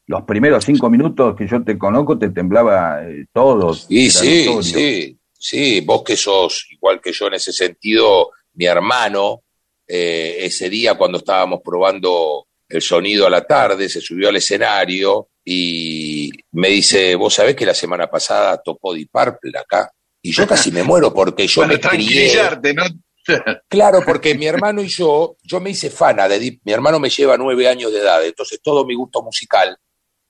los 0.06 0.22
primeros 0.22 0.64
cinco 0.64 0.88
minutos 0.88 1.36
que 1.36 1.46
yo 1.46 1.62
te 1.62 1.76
conozco 1.76 2.18
te 2.18 2.30
temblaba 2.30 3.02
eh, 3.04 3.26
todo. 3.32 3.76
Y 3.88 4.08
sí, 4.10 4.46
sí, 4.62 5.18
sí, 5.38 5.80
vos 5.82 6.02
que 6.02 6.16
sos 6.16 6.66
igual 6.70 7.00
que 7.00 7.12
yo 7.12 7.26
en 7.26 7.34
ese 7.34 7.52
sentido, 7.52 8.30
mi 8.54 8.66
hermano, 8.66 9.42
eh, 9.86 10.36
ese 10.40 10.68
día 10.68 10.94
cuando 10.94 11.18
estábamos 11.18 11.60
probando 11.64 12.46
el 12.68 12.82
sonido 12.82 13.26
a 13.26 13.30
la 13.30 13.44
tarde, 13.44 13.88
se 13.88 14.00
subió 14.00 14.28
al 14.28 14.36
escenario 14.36 15.28
y 15.44 16.30
me 16.52 16.68
dice, 16.68 17.14
vos 17.16 17.34
sabés 17.34 17.56
que 17.56 17.66
la 17.66 17.74
semana 17.74 18.08
pasada 18.08 18.60
tocó 18.62 18.94
Deep 18.94 19.10
Purple 19.10 19.58
acá. 19.58 19.90
Y 20.22 20.32
yo 20.32 20.46
casi 20.46 20.70
me 20.70 20.82
muero 20.82 21.12
porque 21.12 21.46
yo 21.46 21.62
Para 21.62 21.74
me 21.74 21.80
crié. 21.80 22.32
¿no? 22.74 22.84
Claro, 23.68 24.02
porque 24.04 24.34
mi 24.34 24.46
hermano 24.46 24.82
y 24.82 24.88
yo, 24.88 25.36
yo 25.42 25.60
me 25.60 25.70
hice 25.70 25.90
fana 25.90 26.26
de 26.28 26.38
Deep. 26.38 26.60
Mi 26.64 26.72
hermano 26.72 26.98
me 26.98 27.10
lleva 27.10 27.36
nueve 27.36 27.68
años 27.68 27.92
de 27.92 27.98
edad, 27.98 28.24
entonces 28.24 28.60
todo 28.62 28.84
mi 28.84 28.94
gusto 28.94 29.22
musical 29.22 29.76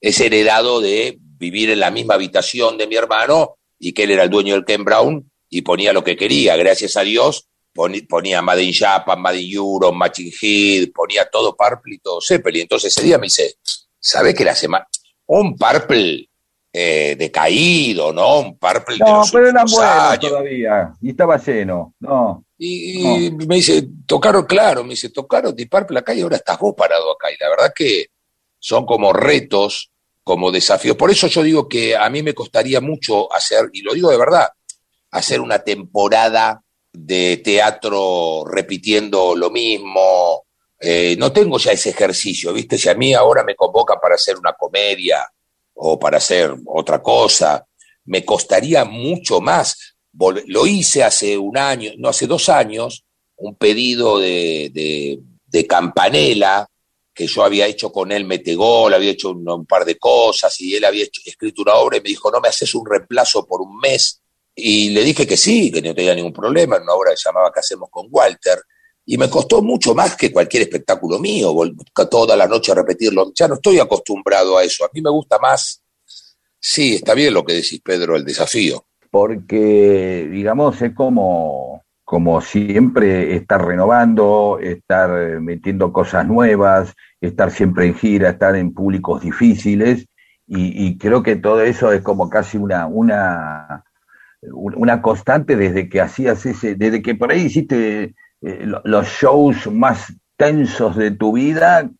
es 0.00 0.20
heredado 0.20 0.80
de 0.80 1.18
vivir 1.20 1.70
en 1.70 1.80
la 1.80 1.90
misma 1.90 2.14
habitación 2.14 2.78
de 2.78 2.86
mi 2.86 2.96
hermano 2.96 3.56
y 3.78 3.92
que 3.92 4.04
él 4.04 4.12
era 4.12 4.24
el 4.24 4.30
dueño 4.30 4.54
del 4.54 4.64
Ken 4.64 4.84
Brown 4.84 5.30
y 5.48 5.62
ponía 5.62 5.92
lo 5.92 6.04
que 6.04 6.16
quería. 6.16 6.56
Gracias 6.56 6.96
a 6.96 7.02
Dios 7.02 7.48
ponía 7.72 8.42
Made 8.42 8.62
in 8.62 8.72
Japan, 8.72 9.20
Made 9.20 9.40
in 9.40 9.58
Matching 9.94 10.32
Heat, 10.40 10.92
ponía 10.92 11.28
todo 11.30 11.56
Purple 11.56 11.94
y 11.94 11.98
todo 11.98 12.20
Zeppelin. 12.20 12.62
Entonces 12.62 12.96
ese 12.96 13.06
día 13.06 13.18
me 13.18 13.26
dice, 13.26 13.54
¿sabés 13.98 14.34
que 14.34 14.44
la 14.44 14.54
semana... 14.54 14.86
Un 15.26 15.56
Purple 15.56 16.28
eh, 16.72 17.14
decaído, 17.16 18.12
¿no? 18.12 18.40
Un 18.40 18.58
Purple 18.58 18.96
de 18.96 19.04
No, 19.04 19.18
los 19.18 19.30
pero 19.30 19.48
eran 19.48 19.66
buenos 19.66 20.18
todavía. 20.20 20.92
Y 21.00 21.10
estaba 21.10 21.36
lleno. 21.36 21.94
No. 22.00 22.44
Y, 22.58 23.26
y 23.26 23.30
me 23.30 23.54
dice, 23.56 23.88
tocaron, 24.06 24.44
claro, 24.44 24.82
me 24.82 24.90
dice, 24.90 25.10
tocaron 25.10 25.54
Deep 25.54 25.70
Purple 25.70 26.00
acá 26.00 26.14
y 26.14 26.20
ahora 26.20 26.36
estás 26.36 26.58
vos 26.58 26.74
parado 26.76 27.12
acá. 27.12 27.30
Y 27.30 27.36
la 27.40 27.48
verdad 27.48 27.72
que 27.74 28.06
son 28.58 28.84
como 28.84 29.12
retos, 29.12 29.90
como 30.22 30.52
desafíos. 30.52 30.96
Por 30.96 31.10
eso 31.10 31.26
yo 31.28 31.42
digo 31.42 31.68
que 31.68 31.96
a 31.96 32.10
mí 32.10 32.22
me 32.22 32.34
costaría 32.34 32.80
mucho 32.80 33.32
hacer, 33.32 33.70
y 33.72 33.82
lo 33.82 33.94
digo 33.94 34.10
de 34.10 34.18
verdad, 34.18 34.48
hacer 35.10 35.40
una 35.40 35.60
temporada 35.60 36.62
de 36.92 37.38
teatro 37.38 38.44
repitiendo 38.44 39.34
lo 39.36 39.50
mismo. 39.50 40.44
Eh, 40.78 41.14
no 41.18 41.30
tengo 41.32 41.58
ya 41.58 41.72
ese 41.72 41.90
ejercicio, 41.90 42.52
¿viste? 42.52 42.78
Si 42.78 42.88
a 42.88 42.94
mí 42.94 43.12
ahora 43.12 43.44
me 43.44 43.54
convocan 43.54 43.98
para 44.00 44.14
hacer 44.14 44.38
una 44.38 44.54
comedia 44.54 45.26
o 45.74 45.98
para 45.98 46.16
hacer 46.16 46.54
otra 46.66 47.02
cosa, 47.02 47.66
me 48.06 48.24
costaría 48.24 48.84
mucho 48.84 49.40
más. 49.40 49.94
Lo 50.46 50.66
hice 50.66 51.04
hace 51.04 51.36
un 51.38 51.56
año, 51.56 51.92
no, 51.98 52.08
hace 52.08 52.26
dos 52.26 52.48
años, 52.48 53.04
un 53.36 53.54
pedido 53.56 54.18
de, 54.18 54.70
de, 54.72 55.20
de 55.46 55.66
Campanella, 55.66 56.66
que 57.14 57.26
yo 57.26 57.44
había 57.44 57.66
hecho 57.66 57.92
con 57.92 58.10
él 58.12 58.24
Metegol, 58.24 58.94
había 58.94 59.10
hecho 59.10 59.30
un, 59.30 59.48
un 59.48 59.66
par 59.66 59.84
de 59.84 59.98
cosas 59.98 60.58
y 60.60 60.74
él 60.74 60.84
había 60.84 61.04
hecho- 61.04 61.20
escrito 61.24 61.62
una 61.62 61.74
obra 61.74 61.98
y 61.98 62.00
me 62.00 62.08
dijo, 62.08 62.30
no 62.30 62.40
me 62.40 62.48
haces 62.48 62.74
un 62.74 62.86
reemplazo 62.86 63.46
por 63.46 63.60
un 63.60 63.78
mes. 63.78 64.20
Y 64.54 64.90
le 64.90 65.02
dije 65.02 65.26
que 65.26 65.36
sí, 65.36 65.70
que 65.70 65.80
no 65.80 65.94
tenía 65.94 66.14
ningún 66.14 66.32
problema, 66.32 66.76
en 66.76 66.82
una 66.82 66.94
obra 66.94 67.12
llamaba 67.14 67.50
¿Qué 67.52 67.60
hacemos 67.60 67.88
con 67.90 68.08
Walter? 68.10 68.58
Y 69.06 69.16
me 69.16 69.30
costó 69.30 69.62
mucho 69.62 69.94
más 69.94 70.16
que 70.16 70.32
cualquier 70.32 70.64
espectáculo 70.64 71.18
mío, 71.18 71.54
toda 72.10 72.36
la 72.36 72.46
noche 72.46 72.72
a 72.72 72.76
repetirlo. 72.76 73.32
Ya 73.34 73.48
no 73.48 73.54
estoy 73.54 73.78
acostumbrado 73.78 74.58
a 74.58 74.62
eso. 74.62 74.84
A 74.84 74.90
mí 74.92 75.00
me 75.00 75.10
gusta 75.10 75.38
más. 75.38 75.82
Sí, 76.58 76.96
está 76.96 77.14
bien 77.14 77.34
lo 77.34 77.44
que 77.44 77.54
decís, 77.54 77.80
Pedro, 77.82 78.16
el 78.16 78.24
desafío. 78.24 78.84
porque, 79.10 80.28
digamos, 80.30 80.80
es 80.82 80.94
como, 80.94 81.82
como 82.04 82.40
siempre 82.40 83.34
estar 83.34 83.64
renovando, 83.64 84.58
estar 84.62 85.10
eh, 85.10 85.40
metiendo 85.40 85.92
cosas 85.92 86.26
nuevas, 86.26 86.92
estar 87.20 87.50
siempre 87.50 87.86
en 87.86 87.94
gira, 87.94 88.30
estar 88.30 88.54
en 88.54 88.72
públicos 88.72 89.22
difíciles, 89.22 90.06
y, 90.46 90.86
y 90.86 90.98
creo 90.98 91.22
que 91.22 91.36
todo 91.36 91.62
eso 91.62 91.92
es 91.92 92.02
como 92.02 92.28
casi 92.28 92.56
una, 92.58 92.86
una, 92.86 93.84
una 94.42 95.02
constante 95.02 95.56
desde 95.56 95.88
que 95.88 96.00
hacías 96.00 96.44
ese, 96.46 96.74
desde 96.74 97.02
que 97.02 97.14
por 97.14 97.30
ahí 97.30 97.42
hiciste 97.42 98.14
eh, 98.42 98.60
lo- 98.64 98.80
los 98.84 99.06
shows 99.06 99.70
más 99.70 100.12
tensos 100.36 100.96
de 100.96 101.10
tu 101.10 101.32
vida, 101.32 101.90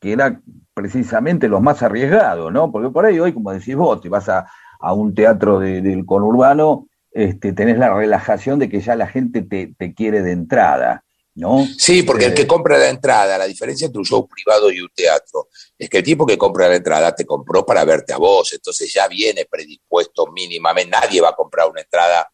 que 0.00 0.12
eran 0.12 0.42
precisamente 0.74 1.48
los 1.48 1.60
más 1.60 1.82
arriesgados, 1.82 2.52
¿no? 2.52 2.70
Porque 2.70 2.90
por 2.90 3.04
ahí 3.04 3.18
hoy, 3.18 3.32
como 3.32 3.52
decís 3.52 3.74
vos, 3.74 4.00
te 4.00 4.08
vas 4.08 4.28
a, 4.28 4.46
a 4.78 4.92
un 4.92 5.12
teatro 5.12 5.58
de- 5.58 5.82
del 5.82 6.06
conurbano, 6.06 6.86
este, 7.10 7.52
tenés 7.52 7.78
la 7.78 7.92
relajación 7.92 8.60
de 8.60 8.68
que 8.68 8.80
ya 8.80 8.94
la 8.94 9.08
gente 9.08 9.42
te, 9.42 9.74
te 9.76 9.92
quiere 9.92 10.22
de 10.22 10.30
entrada, 10.30 11.02
¿no? 11.34 11.64
Sí, 11.76 12.04
porque 12.04 12.26
el 12.26 12.32
Eh, 12.32 12.34
que 12.36 12.46
compra 12.46 12.78
la 12.78 12.90
entrada, 12.90 13.36
la 13.36 13.46
diferencia 13.46 13.86
entre 13.86 13.98
un 13.98 14.04
show 14.04 14.28
privado 14.28 14.70
y 14.70 14.80
un 14.80 14.88
teatro, 14.94 15.48
es 15.78 15.88
que 15.88 15.98
el 15.98 16.04
tipo 16.04 16.26
que 16.26 16.36
compra 16.36 16.68
la 16.68 16.76
entrada 16.76 17.14
te 17.14 17.24
compró 17.24 17.64
para 17.64 17.84
verte 17.84 18.12
a 18.12 18.18
vos, 18.18 18.52
entonces 18.52 18.92
ya 18.92 19.06
viene 19.06 19.44
predispuesto 19.44 20.26
mínimamente, 20.26 20.90
nadie 20.90 21.20
va 21.20 21.30
a 21.30 21.36
comprar 21.36 21.70
una 21.70 21.80
entrada 21.80 22.30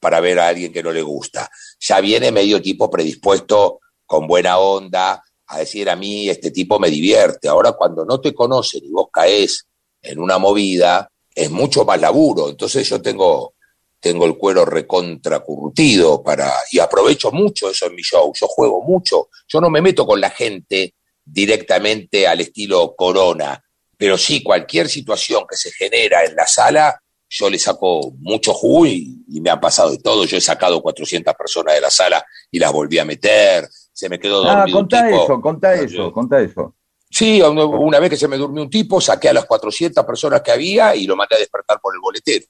para 0.00 0.20
ver 0.20 0.38
a 0.40 0.48
alguien 0.48 0.72
que 0.72 0.82
no 0.82 0.90
le 0.90 1.02
gusta, 1.02 1.48
ya 1.78 2.00
viene 2.00 2.32
medio 2.32 2.60
tipo 2.60 2.90
predispuesto 2.90 3.80
con 4.04 4.26
buena 4.26 4.58
onda 4.58 5.22
a 5.46 5.58
decir 5.58 5.88
a 5.88 5.96
mí 5.96 6.28
este 6.28 6.50
tipo 6.50 6.78
me 6.78 6.90
divierte, 6.90 7.48
ahora 7.48 7.72
cuando 7.72 8.04
no 8.04 8.20
te 8.20 8.34
conocen 8.34 8.84
y 8.84 8.90
vos 8.90 9.08
caes 9.12 9.66
en 10.02 10.18
una 10.18 10.38
movida, 10.38 11.08
es 11.34 11.50
mucho 11.50 11.84
más 11.84 12.00
laburo, 12.00 12.48
entonces 12.48 12.88
yo 12.88 13.00
tengo 13.00 13.54
tengo 14.00 14.26
el 14.26 14.36
cuero 14.36 14.64
recontra 14.64 15.40
curtido 15.40 16.22
para 16.22 16.52
y 16.70 16.78
aprovecho 16.78 17.32
mucho 17.32 17.68
eso 17.68 17.86
en 17.86 17.96
mi 17.96 18.02
show. 18.02 18.32
Yo 18.32 18.46
juego 18.46 18.80
mucho. 18.80 19.28
Yo 19.48 19.60
no 19.60 19.70
me 19.70 19.82
meto 19.82 20.06
con 20.06 20.20
la 20.20 20.30
gente 20.30 20.94
directamente 21.30 22.26
al 22.26 22.40
estilo 22.40 22.94
Corona, 22.96 23.62
pero 23.96 24.16
sí 24.18 24.42
cualquier 24.42 24.88
situación 24.88 25.44
que 25.48 25.56
se 25.56 25.70
genera 25.72 26.24
en 26.24 26.34
la 26.36 26.46
sala, 26.46 27.00
yo 27.30 27.50
le 27.50 27.58
saco 27.58 28.12
mucho 28.20 28.52
jugo 28.54 28.86
y, 28.86 29.22
y 29.28 29.40
me 29.40 29.50
ha 29.50 29.60
pasado 29.60 29.90
de 29.90 29.98
todo. 29.98 30.24
Yo 30.24 30.36
he 30.36 30.40
sacado 30.40 30.80
400 30.80 31.34
personas 31.34 31.74
de 31.74 31.80
la 31.80 31.90
sala 31.90 32.24
y 32.50 32.58
las 32.58 32.72
volví 32.72 32.98
a 32.98 33.04
meter. 33.04 33.68
Se 33.92 34.08
me 34.08 34.18
quedó 34.18 34.48
Ah, 34.48 34.56
dormido 34.58 34.78
un 34.78 34.84
contá 34.84 35.06
tipo. 35.08 35.24
eso, 35.24 35.40
contá 35.40 35.76
Yo- 35.76 35.82
eso, 35.84 36.12
contá 36.12 36.40
eso. 36.40 36.74
Sí, 37.10 37.40
una, 37.40 37.98
vez 38.00 38.10
que 38.10 38.16
se 38.18 38.28
me 38.28 38.36
durmió 38.36 38.62
un 38.62 38.68
tipo, 38.70 39.00
saqué 39.00 39.30
a 39.30 39.32
las 39.32 39.46
400 39.46 40.04
personas 40.04 40.42
que 40.42 40.50
había 40.52 40.94
y 40.94 41.06
lo 41.06 41.16
mandé 41.16 41.36
a 41.36 41.38
despertar 41.38 41.80
por 41.80 41.94
el 41.94 42.00
boletero. 42.00 42.44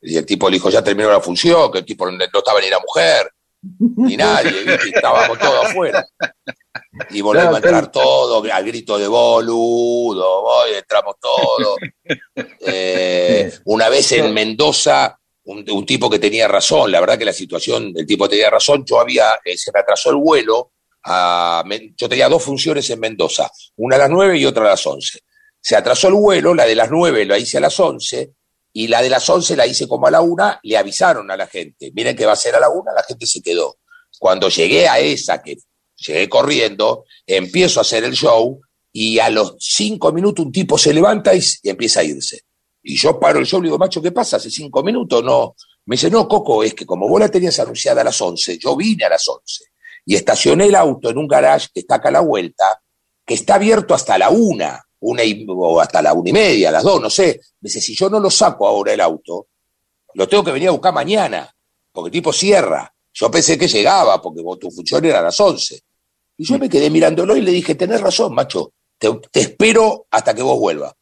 Y 0.00 0.16
el 0.16 0.24
tipo 0.24 0.48
le 0.48 0.56
dijo, 0.56 0.70
ya 0.70 0.82
terminó 0.82 1.10
la 1.10 1.20
función, 1.20 1.70
que 1.70 1.78
el 1.78 1.84
tipo 1.84 2.10
no 2.10 2.16
estaba 2.24 2.60
ni 2.60 2.70
la 2.70 2.78
mujer, 2.80 3.30
ni 3.78 4.16
nadie, 4.16 4.62
¿viste? 4.64 4.88
Estábamos 4.94 5.38
todos 5.38 5.66
afuera. 5.66 6.06
Y 7.10 7.20
volvemos 7.20 7.54
a 7.54 7.56
entrar 7.56 7.90
todos, 7.90 8.48
al 8.50 8.64
grito 8.64 8.98
de 8.98 9.08
boludo, 9.08 10.42
voy, 10.42 10.74
entramos 10.74 11.16
todos. 11.20 11.78
Eh, 12.60 13.52
una 13.64 13.88
vez 13.88 14.12
en 14.12 14.32
Mendoza, 14.32 15.18
un, 15.44 15.64
un 15.70 15.86
tipo 15.86 16.10
que 16.10 16.18
tenía 16.18 16.46
razón, 16.46 16.90
la 16.92 17.00
verdad 17.00 17.18
que 17.18 17.24
la 17.24 17.32
situación, 17.32 17.92
el 17.96 18.06
tipo 18.06 18.28
tenía 18.28 18.50
razón, 18.50 18.84
yo 18.84 19.00
había, 19.00 19.40
eh, 19.44 19.56
se 19.56 19.72
me 19.72 19.80
atrasó 19.80 20.10
el 20.10 20.16
vuelo, 20.16 20.72
a 21.04 21.64
yo 21.96 22.08
tenía 22.08 22.28
dos 22.28 22.42
funciones 22.42 22.88
en 22.90 23.00
Mendoza, 23.00 23.50
una 23.76 23.96
a 23.96 24.00
las 24.00 24.10
9 24.10 24.38
y 24.38 24.44
otra 24.44 24.64
a 24.64 24.70
las 24.70 24.86
11. 24.86 25.20
Se 25.60 25.76
atrasó 25.76 26.08
el 26.08 26.14
vuelo, 26.14 26.54
la 26.54 26.66
de 26.66 26.74
las 26.74 26.90
9 26.90 27.24
la 27.24 27.38
hice 27.38 27.58
a 27.58 27.60
las 27.60 27.78
11 27.78 28.32
y 28.78 28.86
la 28.86 29.02
de 29.02 29.10
las 29.10 29.28
11 29.28 29.56
la 29.56 29.66
hice 29.66 29.88
como 29.88 30.06
a 30.06 30.10
la 30.12 30.20
una, 30.20 30.60
le 30.62 30.76
avisaron 30.76 31.28
a 31.32 31.36
la 31.36 31.48
gente, 31.48 31.90
miren 31.96 32.14
que 32.14 32.24
va 32.24 32.34
a 32.34 32.36
ser 32.36 32.54
a 32.54 32.60
la 32.60 32.68
una, 32.68 32.92
la 32.92 33.02
gente 33.02 33.26
se 33.26 33.42
quedó. 33.42 33.78
Cuando 34.20 34.48
llegué 34.48 34.86
a 34.86 35.00
esa, 35.00 35.42
que 35.42 35.58
llegué 35.96 36.28
corriendo, 36.28 37.04
empiezo 37.26 37.80
a 37.80 37.82
hacer 37.82 38.04
el 38.04 38.12
show 38.12 38.60
y 38.92 39.18
a 39.18 39.30
los 39.30 39.56
cinco 39.58 40.12
minutos 40.12 40.46
un 40.46 40.52
tipo 40.52 40.78
se 40.78 40.94
levanta 40.94 41.34
y, 41.34 41.40
y 41.64 41.70
empieza 41.70 41.98
a 41.98 42.04
irse. 42.04 42.42
Y 42.80 42.96
yo 42.96 43.18
paro 43.18 43.40
el 43.40 43.46
show 43.46 43.58
y 43.58 43.64
digo, 43.64 43.78
macho, 43.78 44.00
¿qué 44.00 44.12
pasa? 44.12 44.36
Hace 44.36 44.48
cinco 44.48 44.84
minutos, 44.84 45.24
no. 45.24 45.56
Me 45.86 45.96
dice, 45.96 46.08
no, 46.08 46.28
Coco, 46.28 46.62
es 46.62 46.72
que 46.72 46.86
como 46.86 47.08
vos 47.08 47.18
la 47.18 47.28
tenías 47.28 47.58
anunciada 47.58 48.02
a 48.02 48.04
las 48.04 48.22
11, 48.22 48.58
yo 48.58 48.76
vine 48.76 49.06
a 49.06 49.08
las 49.08 49.26
11 49.26 49.64
y 50.06 50.14
estacioné 50.14 50.66
el 50.66 50.76
auto 50.76 51.10
en 51.10 51.18
un 51.18 51.26
garage 51.26 51.66
que 51.74 51.80
está 51.80 51.96
acá 51.96 52.10
a 52.10 52.12
la 52.12 52.20
vuelta, 52.20 52.80
que 53.26 53.34
está 53.34 53.56
abierto 53.56 53.92
hasta 53.92 54.16
la 54.18 54.30
una, 54.30 54.84
una 55.00 55.22
y, 55.24 55.44
o 55.48 55.80
hasta 55.80 56.02
la 56.02 56.12
una 56.12 56.30
y 56.30 56.32
media, 56.32 56.70
las 56.70 56.82
dos, 56.82 57.00
no 57.00 57.10
sé. 57.10 57.40
Me 57.60 57.68
dice, 57.68 57.80
si 57.80 57.94
yo 57.94 58.08
no 58.10 58.18
lo 58.20 58.30
saco 58.30 58.66
ahora 58.66 58.92
el 58.92 59.00
auto, 59.00 59.48
lo 60.14 60.28
tengo 60.28 60.44
que 60.44 60.52
venir 60.52 60.68
a 60.68 60.72
buscar 60.72 60.92
mañana, 60.94 61.54
porque 61.92 62.08
el 62.08 62.12
tipo 62.12 62.32
cierra. 62.32 62.92
Yo 63.12 63.30
pensé 63.30 63.58
que 63.58 63.68
llegaba, 63.68 64.20
porque 64.22 64.42
vos- 64.42 64.58
tu 64.58 64.70
función 64.70 65.04
era 65.04 65.18
a 65.20 65.22
las 65.22 65.38
11. 65.40 65.80
Y 66.36 66.44
yo 66.44 66.58
me 66.58 66.68
quedé 66.68 66.88
mirándolo 66.90 67.36
y 67.36 67.40
le 67.40 67.50
dije, 67.50 67.74
tenés 67.74 68.00
razón, 68.00 68.32
macho, 68.34 68.72
te, 68.96 69.08
te 69.30 69.40
espero 69.40 70.06
hasta 70.10 70.34
que 70.34 70.42
vos 70.42 70.58
vuelvas. 70.58 70.92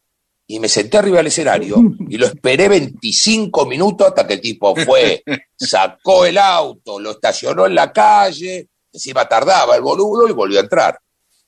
Y 0.49 0.61
me 0.61 0.69
senté 0.69 0.97
arriba 0.99 1.19
del 1.19 1.27
escenario 1.27 1.77
y 2.09 2.17
lo 2.17 2.27
esperé 2.27 2.69
25 2.69 3.67
minutos 3.67 4.07
hasta 4.09 4.27
que 4.27 4.35
el 4.35 4.41
tipo 4.41 4.75
fue, 4.77 5.23
sacó 5.59 6.25
el 6.25 6.39
auto, 6.39 6.99
lo 7.01 7.13
estacionó 7.13 7.67
en 7.67 7.75
la 7.75 7.93
calle, 7.93 8.69
encima 8.93 9.29
tardaba 9.29 9.75
el 9.77 9.83
boludo 9.83 10.29
y 10.29 10.33
volvió 10.33 10.59
a 10.59 10.63
entrar. 10.63 10.99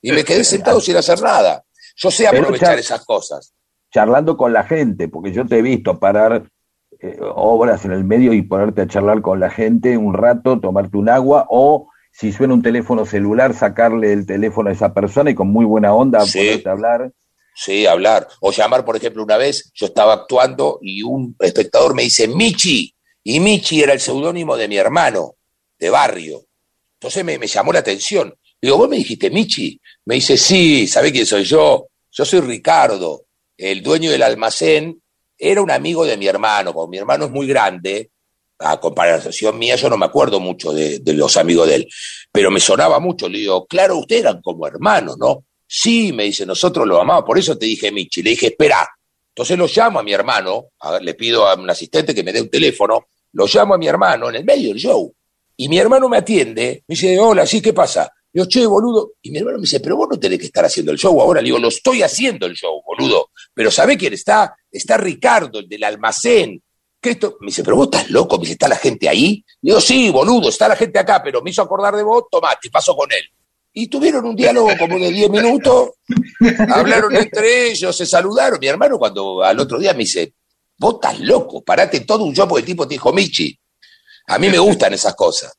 Y 0.02 0.12
me 0.12 0.24
quedé 0.24 0.44
sentado 0.44 0.80
sin 0.80 0.96
hacer 0.96 1.20
nada. 1.22 1.64
Yo 1.98 2.10
sé 2.10 2.26
aprovechar 2.26 2.78
esas 2.78 3.04
cosas. 3.04 3.52
charlando 3.92 4.36
con 4.36 4.52
la 4.52 4.64
gente, 4.64 5.08
porque 5.08 5.32
yo 5.32 5.46
te 5.46 5.58
he 5.58 5.62
visto 5.62 5.98
parar 5.98 6.48
eh, 7.00 7.18
obras 7.34 7.84
en 7.84 7.92
el 7.92 8.04
medio 8.04 8.32
y 8.32 8.42
ponerte 8.42 8.82
a 8.82 8.86
charlar 8.86 9.22
con 9.22 9.40
la 9.40 9.50
gente 9.50 9.96
un 9.96 10.14
rato, 10.14 10.60
tomarte 10.60 10.96
un 10.96 11.08
agua, 11.08 11.46
o 11.50 11.88
si 12.12 12.32
suena 12.32 12.54
un 12.54 12.62
teléfono 12.62 13.06
celular, 13.06 13.54
sacarle 13.54 14.12
el 14.12 14.26
teléfono 14.26 14.68
a 14.68 14.72
esa 14.72 14.92
persona 14.92 15.30
y 15.30 15.34
con 15.34 15.48
muy 15.48 15.64
buena 15.64 15.94
onda 15.94 16.20
Sí. 16.26 16.62
hablar. 16.66 17.12
Sí, 17.54 17.86
hablar. 17.86 18.28
O 18.40 18.52
llamar, 18.52 18.84
por 18.84 18.96
ejemplo, 18.96 19.22
una 19.24 19.36
vez 19.36 19.70
yo 19.74 19.86
estaba 19.86 20.12
actuando 20.12 20.78
y 20.82 21.02
un 21.02 21.34
espectador 21.40 21.94
me 21.94 22.02
dice 22.02 22.28
Michi. 22.28 22.94
Y 23.24 23.40
Michi 23.40 23.82
era 23.82 23.92
el 23.92 24.00
seudónimo 24.00 24.56
de 24.56 24.68
mi 24.68 24.76
hermano, 24.76 25.34
de 25.78 25.90
barrio. 25.90 26.42
Entonces 27.00 27.24
me, 27.24 27.38
me 27.38 27.46
llamó 27.46 27.72
la 27.72 27.80
atención. 27.80 28.34
Digo, 28.60 28.76
¿vos 28.76 28.88
me 28.88 28.96
dijiste 28.96 29.30
Michi? 29.30 29.80
Me 30.06 30.16
dice, 30.16 30.36
sí, 30.36 30.86
¿sabe 30.86 31.12
quién 31.12 31.26
soy 31.26 31.44
yo? 31.44 31.86
Yo 32.10 32.24
soy 32.24 32.40
Ricardo, 32.40 33.26
el 33.56 33.82
dueño 33.82 34.10
del 34.10 34.22
almacén. 34.22 35.00
Era 35.36 35.62
un 35.62 35.70
amigo 35.70 36.04
de 36.04 36.16
mi 36.16 36.26
hermano. 36.26 36.72
Como 36.72 36.88
mi 36.88 36.98
hermano 36.98 37.26
es 37.26 37.30
muy 37.30 37.46
grande, 37.46 38.10
a 38.58 38.80
comparación 38.80 39.58
mía, 39.58 39.76
yo 39.76 39.88
no 39.88 39.96
me 39.96 40.06
acuerdo 40.06 40.40
mucho 40.40 40.72
de, 40.72 40.98
de 40.98 41.12
los 41.12 41.36
amigos 41.36 41.68
de 41.68 41.76
él. 41.76 41.88
Pero 42.32 42.50
me 42.50 42.58
sonaba 42.58 42.98
mucho. 42.98 43.28
Le 43.28 43.38
digo, 43.38 43.66
claro, 43.66 43.98
ustedes 43.98 44.22
eran 44.22 44.42
como 44.42 44.66
hermanos, 44.66 45.16
¿no? 45.18 45.44
Sí, 45.66 46.12
me 46.12 46.24
dice, 46.24 46.46
nosotros 46.46 46.86
lo 46.86 47.00
amamos, 47.00 47.24
por 47.24 47.38
eso 47.38 47.56
te 47.56 47.66
dije 47.66 47.92
Michi. 47.92 48.22
Le 48.22 48.30
dije, 48.30 48.46
espera. 48.46 48.88
Entonces 49.28 49.56
lo 49.56 49.68
llamo 49.68 50.00
a 50.00 50.02
mi 50.02 50.12
hermano, 50.12 50.70
le 51.00 51.14
pido 51.14 51.46
a 51.46 51.54
un 51.54 51.70
asistente 51.70 52.12
que 52.12 52.24
me 52.24 52.32
dé 52.32 52.40
un 52.40 52.50
teléfono, 52.50 53.06
lo 53.34 53.46
llamo 53.46 53.74
a 53.74 53.78
mi 53.78 53.86
hermano 53.86 54.30
en 54.30 54.36
el 54.36 54.44
medio 54.44 54.70
del 54.70 54.78
show. 54.78 55.14
Y 55.56 55.68
mi 55.68 55.78
hermano 55.78 56.08
me 56.08 56.16
atiende, 56.16 56.82
me 56.88 56.94
dice, 56.94 57.16
hola, 57.20 57.46
sí, 57.46 57.62
¿qué 57.62 57.72
pasa? 57.72 58.10
Digo, 58.38 58.48
che, 58.48 58.66
boludo. 58.66 59.14
Y 59.20 59.32
mi 59.32 59.38
hermano 59.38 59.58
me 59.58 59.62
dice, 59.62 59.80
pero 59.80 59.96
vos 59.96 60.10
no 60.12 60.16
tenés 60.16 60.38
que 60.38 60.46
estar 60.46 60.64
haciendo 60.64 60.92
el 60.92 60.98
show 60.98 61.20
ahora. 61.20 61.40
Le 61.40 61.46
digo, 61.46 61.58
lo 61.58 61.66
estoy 61.66 62.04
haciendo 62.04 62.46
el 62.46 62.54
show, 62.54 62.80
boludo. 62.86 63.30
Pero 63.52 63.68
¿sabe 63.68 63.98
quién 63.98 64.12
está? 64.12 64.54
Está 64.70 64.96
Ricardo, 64.96 65.58
el 65.58 65.68
del 65.68 65.82
almacén. 65.82 66.62
¿Qué 67.00 67.10
esto? 67.10 67.36
Me 67.40 67.46
dice, 67.46 67.64
pero 67.64 67.74
vos 67.74 67.88
estás 67.90 68.08
loco, 68.12 68.36
me 68.36 68.42
dice, 68.42 68.52
¿está 68.52 68.68
la 68.68 68.76
gente 68.76 69.08
ahí? 69.08 69.44
Le 69.62 69.72
digo, 69.72 69.80
sí, 69.80 70.10
boludo, 70.10 70.50
está 70.50 70.68
la 70.68 70.76
gente 70.76 71.00
acá, 71.00 71.20
pero 71.20 71.42
me 71.42 71.50
hizo 71.50 71.62
acordar 71.62 71.96
de 71.96 72.04
vos, 72.04 72.26
tomá, 72.30 72.50
te 72.62 72.70
paso 72.70 72.94
con 72.94 73.10
él. 73.10 73.24
Y 73.72 73.88
tuvieron 73.88 74.24
un 74.24 74.36
diálogo 74.36 74.70
como 74.78 75.00
de 75.00 75.10
10 75.10 75.30
minutos, 75.30 75.90
hablaron 76.68 77.16
entre 77.16 77.72
ellos, 77.72 77.96
se 77.96 78.06
saludaron. 78.06 78.60
Mi 78.60 78.68
hermano 78.68 79.00
cuando 79.00 79.42
al 79.42 79.58
otro 79.58 79.80
día 79.80 79.94
me 79.94 80.00
dice, 80.00 80.34
vos 80.78 80.94
estás 80.94 81.18
loco, 81.18 81.64
parate 81.64 82.00
todo 82.02 82.22
un 82.22 82.36
show 82.36 82.46
porque 82.46 82.60
el 82.60 82.66
tipo 82.66 82.86
te 82.86 82.94
dijo, 82.94 83.12
Michi. 83.12 83.58
A 84.28 84.38
mí 84.38 84.48
me 84.48 84.58
gustan 84.58 84.94
esas 84.94 85.16
cosas. 85.16 85.52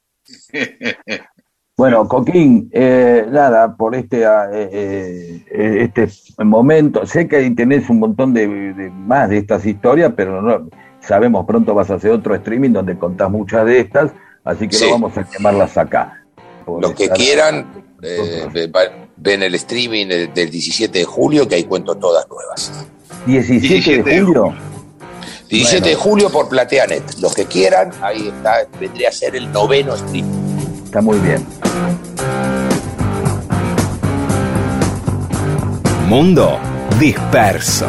Bueno, 1.79 2.05
Coquín, 2.09 2.69
eh, 2.73 3.25
nada, 3.31 3.73
por 3.77 3.95
este, 3.95 4.25
ah, 4.25 4.49
eh, 4.51 5.45
eh, 5.49 5.89
este 5.95 6.09
momento, 6.43 7.05
sé 7.05 7.25
que 7.25 7.37
ahí 7.37 7.55
tenés 7.55 7.89
un 7.89 7.99
montón 7.99 8.33
de, 8.33 8.47
de- 8.73 8.89
más 8.89 9.29
de 9.29 9.37
estas 9.37 9.65
historias, 9.65 10.11
pero 10.13 10.41
no, 10.41 10.67
sabemos 10.99 11.45
pronto 11.45 11.73
vas 11.73 11.89
a 11.89 11.93
hacer 11.93 12.11
otro 12.11 12.35
streaming 12.35 12.71
donde 12.71 12.97
contás 12.97 13.31
muchas 13.31 13.65
de 13.65 13.79
estas, 13.79 14.11
así 14.43 14.67
que 14.67 14.75
Sí. 14.75 14.85
no 14.87 14.91
vamos 14.91 15.17
a 15.17 15.23
quemarlas 15.23 15.77
acá. 15.77 16.21
Los 16.81 16.91
que 16.91 17.07
quieran, 17.11 17.65
eh, 18.03 18.69
va- 18.75 19.07
ven 19.15 19.41
el 19.41 19.55
streaming 19.55 20.07
del 20.07 20.33
del 20.33 20.49
17 20.49 20.99
de 20.99 21.05
julio, 21.05 21.47
que 21.47 21.55
ahí 21.55 21.63
cuento 21.63 21.95
todas 21.95 22.27
nuevas. 22.27 22.73
17 23.25 23.67
17 23.69 24.03
de 24.03 24.21
julio. 24.21 24.53
17 25.49 25.87
de 25.89 25.95
julio 25.95 26.29
por 26.29 26.49
Plateanet. 26.49 27.03
Los 27.21 27.33
que 27.33 27.45
quieran, 27.45 27.91
ahí 28.01 28.27
está, 28.27 28.67
vendría 28.77 29.07
a 29.07 29.11
ser 29.13 29.37
el 29.37 29.49
noveno 29.53 29.95
streaming. 29.95 30.48
Está 30.89 31.01
muy 31.01 31.19
bien. 31.19 31.45
Mundo 36.07 36.57
disperso. 36.99 37.85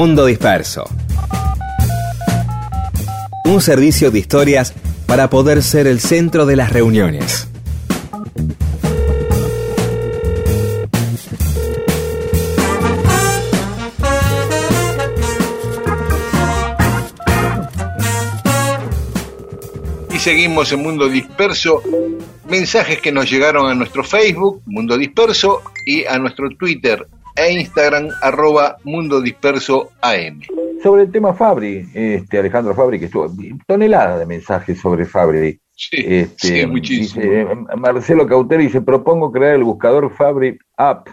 Mundo 0.00 0.24
disperso. 0.24 0.88
Un 3.44 3.60
servicio 3.60 4.10
de 4.10 4.18
historias 4.18 4.72
para 5.06 5.28
poder 5.28 5.62
ser 5.62 5.86
el 5.86 6.00
centro 6.00 6.46
de 6.46 6.56
las 6.56 6.72
reuniones. 6.72 7.46
Y 20.14 20.18
seguimos 20.18 20.72
en 20.72 20.82
Mundo 20.82 21.10
Disperso. 21.10 21.82
Mensajes 22.48 23.02
que 23.02 23.12
nos 23.12 23.30
llegaron 23.30 23.70
a 23.70 23.74
nuestro 23.74 24.02
Facebook, 24.02 24.62
Mundo 24.64 24.96
Disperso, 24.96 25.60
y 25.84 26.06
a 26.06 26.18
nuestro 26.18 26.48
Twitter 26.56 27.06
e 27.40 27.52
Instagram, 27.52 28.10
arroba 28.20 28.76
Mundo 28.84 29.20
Disperso 29.20 29.90
AM. 30.02 30.40
Sobre 30.82 31.02
el 31.02 31.10
tema 31.12 31.32
Fabri, 31.32 31.88
este 31.94 32.38
Alejandro 32.38 32.74
Fabri, 32.74 32.98
que 32.98 33.06
estuvo 33.06 33.30
tonelada 33.66 34.18
de 34.18 34.26
mensajes 34.26 34.78
sobre 34.78 35.06
Fabri. 35.06 35.58
Sí, 35.74 36.04
Este, 36.06 36.60
sí, 36.60 36.66
muchísimo. 36.66 37.22
dice, 37.24 37.46
Marcelo 37.76 38.26
Cauteri 38.26 38.64
dice, 38.64 38.82
propongo 38.82 39.32
crear 39.32 39.54
el 39.54 39.64
buscador 39.64 40.10
Fabri 40.10 40.58
App, 40.76 41.08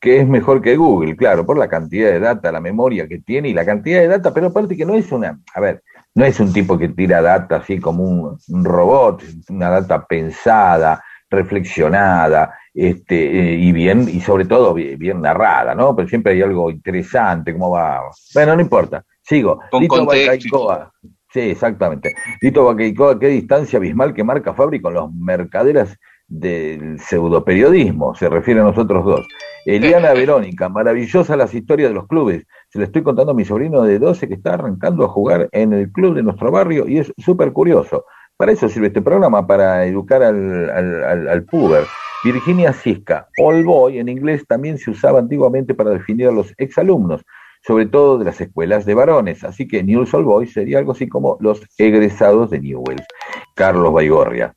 que 0.00 0.18
es 0.18 0.26
mejor 0.26 0.60
que 0.60 0.76
Google, 0.76 1.14
claro, 1.16 1.46
por 1.46 1.56
la 1.56 1.68
cantidad 1.68 2.10
de 2.10 2.18
data, 2.18 2.50
la 2.50 2.60
memoria 2.60 3.06
que 3.06 3.18
tiene 3.20 3.48
y 3.50 3.54
la 3.54 3.64
cantidad 3.64 4.00
de 4.00 4.08
data, 4.08 4.34
pero 4.34 4.48
aparte 4.48 4.76
que 4.76 4.84
no 4.84 4.94
es 4.94 5.12
una, 5.12 5.38
a 5.54 5.60
ver, 5.60 5.82
no 6.14 6.24
es 6.24 6.40
un 6.40 6.52
tipo 6.52 6.76
que 6.76 6.88
tira 6.88 7.22
data 7.22 7.56
así 7.56 7.78
como 7.78 8.02
un, 8.02 8.38
un 8.48 8.64
robot, 8.64 9.22
una 9.50 9.70
data 9.70 10.04
pensada, 10.04 11.02
reflexionada, 11.30 12.54
este, 12.78 13.54
eh, 13.54 13.54
y 13.56 13.72
bien, 13.72 14.08
y 14.08 14.20
sobre 14.20 14.44
todo 14.44 14.72
bien, 14.72 15.20
narrada, 15.20 15.74
¿no? 15.74 15.96
Pero 15.96 16.08
siempre 16.08 16.34
hay 16.34 16.42
algo 16.42 16.70
interesante, 16.70 17.52
cómo 17.52 17.70
va. 17.70 18.02
Bueno, 18.34 18.54
no 18.54 18.62
importa, 18.62 19.04
sigo. 19.22 19.60
Con 19.70 19.82
Lito. 19.82 20.06
Bacaicoa. 20.06 20.92
Sí, 21.32 21.40
exactamente. 21.40 22.14
Lito 22.40 22.64
Bacaicoa, 22.64 23.18
qué 23.18 23.26
distancia 23.28 23.78
abismal 23.78 24.14
que 24.14 24.22
marca 24.22 24.54
Fabri 24.54 24.80
con 24.80 24.94
los 24.94 25.12
mercaderas 25.12 25.98
del 26.28 27.00
pseudoperiodismo, 27.00 28.14
se 28.14 28.28
refiere 28.28 28.60
a 28.60 28.64
nosotros 28.64 29.04
dos. 29.04 29.26
Eliana 29.64 30.12
Verónica, 30.14 30.68
maravillosas 30.68 31.36
las 31.36 31.52
historias 31.52 31.90
de 31.90 31.94
los 31.94 32.06
clubes. 32.06 32.44
Se 32.68 32.78
le 32.78 32.84
estoy 32.84 33.02
contando 33.02 33.32
a 33.32 33.34
mi 33.34 33.44
sobrino 33.44 33.82
de 33.82 33.98
12 33.98 34.28
que 34.28 34.34
está 34.34 34.54
arrancando 34.54 35.04
a 35.04 35.08
jugar 35.08 35.48
en 35.50 35.72
el 35.72 35.90
club 35.90 36.14
de 36.14 36.22
nuestro 36.22 36.52
barrio 36.52 36.86
y 36.86 36.98
es 36.98 37.12
súper 37.18 37.52
curioso. 37.52 38.04
Para 38.36 38.52
eso 38.52 38.68
sirve 38.68 38.86
este 38.86 39.02
programa, 39.02 39.44
para 39.48 39.84
educar 39.84 40.22
al, 40.22 40.70
al, 40.70 41.04
al, 41.04 41.28
al 41.28 41.44
puber. 41.44 41.84
Virginia 42.24 42.72
Cisca, 42.72 43.28
All 43.38 43.64
Boy 43.64 43.98
en 43.98 44.08
inglés 44.08 44.44
también 44.46 44.78
se 44.78 44.90
usaba 44.90 45.20
antiguamente 45.20 45.74
para 45.74 45.90
definir 45.90 46.28
a 46.28 46.32
los 46.32 46.52
exalumnos, 46.56 47.22
sobre 47.64 47.86
todo 47.86 48.18
de 48.18 48.24
las 48.24 48.40
escuelas 48.40 48.84
de 48.86 48.94
varones. 48.94 49.44
Así 49.44 49.68
que 49.68 49.82
News 49.82 50.12
All 50.14 50.24
Boy 50.24 50.46
sería 50.46 50.78
algo 50.78 50.92
así 50.92 51.08
como 51.08 51.36
los 51.40 51.62
egresados 51.78 52.50
de 52.50 52.60
Newells. 52.60 53.06
Carlos 53.54 53.92
Baigorria, 53.92 54.54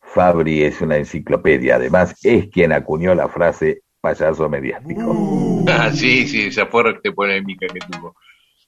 Fabri 0.00 0.62
es 0.62 0.80
una 0.80 0.96
enciclopedia, 0.96 1.76
además 1.76 2.14
es 2.22 2.48
quien 2.48 2.72
acuñó 2.72 3.14
la 3.14 3.28
frase 3.28 3.82
payaso 4.00 4.48
mediático. 4.48 5.64
Ah, 5.68 5.90
sí, 5.92 6.26
sí, 6.26 6.42
esa 6.42 6.66
fuerte 6.66 7.12
polémica 7.12 7.66
que 7.66 7.80
tuvo. 7.80 8.16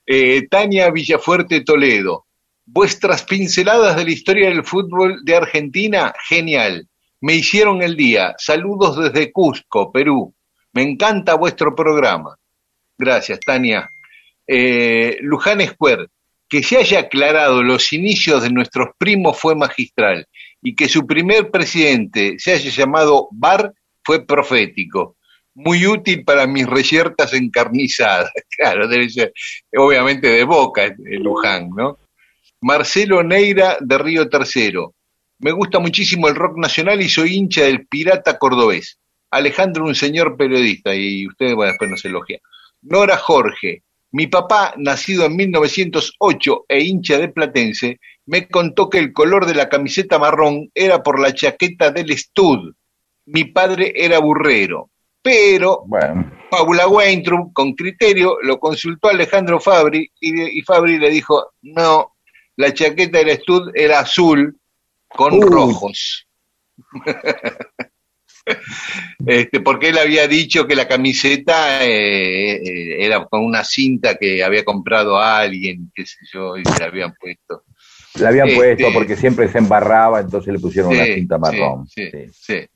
Eh, 0.07 0.47
Tania 0.49 0.90
Villafuerte 0.90 1.62
Toledo, 1.62 2.26
vuestras 2.64 3.24
pinceladas 3.24 3.97
de 3.97 4.05
la 4.05 4.11
historia 4.11 4.49
del 4.49 4.64
fútbol 4.64 5.24
de 5.24 5.36
Argentina, 5.36 6.14
genial. 6.28 6.88
Me 7.21 7.35
hicieron 7.35 7.83
el 7.83 7.97
día. 7.97 8.35
Saludos 8.39 8.97
desde 8.99 9.33
Cusco, 9.33 9.91
Perú. 9.91 10.35
Me 10.73 10.83
encanta 10.83 11.35
vuestro 11.35 11.75
programa. 11.75 12.37
Gracias, 12.99 13.41
Tania. 13.41 13.91
Eh, 14.47 15.17
Luján 15.23 15.61
Square, 15.67 16.07
que 16.49 16.62
se 16.62 16.77
haya 16.77 17.01
aclarado 17.01 17.62
los 17.62 17.93
inicios 17.93 18.43
de 18.43 18.51
nuestros 18.51 18.91
primos 18.99 19.39
fue 19.39 19.55
magistral 19.55 20.27
y 20.62 20.75
que 20.75 20.89
su 20.89 21.07
primer 21.07 21.51
presidente 21.51 22.37
se 22.39 22.53
haya 22.53 22.71
llamado 22.71 23.29
Bar 23.33 23.73
fue 24.05 24.25
profético. 24.25 25.17
Muy 25.55 25.87
útil 25.87 26.25
para 26.25 26.47
mis 26.47 26.67
reyertas 26.67 27.33
encarnizadas. 27.33 28.31
Claro, 28.59 28.89
debe 28.89 29.11
ser, 29.11 29.33
obviamente 29.77 30.29
de 30.29 30.45
boca, 30.45 30.87
eh, 30.87 30.97
Luján, 31.19 31.69
¿no? 31.77 31.99
Marcelo 32.62 33.23
Neira 33.23 33.77
de 33.81 33.99
Río 33.99 34.29
Tercero. 34.29 34.95
Me 35.39 35.53
gusta 35.53 35.78
muchísimo 35.78 36.28
el 36.28 36.34
rock 36.34 36.57
nacional 36.57 37.01
y 37.03 37.09
soy 37.09 37.34
hincha 37.34 37.64
del 37.64 37.87
pirata 37.87 38.39
cordobés. 38.39 38.99
Alejandro, 39.30 39.84
un 39.84 39.95
señor 39.95 40.37
periodista, 40.37 40.95
y 40.95 41.26
ustedes, 41.26 41.55
bueno, 41.55 41.72
después 41.72 41.91
nos 41.91 42.05
elogia. 42.05 42.41
Nora 42.82 43.16
Jorge. 43.16 43.82
Mi 44.12 44.28
papá, 44.28 44.72
nacido 44.78 45.26
en 45.26 45.37
1908 45.37 46.64
e 46.68 46.80
hincha 46.80 47.18
de 47.18 47.28
Platense, 47.28 48.01
me 48.24 48.49
contó 48.49 48.89
que 48.89 48.99
el 48.99 49.12
color 49.12 49.45
de 49.45 49.55
la 49.55 49.68
camiseta 49.68 50.18
marrón 50.18 50.70
era 50.74 51.03
por 51.03 51.20
la 51.20 51.34
chaqueta 51.34 51.91
del 51.91 52.16
Stud. 52.16 52.72
Mi 53.26 53.45
padre 53.45 53.93
era 53.95 54.20
burrero. 54.20 54.91
Pero 55.20 55.82
Bueno, 55.87 56.32
Paula 56.51 56.87
Weintraub, 56.87 57.53
con 57.53 57.74
criterio, 57.74 58.39
lo 58.43 58.59
consultó 58.59 59.09
a 59.09 59.11
Alejandro 59.11 59.61
Fabri 59.61 60.11
y, 60.20 60.59
y 60.59 60.62
Fabri 60.62 60.99
le 60.99 61.11
dijo, 61.11 61.53
no, 61.62 62.14
la 62.57 62.72
chaqueta 62.72 63.18
del 63.18 63.37
Stud 63.39 63.72
era 63.74 63.99
azul 63.99 64.57
con 65.17 65.41
rojos. 65.41 66.27
este, 69.27 69.61
porque 69.61 69.89
él 69.89 69.99
había 69.99 70.29
dicho 70.29 70.67
que 70.67 70.77
la 70.77 70.87
camiseta 70.87 71.85
eh, 71.85 72.53
eh, 72.57 73.05
era 73.05 73.25
con 73.27 73.45
una 73.45 73.64
cinta 73.64 74.14
que 74.17 74.43
había 74.45 74.64
comprado 74.64 75.19
a 75.19 75.39
alguien, 75.39 75.91
qué 75.95 76.07
sé 76.07 76.19
yo, 76.33 76.57
y 76.57 76.64
se 76.64 76.79
la 76.81 76.87
habían 76.87 77.14
puesto. 77.19 77.64
la 78.21 78.29
habían 78.29 78.49
Este- 78.49 78.57
puesto 78.57 78.93
porque 78.95 79.17
siempre 79.17 79.49
se 79.49 79.59
embarraba, 79.59 80.21
entonces 80.21 80.53
le 80.53 80.59
pusieron 80.61 80.93
una 80.93 81.05
cinta 81.05 81.39
marrón. 81.39 81.87
sí, 81.89 82.09
Sí. 82.11 82.19
sí. 82.33 82.67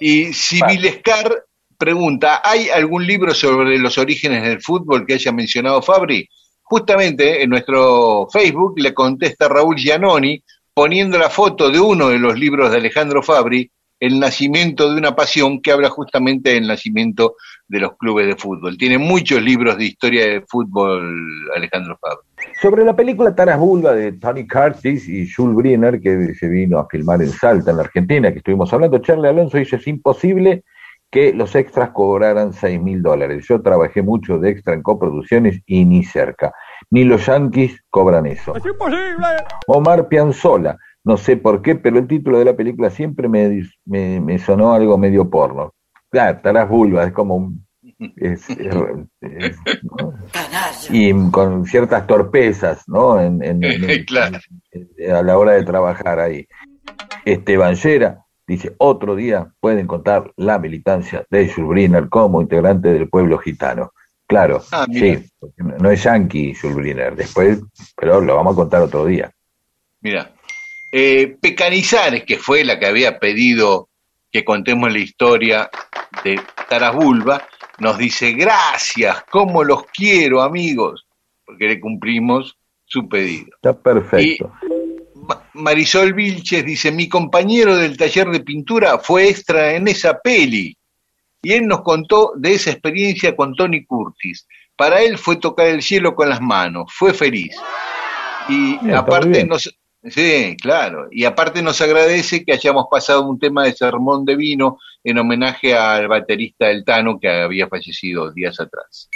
Y 0.00 0.32
Sibilescar 0.32 1.44
pregunta, 1.76 2.40
¿hay 2.44 2.68
algún 2.70 3.04
libro 3.06 3.34
sobre 3.34 3.78
los 3.78 3.98
orígenes 3.98 4.42
del 4.44 4.60
fútbol 4.62 5.04
que 5.06 5.14
haya 5.14 5.32
mencionado 5.32 5.82
Fabri? 5.82 6.28
Justamente 6.62 7.42
en 7.42 7.50
nuestro 7.50 8.28
Facebook 8.32 8.74
le 8.78 8.94
contesta 8.94 9.48
Raúl 9.48 9.76
Giannoni 9.76 10.42
poniendo 10.78 11.18
la 11.18 11.28
foto 11.28 11.72
de 11.72 11.80
uno 11.80 12.10
de 12.10 12.20
los 12.20 12.38
libros 12.38 12.70
de 12.70 12.76
Alejandro 12.76 13.20
Fabri, 13.20 13.68
El 13.98 14.20
nacimiento 14.20 14.88
de 14.88 14.96
una 14.96 15.16
pasión, 15.16 15.60
que 15.60 15.72
habla 15.72 15.88
justamente 15.90 16.50
del 16.50 16.68
nacimiento 16.68 17.34
de 17.66 17.80
los 17.80 17.96
clubes 17.96 18.28
de 18.28 18.36
fútbol. 18.36 18.78
Tiene 18.78 18.96
muchos 18.96 19.42
libros 19.42 19.76
de 19.76 19.86
historia 19.86 20.24
de 20.24 20.40
fútbol 20.42 21.50
Alejandro 21.56 21.98
Fabri. 22.00 22.28
Sobre 22.62 22.84
la 22.84 22.94
película 22.94 23.34
Taras 23.34 23.58
Bulba 23.58 23.92
de 23.92 24.12
Tony 24.12 24.46
Curtis 24.46 25.08
y 25.08 25.28
Jules 25.28 25.56
Briner, 25.56 26.00
que 26.00 26.32
se 26.34 26.46
vino 26.46 26.78
a 26.78 26.86
filmar 26.88 27.22
en 27.22 27.30
Salta, 27.30 27.72
en 27.72 27.78
la 27.78 27.82
Argentina, 27.82 28.30
que 28.30 28.38
estuvimos 28.38 28.72
hablando, 28.72 28.98
Charlie 28.98 29.30
Alonso 29.30 29.58
dice, 29.58 29.74
es 29.74 29.86
imposible 29.88 30.62
que 31.10 31.32
los 31.32 31.56
extras 31.56 31.90
cobraran 31.90 32.52
seis 32.52 32.80
mil 32.80 33.02
dólares. 33.02 33.46
Yo 33.48 33.60
trabajé 33.62 34.00
mucho 34.02 34.38
de 34.38 34.50
extra 34.50 34.74
en 34.74 34.82
coproducciones 34.82 35.60
y 35.66 35.84
ni 35.84 36.04
cerca. 36.04 36.52
Ni 36.90 37.04
los 37.04 37.26
yanquis 37.26 37.82
cobran 37.90 38.26
eso. 38.26 38.54
Omar 39.66 40.08
Pianzola, 40.08 40.78
no 41.04 41.16
sé 41.16 41.36
por 41.36 41.60
qué, 41.62 41.74
pero 41.76 41.98
el 41.98 42.06
título 42.06 42.38
de 42.38 42.46
la 42.46 42.56
película 42.56 42.90
siempre 42.90 43.28
me, 43.28 43.62
me, 43.84 44.20
me 44.20 44.38
sonó 44.38 44.72
algo 44.72 44.96
medio 44.96 45.28
porno. 45.28 45.74
Claro, 46.10 46.40
Taras 46.42 46.68
Bulba, 46.68 47.04
es 47.04 47.12
como 47.12 47.36
un... 47.36 47.66
es- 48.16 48.48
es- 48.48 48.58
es- 49.20 49.58
¿no? 49.82 50.14
y 50.90 51.12
con 51.30 51.66
ciertas 51.66 52.06
torpezas, 52.06 52.84
¿no? 52.88 53.20
En, 53.20 53.42
en- 53.42 53.62
en- 53.62 53.84
en- 53.90 54.04
Claro. 54.04 54.38
en- 54.70 55.10
a 55.12 55.22
la 55.22 55.36
hora 55.38 55.52
de 55.52 55.64
trabajar 55.64 56.18
ahí. 56.20 56.46
Esteban 57.26 57.74
Llera 57.74 58.24
dice, 58.46 58.74
otro 58.78 59.14
día 59.14 59.52
pueden 59.60 59.86
contar 59.86 60.32
la 60.36 60.58
militancia 60.58 61.26
de 61.28 61.48
Jules 61.52 61.68
Briner 61.68 62.08
como 62.08 62.40
integrante 62.40 62.90
del 62.92 63.10
pueblo 63.10 63.36
gitano. 63.36 63.92
Claro, 64.28 64.62
Ah, 64.72 64.86
sí, 64.92 65.18
no 65.56 65.90
es 65.90 66.04
yanqui 66.04 66.54
Jules 66.54 66.76
Briner, 66.76 67.16
después, 67.16 67.58
pero 67.96 68.20
lo 68.20 68.36
vamos 68.36 68.52
a 68.52 68.56
contar 68.56 68.82
otro 68.82 69.06
día. 69.06 69.32
Mira, 70.02 70.30
eh, 70.92 71.36
Pecanizares, 71.40 72.24
que 72.24 72.36
fue 72.36 72.62
la 72.62 72.78
que 72.78 72.86
había 72.86 73.18
pedido 73.18 73.88
que 74.30 74.44
contemos 74.44 74.92
la 74.92 74.98
historia 74.98 75.70
de 76.22 76.38
Taras 76.68 76.94
Bulba, 76.94 77.48
nos 77.78 77.96
dice, 77.96 78.32
gracias, 78.32 79.24
cómo 79.30 79.64
los 79.64 79.84
quiero, 79.86 80.42
amigos, 80.42 81.06
porque 81.46 81.66
le 81.66 81.80
cumplimos 81.80 82.56
su 82.84 83.08
pedido. 83.08 83.48
Está 83.56 83.72
perfecto. 83.72 84.52
Ma- 85.14 85.48
Marisol 85.54 86.12
Vilches 86.12 86.64
dice, 86.64 86.92
mi 86.92 87.08
compañero 87.08 87.76
del 87.76 87.96
taller 87.96 88.28
de 88.28 88.40
pintura 88.40 88.98
fue 88.98 89.28
extra 89.30 89.74
en 89.74 89.88
esa 89.88 90.18
peli. 90.18 90.76
Y 91.48 91.54
él 91.54 91.66
nos 91.66 91.80
contó 91.80 92.32
de 92.36 92.52
esa 92.52 92.72
experiencia 92.72 93.34
con 93.34 93.54
Tony 93.54 93.86
Curtis. 93.86 94.46
Para 94.76 95.00
él 95.00 95.16
fue 95.16 95.36
tocar 95.36 95.68
el 95.68 95.80
cielo 95.80 96.14
con 96.14 96.28
las 96.28 96.42
manos, 96.42 96.92
fue 96.94 97.14
feliz. 97.14 97.56
Y 98.50 98.78
aparte 98.90 99.46
nos... 99.46 99.74
Sí, 100.04 100.54
claro. 100.60 101.08
Y 101.10 101.24
aparte 101.24 101.62
nos 101.62 101.80
agradece 101.80 102.44
que 102.44 102.52
hayamos 102.52 102.84
pasado 102.90 103.26
un 103.26 103.38
tema 103.38 103.64
de 103.64 103.72
sermón 103.72 104.26
de 104.26 104.36
vino 104.36 104.76
en 105.02 105.16
homenaje 105.16 105.74
al 105.74 106.06
baterista 106.06 106.66
del 106.66 106.84
Tano 106.84 107.18
que 107.18 107.30
había 107.30 107.66
fallecido 107.66 108.30
días 108.30 108.60
atrás. 108.60 109.08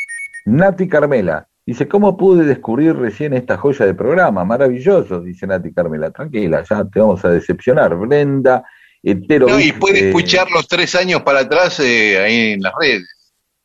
Nati 0.47 0.89
Carmela 0.89 1.47
dice, 1.67 1.87
¿cómo 1.87 2.17
pude 2.17 2.47
descubrir 2.47 2.97
recién 2.97 3.35
esta 3.35 3.59
joya 3.59 3.85
de 3.85 3.93
programa? 3.93 4.43
Maravilloso, 4.47 5.21
dice 5.21 5.47
Nati 5.47 5.75
Carmela. 5.75 6.11
Tranquila, 6.11 6.65
ya 6.67 6.83
te 6.87 6.99
vamos 6.99 7.23
a 7.27 7.29
decepcionar. 7.29 7.95
Brenda 7.95 8.65
No, 9.03 9.59
y 9.61 9.73
puede 9.73 10.09
escuchar 10.09 10.51
los 10.51 10.69
tres 10.69 10.95
años 10.95 11.23
para 11.23 11.41
atrás 11.41 11.81
eh, 11.81 12.19
ahí 12.19 12.53
en 12.53 12.61
las 12.63 12.73
redes. 12.81 13.09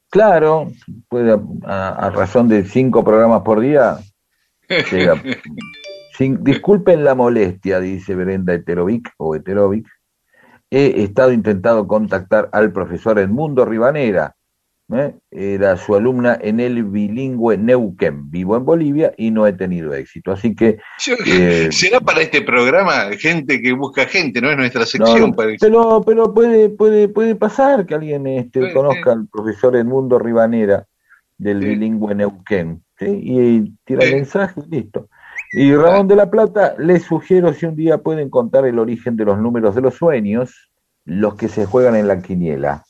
Claro, 0.09 0.71
puede, 1.09 1.37
a, 1.65 1.89
a 1.89 2.09
razón 2.09 2.47
de 2.47 2.65
cinco 2.65 3.03
programas 3.03 3.41
por 3.41 3.59
día, 3.59 3.97
llega. 4.91 5.21
Sin- 6.17 6.43
disculpen 6.43 7.03
la 7.03 7.13
molestia, 7.13 7.79
dice 7.79 8.15
Brenda 8.15 8.53
Heterovic 8.53 9.11
o 9.17 9.35
Heterovic. 9.35 9.85
He 10.71 11.03
estado 11.03 11.31
intentando 11.31 11.85
contactar 11.87 12.49
al 12.51 12.71
profesor 12.71 13.19
Edmundo 13.19 13.63
Ribanera, 13.65 14.35
¿eh? 14.93 15.15
era 15.31 15.75
su 15.77 15.95
alumna 15.95 16.37
en 16.41 16.59
el 16.59 16.83
bilingüe 16.83 17.57
Neuquén. 17.57 18.29
Vivo 18.31 18.55
en 18.57 18.65
Bolivia 18.65 19.13
y 19.17 19.31
no 19.31 19.45
he 19.47 19.53
tenido 19.53 19.93
éxito. 19.93 20.31
Así 20.31 20.55
que. 20.55 20.77
Yo- 20.99 21.15
Eh, 21.25 21.69
¿Será 21.71 21.99
para 21.99 22.21
este 22.21 22.41
programa 22.41 23.09
gente 23.19 23.61
que 23.61 23.73
busca 23.73 24.05
gente? 24.05 24.41
¿No 24.41 24.49
es 24.49 24.57
nuestra 24.57 24.85
sección? 24.85 25.29
no, 25.31 25.33
parece. 25.35 25.57
pero, 25.65 26.01
pero 26.05 26.33
puede, 26.33 26.69
puede, 26.69 27.09
puede 27.09 27.35
pasar 27.35 27.85
que 27.85 27.95
alguien 27.95 28.27
este, 28.27 28.71
conozca 28.73 29.11
al 29.13 29.27
profesor 29.27 29.75
Edmundo 29.75 30.19
Ribanera 30.19 30.85
del 31.37 31.59
bilingüe 31.59 32.15
Neuquén. 32.15 32.83
¿sí? 32.97 33.05
Y 33.07 33.73
tira 33.85 34.03
el 34.05 34.15
mensaje 34.15 34.61
y 34.65 34.75
listo. 34.75 35.09
Y 35.53 35.73
Ramón 35.73 36.07
de 36.07 36.15
la 36.15 36.29
Plata, 36.29 36.75
les 36.77 37.03
sugiero 37.03 37.53
si 37.53 37.65
un 37.65 37.75
día 37.75 37.99
pueden 37.99 38.29
contar 38.29 38.65
el 38.65 38.79
origen 38.79 39.15
de 39.15 39.23
los 39.25 39.37
números 39.39 39.75
de 39.75 39.81
los 39.81 39.93
sueños, 39.95 40.69
los 41.05 41.35
que 41.35 41.47
se 41.47 41.65
juegan 41.65 41.95
en 41.95 42.07
la 42.07 42.21
quiniela. 42.21 42.83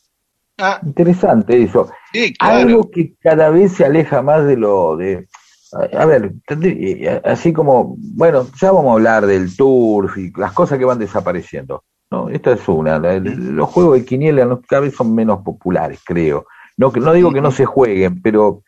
Ah, 0.58 0.80
Interesante 0.84 1.62
eso. 1.62 1.90
sí, 2.12 2.34
claro. 2.34 2.68
Algo 2.68 2.92
que 2.92 3.14
cada 3.22 3.50
vez 3.50 3.74
se 3.74 3.86
aleja 3.86 4.22
más 4.22 4.46
de 4.46 4.58
lo 4.58 4.98
de... 4.98 5.28
A 5.74 6.02
a 6.02 6.06
ver, 6.06 6.34
eh, 6.64 7.22
así 7.26 7.52
como, 7.52 7.96
bueno, 7.98 8.48
ya 8.60 8.72
vamos 8.72 8.92
a 8.92 8.94
hablar 8.94 9.26
del 9.26 9.56
turf 9.56 10.18
y 10.18 10.32
las 10.38 10.54
cosas 10.54 10.80
que 10.80 10.86
van 10.86 10.98
desapareciendo. 10.98 11.84
¿no? 12.10 12.30
Esta 12.30 12.54
es 12.54 12.68
una. 12.68 12.98
los 13.00 13.70
juegos 13.70 14.00
de 14.00 14.06
quiniela 14.06 14.60
cada 14.68 14.84
vez 14.84 14.96
son 14.96 15.14
menos 15.14 15.42
populares, 15.44 16.00
creo. 16.06 16.46
No, 16.78 16.92
no 16.92 17.14
digo 17.14 17.34
que 17.34 17.42
no 17.42 17.52
se 17.52 17.66
jueguen, 17.66 18.22
pero 18.22 18.64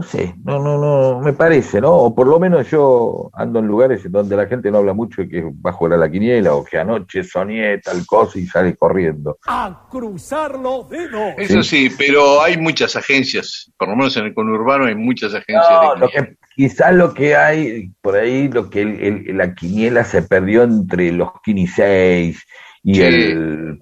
no 0.00 0.06
sé, 0.06 0.34
no, 0.44 0.58
no, 0.58 0.78
no, 0.78 1.20
me 1.20 1.34
parece, 1.34 1.78
¿no? 1.78 1.92
O 1.92 2.14
por 2.14 2.26
lo 2.26 2.40
menos 2.40 2.70
yo 2.70 3.28
ando 3.34 3.58
en 3.58 3.66
lugares 3.66 4.10
donde 4.10 4.34
la 4.34 4.46
gente 4.46 4.70
no 4.70 4.78
habla 4.78 4.94
mucho 4.94 5.20
de 5.20 5.28
que 5.28 5.42
va 5.42 5.68
a 5.68 5.72
jugar 5.74 5.92
a 5.92 5.96
la 5.98 6.10
quiniela 6.10 6.54
o 6.54 6.64
que 6.64 6.78
anoche 6.78 7.22
soñé 7.22 7.76
tal 7.78 8.06
cosa 8.06 8.38
y 8.38 8.46
sale 8.46 8.74
corriendo. 8.76 9.36
A 9.46 9.86
cruzar 9.90 10.58
los 10.58 10.88
dedos. 10.88 11.34
Eso 11.36 11.62
sí, 11.62 11.90
pero 11.98 12.40
hay 12.40 12.56
muchas 12.56 12.96
agencias, 12.96 13.70
por 13.78 13.88
lo 13.90 13.96
menos 13.96 14.16
en 14.16 14.24
el 14.24 14.32
conurbano 14.34 14.86
hay 14.86 14.94
muchas 14.94 15.34
agencias 15.34 15.66
No, 15.70 15.94
de 15.94 16.00
lo 16.00 16.08
que, 16.08 16.36
quizás 16.56 16.94
lo 16.94 17.12
que 17.12 17.36
hay 17.36 17.90
por 18.00 18.16
ahí, 18.16 18.48
lo 18.48 18.70
que 18.70 18.80
el- 18.80 19.00
el- 19.28 19.36
la 19.36 19.54
quiniela 19.54 20.02
se 20.04 20.22
perdió 20.22 20.62
entre 20.62 21.12
los 21.12 21.28
Kini 21.44 21.66
6 21.66 22.42
y 22.82 22.94
Sí. 22.94 23.02
el, 23.02 23.80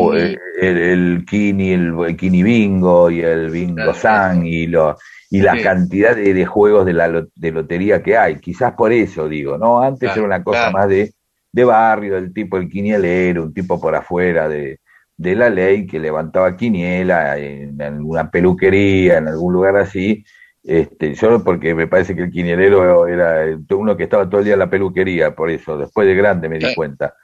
O 0.00 0.14
el, 0.14 0.38
el, 0.60 1.24
Kini, 1.28 1.72
el, 1.72 1.94
el 2.06 2.16
Kini 2.16 2.42
Bingo 2.42 3.10
y 3.10 3.20
el 3.20 3.50
Bingo 3.50 3.94
San 3.94 4.46
y 4.46 4.66
lo 4.66 4.96
y 5.30 5.40
la 5.42 5.54
Sí. 5.54 5.62
cantidad 5.62 6.16
de, 6.16 6.34
de 6.34 6.44
juegos 6.46 6.84
de 6.86 6.92
la 6.92 7.08
de 7.34 7.52
lotería 7.52 8.02
que 8.02 8.16
hay. 8.16 8.40
Quizás 8.40 8.72
por 8.74 8.92
eso 8.92 9.28
digo, 9.28 9.56
¿no? 9.58 9.80
Antes 9.80 10.00
Claro, 10.08 10.18
era 10.20 10.26
una 10.26 10.42
cosa 10.44 10.58
claro. 10.60 10.72
más 10.72 10.88
de, 10.88 11.12
de 11.52 11.64
barrio, 11.64 12.14
del 12.14 12.32
tipo 12.32 12.56
el 12.56 12.68
quinielero, 12.68 13.44
un 13.44 13.54
tipo 13.54 13.80
por 13.80 13.94
afuera 13.94 14.48
de, 14.48 14.80
de 15.16 15.34
la 15.36 15.48
ley 15.50 15.86
que 15.86 16.00
levantaba 16.00 16.56
quiniela 16.56 17.38
en 17.38 17.80
alguna 17.80 18.28
peluquería, 18.30 19.18
en 19.18 19.28
algún 19.28 19.52
lugar 19.52 19.76
así. 19.76 20.24
Este, 20.62 21.14
yo 21.14 21.42
porque 21.42 21.74
me 21.74 21.86
parece 21.86 22.14
que 22.14 22.22
el 22.24 22.30
quinielero 22.30 23.06
era 23.06 23.44
el- 23.44 23.64
uno 23.70 23.96
que 23.96 24.04
estaba 24.04 24.28
todo 24.28 24.40
el 24.40 24.44
día 24.44 24.54
en 24.54 24.58
la 24.60 24.68
peluquería, 24.70 25.34
por 25.34 25.48
eso, 25.50 25.78
después 25.78 26.06
de 26.06 26.14
grande 26.14 26.48
me 26.48 26.58
di 26.58 26.74
cuenta. 26.74 27.14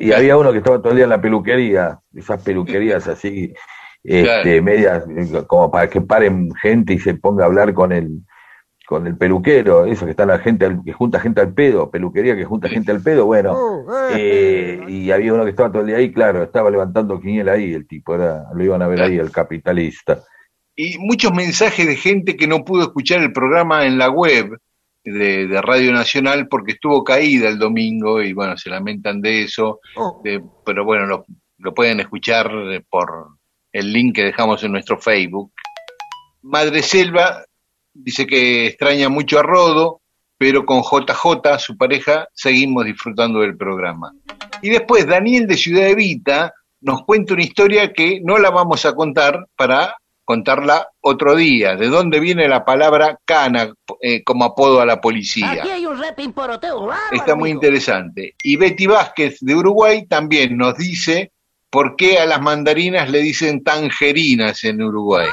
Y 0.00 0.12
había 0.12 0.36
uno 0.36 0.52
que 0.52 0.58
estaba 0.58 0.78
todo 0.78 0.90
el 0.90 0.96
día 0.96 1.04
en 1.04 1.10
la 1.10 1.20
peluquería, 1.20 1.98
esas 2.14 2.42
peluquerías 2.42 3.06
así, 3.08 3.52
este, 4.04 4.22
Claro. 4.42 4.62
medias, 4.62 5.04
eh, 5.08 5.44
como 5.46 5.70
para 5.70 5.88
que 5.88 6.00
paren 6.00 6.50
gente 6.60 6.94
y 6.94 6.98
se 6.98 7.14
ponga 7.14 7.44
a 7.44 7.46
hablar 7.46 7.72
con 7.74 7.92
el, 7.92 8.20
con 8.86 9.06
el 9.06 9.16
peluquero, 9.16 9.86
eso 9.86 10.04
que 10.04 10.10
está 10.10 10.26
la 10.26 10.38
gente, 10.38 10.66
al- 10.66 10.82
que 10.84 10.92
junta 10.92 11.20
gente 11.20 11.40
al 11.40 11.54
pedo, 11.54 11.90
peluquería 11.90 12.34
que 12.36 12.44
junta 12.44 12.68
gente 12.68 12.90
al 12.90 13.00
pedo, 13.02 13.26
bueno, 13.26 13.56
eh, 14.10 14.80
y 14.88 15.10
había 15.10 15.32
uno 15.32 15.44
que 15.44 15.50
estaba 15.50 15.70
todo 15.70 15.82
el 15.82 15.88
día 15.88 15.96
ahí, 15.98 16.12
claro, 16.12 16.42
estaba 16.42 16.70
levantando 16.70 17.20
quiniela 17.20 17.52
ahí, 17.52 17.72
el 17.72 17.86
tipo, 17.86 18.14
era, 18.14 18.44
lo 18.54 18.64
iban 18.64 18.82
a 18.82 18.88
ver 18.88 19.02
ahí, 19.02 19.18
el 19.18 19.30
capitalista. 19.30 20.18
Y 20.74 20.98
muchos 20.98 21.32
mensajes 21.32 21.86
de 21.86 21.96
gente 21.96 22.36
que 22.36 22.46
no 22.48 22.64
pudo 22.64 22.82
escuchar 22.82 23.20
el 23.20 23.32
programa 23.32 23.86
en 23.86 23.98
la 23.98 24.10
web 24.10 24.58
de, 25.04 25.46
de 25.46 25.62
Radio 25.62 25.92
Nacional 25.92 26.48
porque 26.48 26.72
estuvo 26.72 27.02
caída 27.04 27.48
el 27.48 27.58
domingo 27.58 28.22
y 28.22 28.32
bueno, 28.32 28.56
se 28.56 28.70
lamentan 28.70 29.20
de 29.20 29.42
eso, 29.42 29.80
de- 30.22 30.42
pero 30.64 30.84
bueno, 30.84 31.06
lo, 31.06 31.24
lo 31.58 31.74
pueden 31.74 32.00
escuchar 32.00 32.50
por 32.88 33.28
el 33.72 33.92
link 33.92 34.14
que 34.16 34.24
dejamos 34.24 34.62
en 34.64 34.72
nuestro 34.72 34.98
Facebook. 34.98 35.52
Madre 36.42 36.82
Selva 36.82 37.44
dice 37.94 38.26
que 38.26 38.66
extraña 38.66 39.08
mucho 39.08 39.38
a 39.38 39.42
Rodo, 39.42 40.00
pero 40.38 40.64
con 40.66 40.82
JJ, 40.82 41.58
su 41.58 41.76
pareja, 41.76 42.26
seguimos 42.32 42.84
disfrutando 42.84 43.40
del 43.40 43.56
programa. 43.56 44.12
Y 44.60 44.70
después 44.70 45.06
Daniel 45.06 45.46
de 45.46 45.56
Ciudad 45.56 45.88
Evita 45.88 46.52
nos 46.80 47.04
cuenta 47.04 47.34
una 47.34 47.44
historia 47.44 47.92
que 47.92 48.20
no 48.24 48.38
la 48.38 48.50
vamos 48.50 48.84
a 48.84 48.94
contar 48.94 49.46
para 49.56 49.94
contarla 50.24 50.88
otro 51.00 51.34
día. 51.34 51.76
¿De 51.76 51.88
dónde 51.88 52.20
viene 52.20 52.48
la 52.48 52.64
palabra 52.64 53.18
cana 53.24 53.72
eh, 54.00 54.22
como 54.22 54.44
apodo 54.44 54.80
a 54.80 54.86
la 54.86 55.00
policía? 55.00 55.52
Aquí 55.52 55.68
hay 55.68 55.86
un 55.86 56.00
bárbaro, 56.34 56.60
Está 57.12 57.34
muy 57.34 57.50
amigo. 57.50 57.64
interesante. 57.64 58.34
Y 58.42 58.56
Betty 58.56 58.86
Vázquez 58.86 59.38
de 59.40 59.54
Uruguay 59.54 60.06
también 60.06 60.56
nos 60.56 60.76
dice 60.76 61.32
por 61.70 61.96
qué 61.96 62.18
a 62.18 62.26
las 62.26 62.40
mandarinas 62.40 63.10
le 63.10 63.20
dicen 63.20 63.64
tangerinas 63.64 64.62
en 64.64 64.82
Uruguay. 64.82 65.28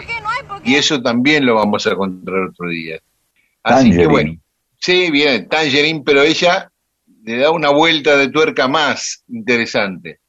Y 0.64 0.76
eso 0.76 1.02
también 1.02 1.46
lo 1.46 1.56
vamos 1.56 1.86
a 1.88 1.96
contar 1.96 2.36
otro 2.36 2.70
día. 2.70 3.00
Así 3.64 3.92
que 3.92 4.08
bueno, 4.08 4.38
sí, 4.80 5.12
bien, 5.12 5.48
tangerine, 5.50 6.02
pero 6.06 6.22
ella 6.22 6.72
le 7.24 7.38
da 7.38 7.52
una 7.52 7.70
vuelta 7.72 8.18
de 8.18 8.30
tuerca 8.30 8.68
más 8.68 9.24
interesante. 9.28 10.20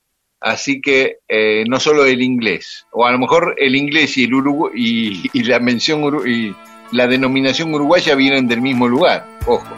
Así 0.40 0.80
que 0.80 1.18
eh, 1.28 1.64
no 1.68 1.78
solo 1.78 2.06
el 2.06 2.22
inglés, 2.22 2.86
o 2.92 3.04
a 3.04 3.12
lo 3.12 3.18
mejor 3.18 3.54
el 3.58 3.76
inglés 3.76 4.16
y 4.16 4.24
el 4.24 4.34
Urugu 4.34 4.70
y, 4.74 5.28
la 5.42 5.58
mención 5.60 6.02
y 6.26 6.54
la 6.92 7.06
denominación 7.06 7.74
uruguaya 7.74 8.14
vienen 8.14 8.48
del 8.48 8.62
mismo 8.62 8.88
lugar, 8.88 9.26
ojo, 9.46 9.68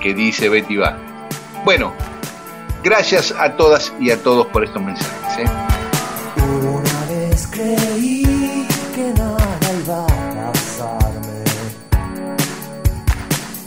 que 0.00 0.14
dice 0.14 0.48
Betty 0.48 0.78
Vázquez. 0.78 1.02
Bueno, 1.64 1.92
gracias 2.82 3.34
a 3.38 3.56
todas 3.56 3.92
y 4.00 4.10
a 4.10 4.22
todos 4.22 4.46
por 4.46 4.64
estos 4.64 4.82
mensajes. 4.82 5.38
¿eh? 5.38 5.50
Una 6.36 7.04
vez 7.06 7.46
creí 7.48 8.66
que 8.94 9.12
nada 9.16 9.60
iba 9.84 10.06
a 10.06 10.52
pasarme. 10.52 11.44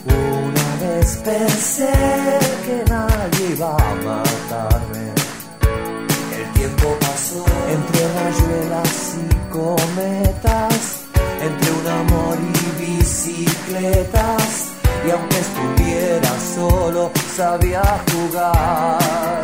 Una 0.05 0.75
vez 0.81 1.21
pensé 1.23 1.93
que 2.65 2.89
nadie 2.89 3.49
iba 3.55 3.75
a 3.75 3.95
matarme. 3.95 4.22
Rayuelas 8.23 9.15
y 9.19 9.51
cometas, 9.51 11.05
entre 11.41 11.71
un 11.71 11.87
amor 11.87 12.37
y 12.39 12.83
bicicletas. 12.83 14.51
Y 15.05 15.11
aunque 15.11 15.39
estuviera 15.39 16.31
solo, 16.55 17.11
sabía 17.35 17.83
jugar 18.11 19.43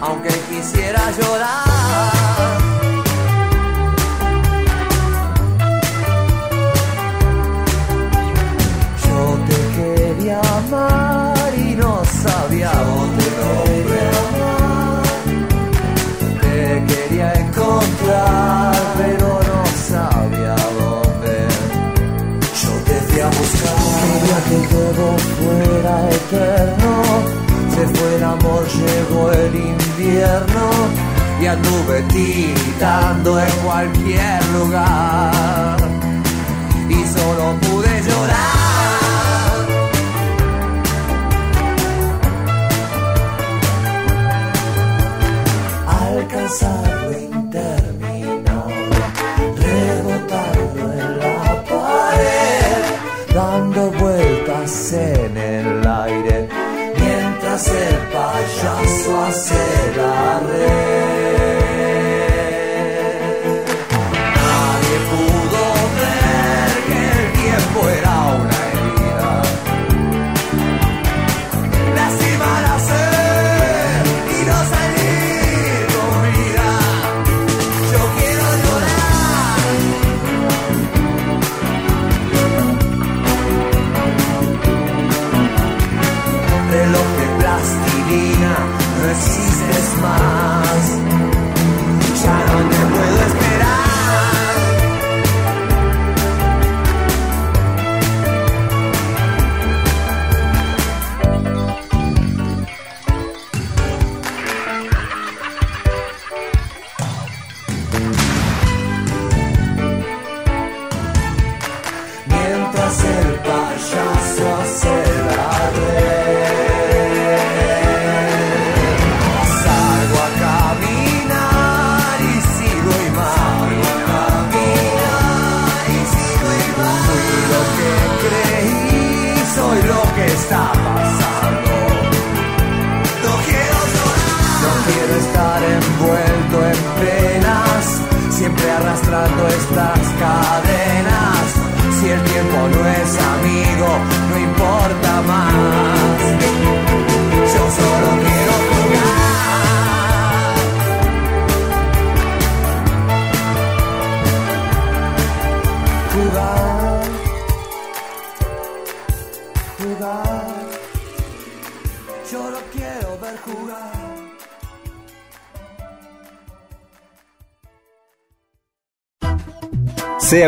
aunque 0.00 0.28
quisiera 0.48 1.00
llorar. 1.10 2.58
Yo 9.04 9.38
te 9.48 9.58
quería 9.76 10.40
amar 10.40 11.52
y 11.56 11.74
no 11.74 12.02
sabía 12.04 12.72
pero 18.96 19.40
no 19.48 19.60
sabía 19.88 20.56
dónde. 20.78 21.36
Yo 22.62 22.72
te 22.86 22.94
fui 23.08 23.20
a 23.20 23.26
buscar. 23.26 23.78
Quería 24.02 24.38
que 24.48 24.58
todo 24.74 25.06
fuera 25.38 25.94
eterno. 26.10 26.92
Se 27.74 27.86
fue 27.86 28.16
el 28.16 28.24
amor, 28.24 28.64
llegó 28.66 29.32
el 29.32 29.54
invierno. 29.54 30.64
Y 31.40 31.46
anduve 31.46 32.02
tiritando 32.08 33.40
en 33.40 33.50
cualquier 33.64 34.44
lugar. 34.58 35.76
Y 36.88 37.04
solo 37.16 37.54
pude 37.60 37.77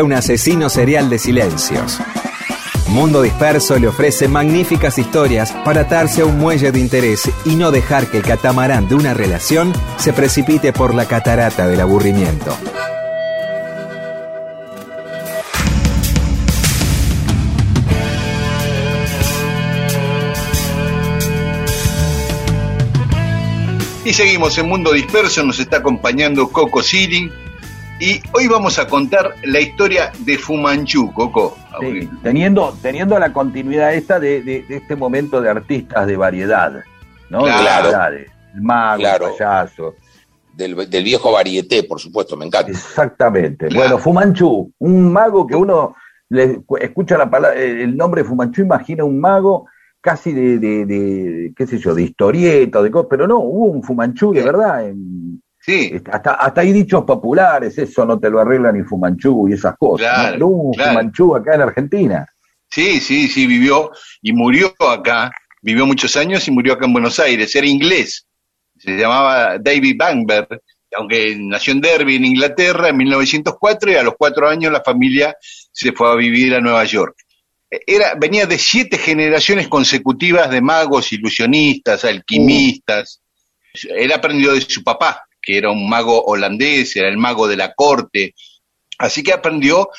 Un 0.01 0.13
asesino 0.13 0.67
serial 0.67 1.11
de 1.11 1.19
silencios. 1.19 1.99
Mundo 2.87 3.21
Disperso 3.21 3.77
le 3.77 3.87
ofrece 3.87 4.27
magníficas 4.27 4.97
historias 4.97 5.51
para 5.63 5.81
atarse 5.81 6.21
a 6.21 6.25
un 6.25 6.39
muelle 6.39 6.71
de 6.71 6.79
interés 6.79 7.29
y 7.45 7.55
no 7.55 7.69
dejar 7.69 8.07
que 8.07 8.17
el 8.17 8.23
catamarán 8.23 8.87
de 8.87 8.95
una 8.95 9.13
relación 9.13 9.71
se 9.97 10.11
precipite 10.11 10.73
por 10.73 10.95
la 10.95 11.05
catarata 11.05 11.67
del 11.67 11.81
aburrimiento. 11.81 12.57
Y 24.03 24.13
seguimos 24.13 24.57
en 24.57 24.67
Mundo 24.67 24.93
Disperso, 24.93 25.43
nos 25.43 25.59
está 25.59 25.77
acompañando 25.77 26.49
Coco 26.49 26.81
Sealing. 26.81 27.40
Y 28.01 28.19
hoy 28.33 28.47
vamos 28.47 28.79
a 28.79 28.87
contar 28.87 29.35
la 29.43 29.59
historia 29.59 30.11
de 30.25 30.35
Fumanchu, 30.37 31.13
Coco. 31.13 31.55
Sí, 31.79 32.09
teniendo, 32.23 32.75
teniendo 32.81 33.17
la 33.19 33.31
continuidad 33.31 33.93
esta 33.93 34.19
de, 34.19 34.41
de- 34.41 34.63
de 34.63 34.77
este 34.77 34.95
momento 34.95 35.39
de 35.39 35.49
artistas 35.49 36.07
de 36.07 36.17
variedad, 36.17 36.71
¿no? 37.29 37.45
De 37.45 37.51
Claro. 37.51 37.83
variedades. 37.83 38.31
El 38.55 38.61
mago, 38.63 38.99
Claro. 39.01 39.25
el 39.27 39.31
payaso. 39.33 39.95
Del, 40.53 40.89
del 40.89 41.03
viejo 41.03 41.31
varieté, 41.31 41.83
por 41.83 41.99
supuesto, 41.99 42.35
me 42.35 42.45
encanta. 42.45 42.71
Exactamente. 42.71 43.67
Claro. 43.67 43.81
Bueno, 43.81 43.97
Fumanchu, 43.99 44.73
un 44.79 45.13
mago 45.13 45.45
que 45.47 45.55
uno 45.55 45.95
le 46.29 46.57
cu- 46.63 46.77
escucha 46.77 47.17
la 47.17 47.29
palabra, 47.29 47.57
el 47.59 47.95
nombre 47.95 48.23
Fumanchu, 48.23 48.61
imagina 48.61 49.03
un 49.03 49.19
mago 49.19 49.67
casi 50.01 50.33
de, 50.33 50.57
de, 50.57 50.85
de, 50.87 51.53
qué 51.55 51.67
sé 51.67 51.77
yo, 51.77 51.93
de 51.93 52.01
historieta, 52.03 52.81
de 52.81 52.89
cosas, 52.89 53.07
pero 53.09 53.27
no, 53.27 53.37
hubo 53.39 53.65
un 53.67 53.83
Fumanchu 53.83 54.33
de 54.33 54.41
verdad. 54.41 54.87
en- 54.87 55.40
Sí, 55.63 55.93
hasta, 56.11 56.33
hasta 56.33 56.61
hay 56.61 56.71
dichos 56.71 57.03
populares, 57.03 57.77
eso 57.77 58.03
no 58.03 58.19
te 58.19 58.31
lo 58.31 58.39
arregla 58.39 58.71
ni 58.71 58.83
Fumanchu 58.83 59.47
y 59.47 59.53
esas 59.53 59.77
cosas. 59.77 60.11
Claro. 60.11 60.71
Fumanchu 60.75 61.35
acá 61.35 61.53
en 61.55 61.61
Argentina. 61.61 62.25
sí, 62.67 62.99
sí, 62.99 63.27
sí, 63.27 63.45
vivió 63.45 63.91
y 64.21 64.33
murió 64.33 64.73
acá. 64.79 65.31
Vivió 65.61 65.85
muchos 65.85 66.17
años 66.17 66.47
y 66.47 66.51
murió 66.51 66.73
acá 66.73 66.87
en 66.87 66.93
Buenos 66.93 67.19
Aires. 67.19 67.55
Era 67.55 67.67
inglés. 67.67 68.25
Se 68.79 68.97
llamaba 68.97 69.59
David 69.59 69.95
Bamber, 69.95 70.47
aunque 70.97 71.35
nació 71.37 71.73
en 71.73 71.81
Derby, 71.81 72.15
en 72.15 72.25
Inglaterra, 72.25 72.89
en 72.89 72.97
1904, 72.97 73.91
y 73.91 73.95
a 73.95 74.03
los 74.03 74.15
cuatro 74.17 74.49
años 74.49 74.71
la 74.71 74.81
familia 74.81 75.35
se 75.71 75.91
fue 75.91 76.11
a 76.11 76.15
vivir 76.15 76.55
a 76.55 76.61
Nueva 76.61 76.83
York. 76.85 77.15
Era, 77.69 78.15
venía 78.15 78.47
de 78.47 78.57
siete 78.57 78.97
generaciones 78.97 79.67
consecutivas 79.67 80.49
de 80.49 80.61
magos, 80.61 81.13
ilusionistas, 81.13 82.03
alquimistas. 82.03 83.21
Él 83.95 84.11
aprendió 84.11 84.53
de 84.53 84.61
su 84.61 84.83
papá, 84.83 85.23
que 85.41 85.57
era 85.57 85.71
un 85.71 85.89
mago 85.89 86.23
holandés, 86.25 86.95
era 86.95 87.09
el 87.09 87.17
mago 87.17 87.47
de 87.47 87.57
la 87.57 87.73
corte. 87.73 88.33
Así 88.97 89.23
que 89.23 89.33
aprendió 89.33 89.89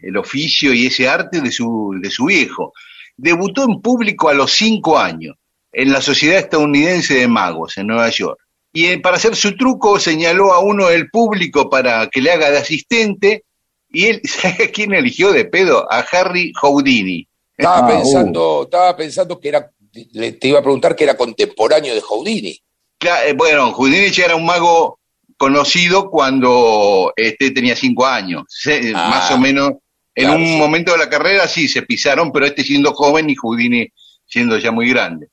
el 0.00 0.16
oficio 0.16 0.72
y 0.72 0.86
ese 0.86 1.08
arte 1.08 1.40
de 1.40 1.50
su, 1.50 1.94
de 2.00 2.10
su 2.10 2.26
viejo. 2.26 2.72
Debutó 3.16 3.64
en 3.64 3.80
público 3.80 4.28
a 4.28 4.34
los 4.34 4.52
cinco 4.52 4.98
años 4.98 5.36
en 5.72 5.92
la 5.92 6.00
Sociedad 6.00 6.38
Estadounidense 6.38 7.14
de 7.14 7.28
Magos 7.28 7.76
en 7.78 7.86
Nueva 7.88 8.08
York. 8.10 8.38
Y 8.72 8.86
eh, 8.86 8.98
para 9.00 9.16
hacer 9.16 9.36
su 9.36 9.56
truco 9.56 9.98
señaló 9.98 10.52
a 10.52 10.60
uno 10.60 10.88
del 10.88 11.10
público 11.10 11.68
para 11.68 12.08
que 12.08 12.20
le 12.22 12.30
haga 12.30 12.50
de 12.50 12.58
asistente 12.58 13.44
y 13.90 14.06
él, 14.06 14.20
¿sabe 14.24 14.64
a 14.64 14.70
quién 14.70 14.94
eligió 14.94 15.32
de 15.32 15.44
pedo? 15.44 15.90
A 15.92 15.98
Harry 16.00 16.52
Houdini. 16.60 17.26
Estaba 17.56 17.78
Ah, 17.86 17.86
pensando, 17.86 18.62
estaba 18.64 18.96
pensando 18.96 19.38
que 19.38 19.48
era, 19.48 19.70
le- 20.12 20.32
te 20.32 20.48
iba 20.48 20.60
a 20.60 20.62
preguntar 20.62 20.96
que 20.96 21.04
era 21.04 21.16
contemporáneo 21.16 21.94
de 21.94 22.00
Houdini. 22.00 22.58
Eh, 23.02 23.32
bueno, 23.36 23.72
Houdini 23.72 24.10
era 24.24 24.36
un 24.36 24.46
mago 24.46 24.98
conocido 25.36 26.08
cuando 26.10 27.12
este, 27.16 27.50
tenía 27.50 27.74
cinco 27.74 28.06
años, 28.06 28.44
Se- 28.48 28.92
Ah, 28.94 29.08
más 29.10 29.30
o 29.30 29.38
menos. 29.38 29.72
En 30.14 30.26
claro, 30.26 30.40
un 30.40 30.46
sí. 30.46 30.56
momento 30.56 30.92
de 30.92 30.98
la 30.98 31.08
carrera 31.08 31.48
sí 31.48 31.68
se 31.68 31.82
pisaron, 31.82 32.30
pero 32.32 32.44
este 32.46 32.62
siendo 32.62 32.92
joven 32.92 33.30
y 33.30 33.34
Houdini 33.34 33.88
siendo 34.26 34.58
ya 34.58 34.70
muy 34.70 34.88
grande. 34.90 35.28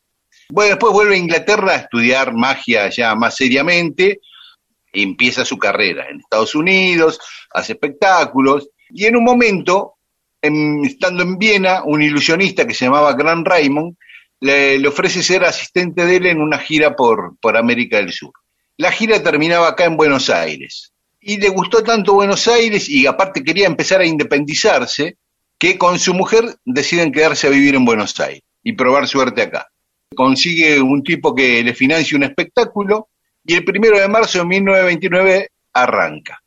Bueno, 0.50 0.70
después 0.70 0.94
vuelve 0.94 1.16
a 1.16 1.18
Inglaterra 1.20 1.74
a 1.74 1.78
estudiar 1.78 2.34
magia 2.34 2.90
ya 2.90 3.14
más 3.14 3.36
seriamente, 3.36 4.22
y 4.92 5.04
empieza 5.04 5.46
su 5.46 5.58
carrera 5.60 6.08
en 6.10 6.20
Estados 6.22 6.56
Unidos, 6.56 7.20
hace 7.54 7.74
espectáculos, 7.74 8.70
y 8.90 9.06
en 9.06 9.18
un 9.18 9.24
momento, 9.26 9.96
en- 10.42 10.84
estando 10.86 11.22
en 11.24 11.38
Viena, 11.38 11.84
un 11.84 12.02
ilusionista 12.02 12.66
que 12.66 12.74
se 12.74 12.86
llamaba 12.86 13.14
Gran 13.14 13.44
Raymond 13.46 13.96
le, 14.40 14.80
le 14.80 14.88
ofrece 14.88 15.24
ser 15.24 15.44
asistente 15.44 16.06
de 16.06 16.16
él 16.16 16.26
en 16.28 16.42
una 16.42 16.58
gira 16.60 16.96
por, 16.96 17.38
por 17.40 17.58
América 17.58 17.98
del 17.98 18.12
Sur. 18.12 18.32
La 18.78 18.92
gira 18.92 19.22
terminaba 19.22 19.68
acá 19.68 19.86
en 19.86 19.98
Buenos 19.98 20.30
Aires. 20.30 20.94
Y 21.22 21.38
le 21.38 21.50
gustó 21.50 21.84
tanto 21.84 22.14
Buenos 22.14 22.48
Aires 22.48 22.88
y 22.88 23.06
aparte 23.06 23.44
quería 23.44 23.68
empezar 23.68 24.00
a 24.00 24.06
independizarse 24.06 25.18
que 25.58 25.78
con 25.78 26.00
su 26.00 26.14
mujer 26.14 26.56
deciden 26.64 27.12
quedarse 27.12 27.48
a 27.48 27.50
vivir 27.50 27.76
en 27.76 27.84
Buenos 27.84 28.18
Aires 28.20 28.44
y 28.64 28.74
probar 28.74 29.08
suerte 29.08 29.42
acá. 29.42 29.68
Consigue 30.16 30.82
un 30.82 31.04
tipo 31.04 31.36
que 31.36 31.62
le 31.62 31.74
financia 31.74 32.18
un 32.18 32.24
espectáculo 32.24 33.10
y 33.46 33.56
el 33.56 33.66
primero 33.66 34.00
de 34.00 34.08
marzo 34.08 34.40
de 34.40 34.46
1929 34.46 35.50
arranca. 35.74 36.42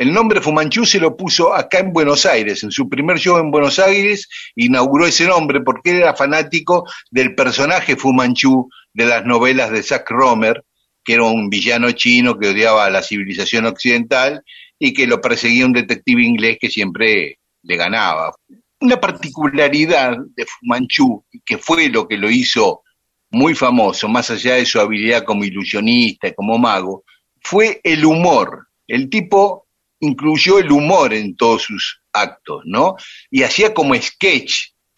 El 0.00 0.14
nombre 0.14 0.40
Fumanchu 0.40 0.86
se 0.86 0.98
lo 0.98 1.14
puso 1.14 1.54
acá 1.54 1.80
en 1.80 1.92
Buenos 1.92 2.24
Aires, 2.24 2.62
en 2.62 2.70
su 2.70 2.88
primer 2.88 3.18
show 3.18 3.36
en 3.36 3.50
Buenos 3.50 3.78
Aires, 3.78 4.30
inauguró 4.56 5.06
ese 5.06 5.26
nombre 5.26 5.60
porque 5.60 5.90
él 5.90 5.98
era 5.98 6.14
fanático 6.14 6.88
del 7.10 7.34
personaje 7.34 7.96
Fumanchu 7.96 8.70
de 8.94 9.04
las 9.04 9.26
novelas 9.26 9.70
de 9.70 9.82
Zack 9.82 10.10
Romer, 10.10 10.64
que 11.04 11.12
era 11.12 11.24
un 11.24 11.50
villano 11.50 11.92
chino 11.92 12.38
que 12.38 12.48
odiaba 12.48 12.86
a 12.86 12.90
la 12.90 13.02
civilización 13.02 13.66
occidental 13.66 14.42
y 14.78 14.94
que 14.94 15.06
lo 15.06 15.20
perseguía 15.20 15.66
un 15.66 15.74
detective 15.74 16.22
inglés 16.22 16.56
que 16.58 16.70
siempre 16.70 17.38
le 17.62 17.76
ganaba. 17.76 18.34
Una 18.80 18.98
particularidad 18.98 20.16
de 20.34 20.46
Fumanchu, 20.46 21.26
que 21.44 21.58
fue 21.58 21.90
lo 21.90 22.08
que 22.08 22.16
lo 22.16 22.30
hizo 22.30 22.84
muy 23.32 23.54
famoso, 23.54 24.08
más 24.08 24.30
allá 24.30 24.54
de 24.54 24.64
su 24.64 24.80
habilidad 24.80 25.24
como 25.24 25.44
ilusionista 25.44 26.28
y 26.28 26.34
como 26.34 26.56
mago, 26.56 27.04
fue 27.42 27.82
el 27.84 28.06
humor. 28.06 28.68
El 28.88 29.10
tipo 29.10 29.66
incluyó 30.00 30.58
el 30.58 30.70
humor 30.72 31.12
en 31.14 31.36
todos 31.36 31.62
sus 31.62 32.00
actos, 32.12 32.62
¿no? 32.64 32.96
Y 33.30 33.42
hacía 33.42 33.72
como 33.72 33.94
sketch. 33.94 34.54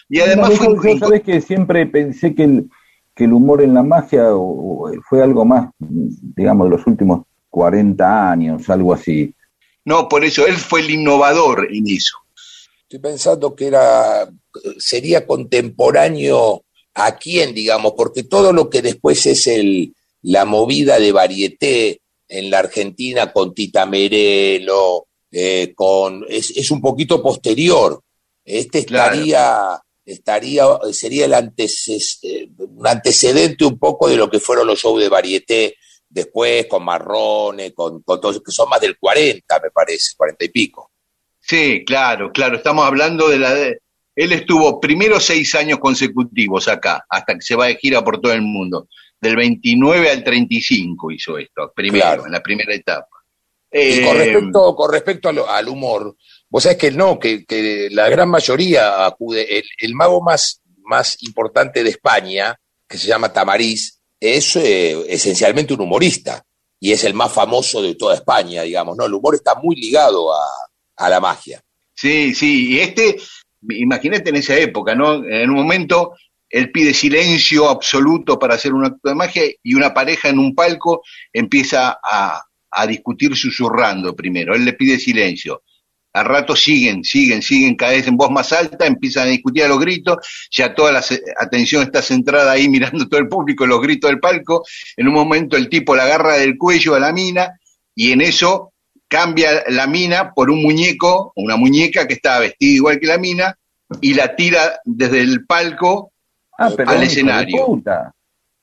Y 0.08 0.20
además 0.20 0.50
No, 0.50 0.56
fue... 0.56 0.66
yo, 0.66 0.82
yo 0.94 0.98
sabés 0.98 1.22
que 1.22 1.40
siempre 1.40 1.86
pensé 1.86 2.34
que 2.34 2.44
el, 2.44 2.70
que 3.14 3.24
el 3.24 3.32
humor 3.32 3.62
en 3.62 3.74
la 3.74 3.82
magia 3.82 4.34
o- 4.34 4.86
o 4.88 4.92
fue 5.08 5.22
algo 5.22 5.44
más, 5.44 5.70
digamos, 5.78 6.70
de 6.70 6.76
los 6.76 6.86
últimos 6.86 7.22
40 7.50 8.30
años, 8.30 8.68
algo 8.70 8.94
así. 8.94 9.34
No, 9.84 10.08
por 10.08 10.24
eso 10.24 10.46
él 10.46 10.54
fue 10.56 10.80
el 10.80 10.90
innovador 10.90 11.68
en 11.70 11.86
eso. 11.88 12.16
Estoy 12.82 13.00
pensando 13.00 13.54
que 13.54 13.66
era, 13.66 14.28
sería 14.78 15.26
contemporáneo 15.26 16.62
a 16.94 17.16
quién, 17.16 17.54
digamos, 17.54 17.94
porque 17.96 18.22
todo 18.22 18.52
lo 18.52 18.68
que 18.70 18.82
después 18.82 19.24
es 19.26 19.46
el, 19.46 19.94
la 20.22 20.44
movida 20.44 20.98
de 20.98 21.10
varieté 21.12 22.00
en 22.34 22.50
la 22.50 22.60
Argentina 22.60 23.32
con 23.32 23.52
Tita 23.54 23.84
Merelo, 23.84 25.06
eh, 25.30 25.72
con, 25.74 26.24
es, 26.28 26.50
es 26.56 26.70
un 26.70 26.80
poquito 26.80 27.22
posterior. 27.22 28.00
Este 28.44 28.84
Claro. 28.84 29.12
estaría, 29.14 29.80
estaría, 30.04 30.64
sería 30.92 31.24
el 31.26 31.32
anteces- 31.34 32.18
eh, 32.22 32.48
un 32.58 32.86
antecedente 32.86 33.64
un 33.64 33.78
poco 33.78 34.08
de 34.08 34.16
lo 34.16 34.30
que 34.30 34.40
fueron 34.40 34.66
los 34.66 34.80
shows 34.80 35.00
de 35.02 35.08
varieté 35.08 35.76
después, 36.08 36.66
con 36.66 36.84
Marrone, 36.84 37.72
con, 37.72 38.02
con 38.02 38.20
todos, 38.20 38.42
que 38.42 38.50
son 38.52 38.68
más 38.68 38.80
del 38.80 38.98
40, 38.98 39.60
me 39.62 39.70
parece, 39.70 40.14
40 40.16 40.44
y 40.44 40.48
pico. 40.48 40.90
Sí, 41.40 41.84
claro, 41.86 42.30
claro. 42.32 42.56
Estamos 42.56 42.84
hablando 42.86 43.28
de 43.28 43.38
la. 43.38 43.54
de- 43.54 43.78
él 44.14 44.32
estuvo 44.32 44.78
primero 44.78 45.18
seis 45.20 45.54
años 45.54 45.78
consecutivos 45.78 46.68
acá, 46.68 47.04
hasta 47.08 47.34
que 47.34 47.40
se 47.40 47.54
va 47.54 47.66
de 47.68 47.76
gira 47.76 48.04
por 48.04 48.20
todo 48.20 48.32
el 48.32 48.42
mundo. 48.42 48.86
Del 49.22 49.36
29 49.36 50.10
al 50.10 50.24
35 50.24 51.10
hizo 51.12 51.38
esto, 51.38 51.72
primero, 51.74 52.02
Claro. 52.04 52.26
en 52.26 52.32
la 52.32 52.42
primera 52.42 52.74
etapa. 52.74 53.06
Y 53.70 53.78
Eh, 53.78 54.02
con 54.04 54.18
respecto, 54.18 54.74
con 54.74 54.92
respecto 54.92 55.28
al 55.48 55.68
humor, 55.68 56.16
vos 56.50 56.62
sabés 56.62 56.76
que 56.76 56.90
no, 56.90 57.18
que, 57.18 57.44
que 57.46 57.88
la 57.92 58.08
gran 58.10 58.28
mayoría 58.28 59.06
acude, 59.06 59.58
el, 59.58 59.64
el 59.78 59.94
mago 59.94 60.20
más, 60.20 60.60
más 60.84 61.16
importante 61.22 61.82
de 61.84 61.90
España, 61.90 62.54
que 62.88 62.98
se 62.98 63.06
llama 63.06 63.32
Tamariz, 63.32 63.98
es 64.20 64.56
eh, 64.56 65.04
esencialmente 65.08 65.72
un 65.72 65.80
humorista 65.82 66.44
y 66.80 66.92
es 66.92 67.04
el 67.04 67.14
más 67.14 67.32
famoso 67.32 67.80
de 67.80 67.94
toda 67.94 68.14
España, 68.16 68.62
digamos, 68.62 68.96
¿no? 68.96 69.06
El 69.06 69.14
humor 69.14 69.36
está 69.36 69.54
muy 69.54 69.76
ligado 69.76 70.34
a, 70.34 70.40
a 70.96 71.08
la 71.08 71.20
magia. 71.20 71.62
Sí, 71.94 72.34
sí, 72.34 72.72
y 72.74 72.80
este, 72.80 73.16
imagínate 73.68 74.30
en 74.30 74.36
esa 74.36 74.56
época, 74.56 74.94
¿no? 74.94 75.24
En 75.24 75.48
un 75.48 75.56
momento 75.56 76.12
él 76.52 76.70
pide 76.70 76.92
silencio 76.92 77.68
absoluto 77.68 78.38
para 78.38 78.54
hacer 78.54 78.74
un 78.74 78.84
acto 78.84 79.08
de 79.08 79.14
magia 79.14 79.42
y 79.62 79.74
una 79.74 79.94
pareja 79.94 80.28
en 80.28 80.38
un 80.38 80.54
palco 80.54 81.02
empieza 81.32 81.98
a, 82.02 82.42
a 82.70 82.86
discutir 82.86 83.34
susurrando 83.34 84.14
primero. 84.14 84.54
Él 84.54 84.66
le 84.66 84.74
pide 84.74 84.98
silencio. 84.98 85.62
Al 86.12 86.26
rato 86.26 86.54
siguen, 86.54 87.02
siguen, 87.04 87.40
siguen, 87.40 87.74
cada 87.74 87.92
vez 87.92 88.06
en 88.06 88.18
voz 88.18 88.30
más 88.30 88.52
alta, 88.52 88.84
empiezan 88.84 89.28
a 89.28 89.30
discutir 89.30 89.64
a 89.64 89.68
los 89.68 89.80
gritos, 89.80 90.18
ya 90.50 90.74
toda 90.74 90.92
la 90.92 91.02
atención 91.40 91.82
está 91.82 92.02
centrada 92.02 92.52
ahí 92.52 92.68
mirando 92.68 93.08
todo 93.08 93.18
el 93.18 93.28
público, 93.28 93.66
los 93.66 93.80
gritos 93.80 94.10
del 94.10 94.20
palco. 94.20 94.62
En 94.98 95.08
un 95.08 95.14
momento 95.14 95.56
el 95.56 95.70
tipo 95.70 95.96
la 95.96 96.04
agarra 96.04 96.36
del 96.36 96.58
cuello 96.58 96.94
a 96.94 97.00
la 97.00 97.14
mina 97.14 97.58
y 97.94 98.12
en 98.12 98.20
eso 98.20 98.74
cambia 99.08 99.64
la 99.68 99.86
mina 99.86 100.32
por 100.34 100.50
un 100.50 100.62
muñeco, 100.62 101.32
una 101.36 101.56
muñeca 101.56 102.06
que 102.06 102.14
estaba 102.14 102.40
vestida 102.40 102.74
igual 102.74 103.00
que 103.00 103.06
la 103.06 103.18
mina, 103.18 103.56
y 104.00 104.14
la 104.14 104.34
tira 104.36 104.80
desde 104.84 105.20
el 105.20 105.44
palco 105.46 106.11
Ah, 106.66 106.72
pero 106.76 106.90
Al 106.90 107.02
escenario. 107.02 107.66
puta, 107.66 108.12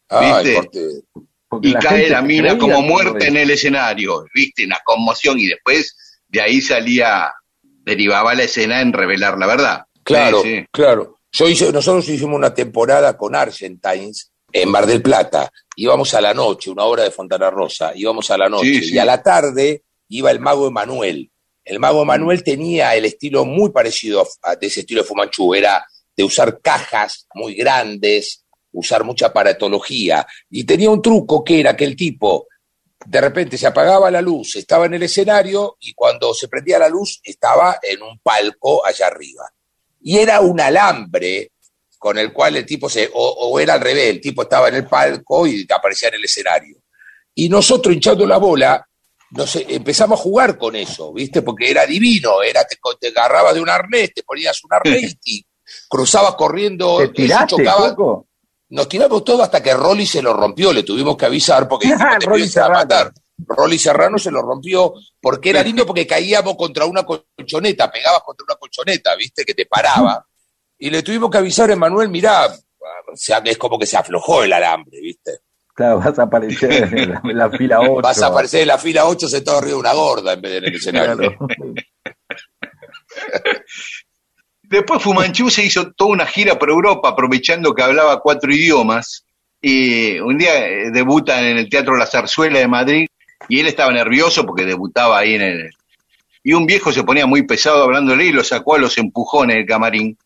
Ay, 0.09 0.43
¿Viste? 0.43 0.55
corte- 0.55 1.01
porque 1.47 1.67
y 1.67 1.71
la 1.71 1.79
cae 1.79 2.09
la 2.09 2.21
mina 2.21 2.57
como 2.57 2.81
muerta 2.81 3.25
en 3.25 3.37
el 3.37 3.49
escenario, 3.49 4.23
viste, 4.33 4.65
una 4.65 4.77
conmoción, 4.85 5.39
y 5.39 5.47
después 5.47 5.95
de 6.27 6.41
ahí 6.41 6.61
salía, 6.61 7.31
derivaba 7.61 8.35
la 8.35 8.43
escena 8.43 8.81
en 8.81 8.93
revelar 8.93 9.37
la 9.37 9.47
verdad. 9.47 9.83
Claro, 10.03 10.41
Sí, 10.43 10.57
sí. 10.59 10.65
claro. 10.71 11.17
Yo 11.31 11.47
hice, 11.47 11.71
nosotros 11.71 12.07
hicimos 12.09 12.35
una 12.35 12.53
temporada 12.53 13.17
con 13.17 13.35
Argentines 13.35 14.31
en 14.51 14.69
Mar 14.69 14.85
del 14.85 15.01
Plata. 15.01 15.49
Íbamos 15.75 16.13
a 16.13 16.21
la 16.21 16.33
noche, 16.33 16.69
una 16.71 16.83
hora 16.85 17.03
de 17.03 17.11
Fontana 17.11 17.49
Rosa, 17.49 17.91
íbamos 17.95 18.29
a 18.31 18.37
la 18.37 18.49
noche. 18.49 18.65
Sí, 18.65 18.81
sí. 18.83 18.93
Y 18.95 18.97
a 18.99 19.05
la 19.05 19.21
tarde 19.23 19.83
iba 20.09 20.29
el 20.31 20.39
mago 20.39 20.67
Emanuel. 20.67 21.31
El 21.63 21.79
mago 21.79 22.01
Emanuel 22.03 22.43
tenía 22.43 22.95
el 22.95 23.05
estilo 23.05 23.45
muy 23.45 23.71
parecido 23.71 24.21
a, 24.43 24.51
a- 24.51 24.55
de 24.55 24.67
ese 24.67 24.79
estilo 24.81 25.01
de 25.01 25.07
Fumanchu. 25.07 25.53
Era 25.53 25.85
de 26.19 26.25
usar 26.25 26.59
cajas 26.59 27.27
muy 27.33 27.55
grandes, 27.55 28.43
usar 28.73 29.05
mucha 29.05 29.27
aparatología. 29.27 30.27
Y 30.49 30.65
tenía 30.65 30.89
un 30.89 31.01
truco 31.01 31.45
que 31.45 31.61
era 31.61 31.77
que 31.77 31.85
el 31.85 31.95
tipo 31.95 32.45
de 33.05 33.21
repente 33.21 33.57
se 33.57 33.67
apagaba 33.67 34.11
la 34.11 34.21
luz, 34.21 34.57
estaba 34.57 34.85
en 34.87 34.95
el 34.95 35.03
escenario 35.03 35.77
y 35.79 35.93
cuando 35.93 36.33
se 36.33 36.49
prendía 36.49 36.77
la 36.77 36.89
luz 36.89 37.21
estaba 37.23 37.79
en 37.81 38.01
un 38.01 38.19
palco 38.19 38.85
allá 38.85 39.07
arriba. 39.07 39.49
Y 40.01 40.17
era 40.17 40.41
un 40.41 40.59
alambre 40.59 41.53
con 41.97 42.17
el 42.17 42.33
cual 42.33 42.57
el 42.57 42.65
tipo 42.65 42.89
se, 42.89 43.09
o, 43.13 43.23
o 43.23 43.57
era 43.57 43.75
al 43.75 43.81
revés, 43.81 44.09
el 44.09 44.19
tipo 44.19 44.41
estaba 44.41 44.67
en 44.67 44.75
el 44.75 44.87
palco 44.87 45.47
y 45.47 45.65
aparecía 45.73 46.09
en 46.09 46.15
el 46.15 46.25
escenario. 46.25 46.83
Y 47.33 47.47
nosotros 47.47 47.95
hinchando 47.95 48.27
la 48.27 48.39
bola, 48.39 48.85
sé, 49.47 49.65
empezamos 49.69 50.19
a 50.19 50.23
jugar 50.23 50.57
con 50.57 50.75
eso, 50.75 51.13
¿viste? 51.13 51.43
Porque 51.43 51.71
era 51.71 51.85
divino, 51.85 52.43
era 52.43 52.65
te, 52.65 52.77
te 52.99 53.07
agarrabas 53.07 53.53
de 53.53 53.61
un 53.61 53.69
arnés, 53.69 54.13
te 54.13 54.23
ponías 54.23 54.61
un 54.65 54.73
arnés 54.73 55.15
y 55.23 55.45
cruzabas 55.89 56.35
corriendo, 56.35 56.99
¿Te 56.99 57.09
tiraste, 57.09 57.57
chocaba, 57.57 57.95
Coco? 57.95 58.27
nos 58.69 58.87
tiramos 58.87 59.23
todo 59.23 59.41
hasta 59.43 59.61
que 59.63 59.73
Rolly 59.73 60.05
se 60.05 60.21
lo 60.21 60.31
rompió, 60.33 60.71
le 60.71 60.83
tuvimos 60.83 61.17
que 61.17 61.25
avisar 61.25 61.67
porque 61.67 61.87
dijimos, 61.91 62.19
te 62.19 62.25
Rolly 62.27 62.43
a 62.43 62.47
Serrano. 62.47 62.73
matar. 62.75 63.11
Rolly 63.39 63.79
Serrano 63.79 64.17
se 64.19 64.31
lo 64.31 64.41
rompió 64.41 64.93
porque 65.19 65.49
era 65.49 65.63
lindo 65.63 65.85
porque 65.85 66.05
caíamos 66.05 66.55
contra 66.55 66.85
una 66.85 67.03
colchoneta, 67.03 67.89
pegabas 67.91 68.21
contra 68.23 68.43
una 68.45 68.55
colchoneta, 68.55 69.15
¿viste? 69.15 69.43
Que 69.45 69.53
te 69.55 69.65
paraba. 69.65 70.25
Y 70.77 70.89
le 70.89 71.01
tuvimos 71.03 71.29
que 71.29 71.37
avisar 71.39 71.69
a 71.69 71.73
Emanuel, 71.73 72.09
mirá, 72.09 72.47
o 72.47 73.15
sea, 73.15 73.41
que 73.41 73.51
es 73.51 73.57
como 73.57 73.79
que 73.79 73.85
se 73.85 73.97
aflojó 73.97 74.43
el 74.43 74.53
alambre, 74.53 74.99
¿viste? 75.01 75.39
Claro, 75.73 75.99
vas 75.99 76.19
a 76.19 76.23
aparecer 76.23 76.71
en 76.93 77.11
la, 77.11 77.21
en 77.23 77.37
la 77.37 77.49
fila 77.49 77.79
8. 77.89 78.01
Vas 78.01 78.21
a 78.21 78.27
aparecer 78.27 78.61
en 78.61 78.67
la 78.67 78.77
fila 78.77 79.05
8 79.05 79.27
sentado 79.29 79.57
arriba 79.59 79.75
de 79.75 79.79
una 79.79 79.93
gorda 79.93 80.33
en 80.33 80.41
vez 80.41 80.51
de 80.51 80.57
en 80.57 80.65
el 80.65 80.75
escenario. 80.75 81.37
Después 84.69 85.01
Fumanchu 85.01 85.49
se 85.49 85.65
hizo 85.65 85.91
toda 85.93 86.11
una 86.11 86.27
gira 86.27 86.59
por 86.59 86.69
Europa, 86.69 87.09
aprovechando 87.09 87.73
que 87.73 87.81
hablaba 87.81 88.19
cuatro 88.19 88.53
idiomas. 88.53 89.25
Y 89.59 90.19
un 90.19 90.37
día 90.37 90.67
eh, 90.67 90.91
debuta 90.91 91.41
en 91.41 91.57
el 91.57 91.69
Teatro 91.69 91.97
La 91.97 92.05
Zarzuela 92.05 92.59
de 92.59 92.67
Madrid 92.67 93.07
y 93.47 93.59
él 93.59 93.65
estaba 93.65 93.91
nervioso 93.91 94.45
porque 94.45 94.65
debutaba 94.65 95.17
ahí 95.17 95.33
en 95.33 95.41
el... 95.41 95.69
Y 96.43 96.53
un 96.53 96.67
viejo 96.67 96.93
se 96.93 97.03
ponía 97.03 97.25
muy 97.25 97.47
pesado 97.47 97.83
hablándole 97.83 98.25
y 98.25 98.31
lo 98.31 98.43
sacó 98.43 98.75
a 98.75 98.79
los 98.79 98.97
empujones 98.99 99.57
del 99.57 99.65
camarín. 99.65 100.17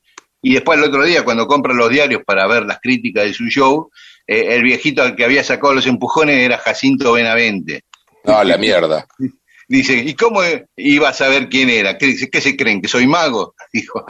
Y 0.42 0.54
después 0.54 0.78
el 0.78 0.84
otro 0.84 1.06
día, 1.06 1.24
cuando 1.24 1.48
compra 1.48 1.74
los 1.74 1.90
diarios 1.90 2.22
para 2.26 2.46
ver 2.46 2.66
las 2.66 2.82
críticas 2.82 3.24
de 3.24 3.34
su 3.34 3.46
show, 3.46 3.92
eh, 4.28 4.56
el 4.56 4.64
viejito 4.64 5.04
al 5.04 5.16
que 5.16 5.24
había 5.24 5.44
sacado 5.44 5.74
los 5.74 5.88
empujones 5.88 6.38
era 6.44 6.58
Jacinto 6.58 7.14
Benavente. 7.14 7.86
No, 8.26 8.44
la 8.44 8.58
mierda. 8.58 9.08
Dice, 9.74 9.96
¿y 9.96 10.14
cómo 10.14 10.42
iba 10.76 11.10
a 11.10 11.14
saber 11.14 11.50
quién 11.50 11.68
era? 11.68 11.98
¿Qué, 11.98 12.06
dice, 12.06 12.30
¿qué 12.30 12.42
se 12.42 12.56
creen? 12.56 12.80
¿Que 12.80 12.88
soy 12.88 13.08
mago? 13.08 13.56
Dijo. 13.74 14.06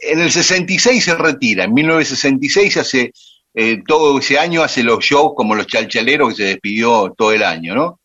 En 0.00 0.18
el 0.18 0.30
66 0.30 1.04
se 1.04 1.14
retira, 1.14 1.64
en 1.64 1.74
1966 1.74 2.76
hace 2.78 3.12
eh, 3.52 3.82
todo 3.86 4.18
ese 4.18 4.38
año 4.38 4.62
hace 4.62 4.82
los 4.82 5.04
shows 5.04 5.32
como 5.36 5.54
los 5.54 5.66
chalchaleros 5.66 6.30
que 6.30 6.36
se 6.36 6.44
despidió 6.44 7.12
todo 7.14 7.32
el 7.32 7.42
año, 7.42 7.74
¿no? 7.74 8.00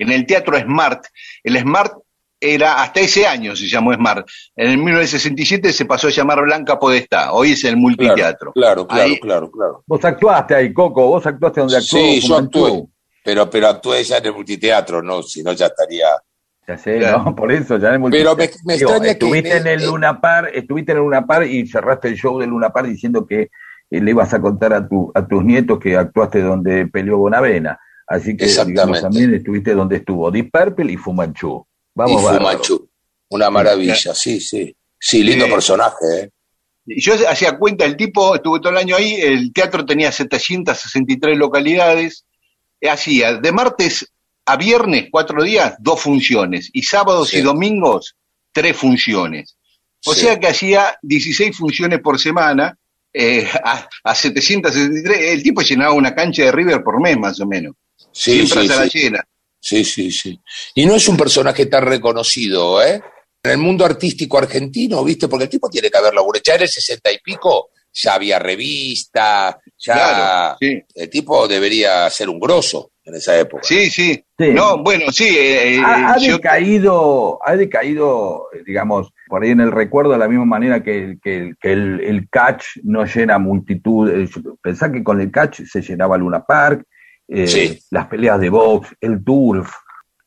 En 0.00 0.10
el 0.10 0.26
teatro 0.26 0.58
Smart, 0.58 1.04
el 1.44 1.56
Smart 1.60 1.92
era, 2.40 2.82
hasta 2.82 2.98
ese 2.98 3.24
año 3.24 3.54
se 3.54 3.68
llamó 3.68 3.94
Smart, 3.94 4.28
en 4.56 4.70
el 4.70 4.78
1967 4.78 5.72
se 5.72 5.84
pasó 5.84 6.08
a 6.08 6.10
llamar 6.10 6.42
Blanca 6.42 6.76
Podestá, 6.76 7.32
hoy 7.32 7.52
es 7.52 7.62
el 7.62 7.76
multiteatro. 7.76 8.50
Claro, 8.52 8.84
claro, 8.84 9.02
Ahí- 9.04 9.20
claro, 9.20 9.48
claro. 9.48 9.84
Vos 9.86 10.04
actuaste 10.04 10.56
ahí, 10.56 10.72
Coco, 10.72 11.06
vos 11.06 11.24
actuaste 11.24 11.60
donde 11.60 11.76
actuó. 11.76 12.00
Sí, 12.00 12.20
yo 12.20 12.36
actué, 12.36 12.84
pero, 13.28 13.50
pero 13.50 13.68
actué 13.68 14.02
ya 14.04 14.16
en 14.16 14.24
el 14.26 14.32
multiteatro, 14.32 15.02
no, 15.02 15.22
si 15.22 15.42
no 15.42 15.52
ya 15.52 15.66
estaría. 15.66 16.06
Ya 16.66 16.78
sé, 16.78 16.96
Claro. 16.98 17.24
¿no? 17.24 17.34
Por 17.36 17.52
eso 17.52 17.76
ya 17.76 17.94
es 17.94 18.00
Pero 18.10 18.34
me- 18.36 18.50
me 18.64 18.74
extraña 18.74 19.02
que 19.02 19.10
estuviste 19.10 19.50
en 19.50 19.56
en 19.58 19.66
el- 19.66 19.80
el 19.82 19.86
Luna 19.86 20.18
Par, 20.18 20.50
estuviste 20.54 20.92
en 20.92 20.98
el 20.98 21.04
Luna 21.04 21.26
Par 21.26 21.44
y 21.46 21.66
cerraste 21.68 22.08
el 22.08 22.16
show 22.16 22.38
del 22.38 22.48
Luna 22.48 22.70
Par 22.70 22.86
diciendo 22.86 23.26
que 23.26 23.42
eh, 23.90 24.00
le 24.00 24.10
ibas 24.12 24.32
a 24.32 24.40
contar 24.40 24.72
a, 24.72 24.88
tu, 24.88 25.12
a 25.14 25.26
tus 25.26 25.44
nietos 25.44 25.78
que 25.78 25.94
actuaste 25.96 26.40
donde 26.40 26.86
peleó 26.86 27.18
Bonavena. 27.18 27.78
Así 28.06 28.34
que 28.34 28.46
digamos, 28.46 28.68
Exactamente. 28.70 29.00
también 29.02 29.34
estuviste 29.34 29.74
donde 29.74 29.96
estuvo 29.96 30.30
Deep 30.30 30.50
Purple 30.50 30.90
y 30.92 30.96
Fumanchu. 30.96 31.66
Vamos, 31.94 32.22
y. 32.22 32.36
Fumanchu. 32.38 32.88
Una 33.30 33.50
maravilla, 33.50 33.94
sí, 34.14 34.40
sí. 34.40 34.74
Sí, 34.98 35.22
lindo 35.22 35.44
Sí. 35.44 35.50
personaje, 35.52 35.96
¿eh? 36.22 36.30
Yo 36.86 37.12
hacía 37.28 37.58
cuenta, 37.58 37.84
el 37.84 37.98
tipo 37.98 38.34
estuvo 38.34 38.58
todo 38.62 38.72
el 38.72 38.78
año 38.78 38.96
ahí, 38.96 39.14
el 39.20 39.52
teatro 39.52 39.84
tenía 39.84 40.10
763 40.10 41.36
localidades, 41.36 42.24
hacía 42.82 43.34
de 43.34 43.52
martes 43.52 44.06
a 44.46 44.56
viernes, 44.56 45.08
cuatro 45.10 45.42
días, 45.42 45.74
dos 45.78 46.00
funciones, 46.00 46.70
y 46.72 46.82
sábados 46.82 47.28
Sí. 47.30 47.38
y 47.38 47.40
domingos, 47.42 48.14
tres 48.52 48.76
funciones. 48.76 49.56
O 50.06 50.14
Sí. 50.14 50.20
sea 50.22 50.38
que 50.38 50.46
hacía 50.48 50.96
16 51.02 51.56
funciones 51.56 52.00
por 52.00 52.18
semana, 52.18 52.76
eh, 53.12 53.46
a, 53.64 53.88
a 54.04 54.14
763, 54.14 55.32
el 55.32 55.42
tipo 55.42 55.60
llenaba 55.62 55.92
una 55.92 56.14
cancha 56.14 56.44
de 56.44 56.52
River 56.52 56.82
por 56.82 57.00
mes 57.00 57.16
más 57.18 57.40
o 57.40 57.46
menos, 57.46 57.74
Sí, 58.12 58.46
siempre 58.46 58.62
sí, 58.62 58.68
se 58.68 58.76
la 58.76 58.88
sí. 58.88 58.98
llena. 58.98 59.24
Sí, 59.60 59.84
sí, 59.84 60.10
sí. 60.12 60.40
Y 60.74 60.86
no 60.86 60.94
es 60.94 61.08
un 61.08 61.16
personaje 61.16 61.66
tan 61.66 61.84
reconocido, 61.84 62.82
¿eh? 62.82 63.02
En 63.42 63.50
el 63.52 63.58
mundo 63.58 63.84
artístico 63.84 64.38
argentino, 64.38 65.02
¿viste? 65.04 65.26
Porque 65.28 65.44
el 65.44 65.50
tipo 65.50 65.68
tiene 65.68 65.90
que 65.90 65.98
haber 65.98 66.14
laburado. 66.14 66.42
Ya 66.44 66.54
en 66.54 66.62
el 66.62 66.68
sesenta 66.68 67.10
y 67.10 67.18
pico 67.18 67.70
ya 68.00 68.14
había 68.14 68.38
revista, 68.38 69.58
ya 69.78 69.94
Claro, 69.94 70.56
sí. 70.60 70.82
el 70.94 71.10
tipo 71.10 71.46
debería 71.48 72.08
ser 72.10 72.28
un 72.28 72.38
grosso. 72.40 72.92
en 73.08 73.14
esa 73.14 73.38
época. 73.38 73.62
Sí, 73.62 73.88
sí. 73.88 74.22
Sí. 74.38 74.50
No, 74.52 74.82
bueno, 74.82 75.10
sí. 75.10 75.24
eh, 75.34 75.76
eh, 75.76 75.82
ha, 75.82 76.12
ha 76.12 76.18
yo- 76.18 76.34
decaído, 76.36 77.38
ha 77.42 77.56
decaído, 77.56 78.48
eh, 78.52 78.62
digamos, 78.66 79.08
por 79.28 79.42
ahí 79.42 79.48
en 79.50 79.60
el 79.60 79.72
recuerdo 79.72 80.12
de 80.12 80.18
la 80.18 80.28
misma 80.28 80.44
manera 80.44 80.82
que, 80.82 80.98
el- 81.04 81.18
que, 81.22 81.36
el- 81.38 81.56
que 81.58 81.72
el, 81.72 82.00
el 82.00 82.28
catch 82.28 82.64
no 82.82 83.06
llena 83.06 83.38
multitud. 83.38 84.10
Pensá 84.62 84.92
que 84.92 85.02
con 85.02 85.22
el 85.22 85.30
catch 85.30 85.62
se 85.62 85.80
llenaba 85.80 86.18
Luna 86.18 86.44
Park, 86.44 86.84
eh, 87.28 87.46
Sí. 87.46 87.78
las 87.90 88.08
peleas 88.08 88.38
de 88.40 88.50
box, 88.50 88.94
el 89.00 89.24
turf 89.24 89.70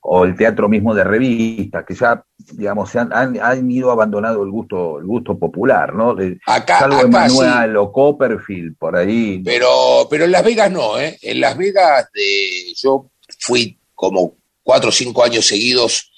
o 0.04 0.24
el 0.24 0.34
teatro 0.36 0.68
mismo 0.68 0.94
de 0.94 1.04
revistas, 1.04 1.84
que 1.86 1.94
ya, 1.94 2.24
digamos, 2.54 2.90
se 2.90 2.98
han, 2.98 3.12
han, 3.12 3.40
han 3.40 3.70
ido 3.70 3.90
abandonando 3.92 4.42
el 4.42 4.50
gusto, 4.50 4.98
el 4.98 5.06
gusto 5.06 5.38
popular, 5.38 5.94
¿no? 5.94 6.14
De- 6.14 6.38
Acá, 6.44 6.80
salvo 6.80 6.96
acá 6.96 7.06
Emanuel 7.06 7.76
o 7.76 7.92
Copperfield, 7.92 8.76
por 8.76 8.96
ahí. 8.96 9.40
Pero, 9.44 10.08
pero 10.10 10.24
en 10.24 10.32
Las 10.32 10.44
Vegas 10.44 10.72
no, 10.72 10.98
¿eh? 10.98 11.16
En 11.22 11.40
Las 11.40 11.56
Vegas 11.56 12.08
de, 12.12 12.74
yo 12.76 13.10
fui 13.38 13.78
como 13.94 14.34
cuatro 14.64 14.88
o 14.88 14.92
cinco 14.92 15.22
años 15.22 15.46
seguidos 15.46 16.10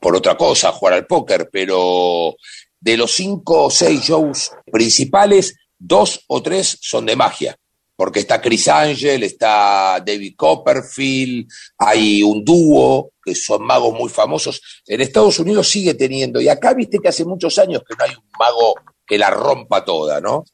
por 0.00 0.14
otra 0.14 0.36
cosa, 0.36 0.68
a 0.68 0.72
jugar 0.72 0.94
al 0.94 1.06
póker, 1.06 1.48
pero 1.52 2.36
de 2.80 2.96
los 2.96 3.10
cinco 3.12 3.64
o 3.64 3.70
seis 3.70 4.00
shows 4.02 4.52
principales, 4.70 5.56
dos 5.76 6.24
o 6.28 6.40
tres 6.40 6.78
son 6.80 7.04
de 7.06 7.16
magia. 7.16 7.56
Porque 7.98 8.20
está 8.20 8.40
Chris 8.40 8.68
Angel, 8.68 9.24
está 9.24 9.98
David 10.06 10.34
Copperfield, 10.36 11.48
hay 11.76 12.22
un 12.22 12.44
dúo 12.44 13.10
que 13.20 13.34
son 13.34 13.66
magos 13.66 13.92
muy 13.92 14.08
famosos. 14.08 14.62
En 14.86 15.00
Estados 15.00 15.40
Unidos 15.40 15.68
sigue 15.68 15.94
teniendo, 15.94 16.40
y 16.40 16.48
acá 16.48 16.74
viste 16.74 17.00
que 17.00 17.08
hace 17.08 17.24
muchos 17.24 17.58
años 17.58 17.82
que 17.86 17.96
no 17.98 18.04
hay 18.04 18.12
un 18.12 18.30
mago 18.38 18.74
que 19.04 19.18
la 19.18 19.30
rompa 19.30 19.84
toda, 19.84 20.20
¿no? 20.20 20.44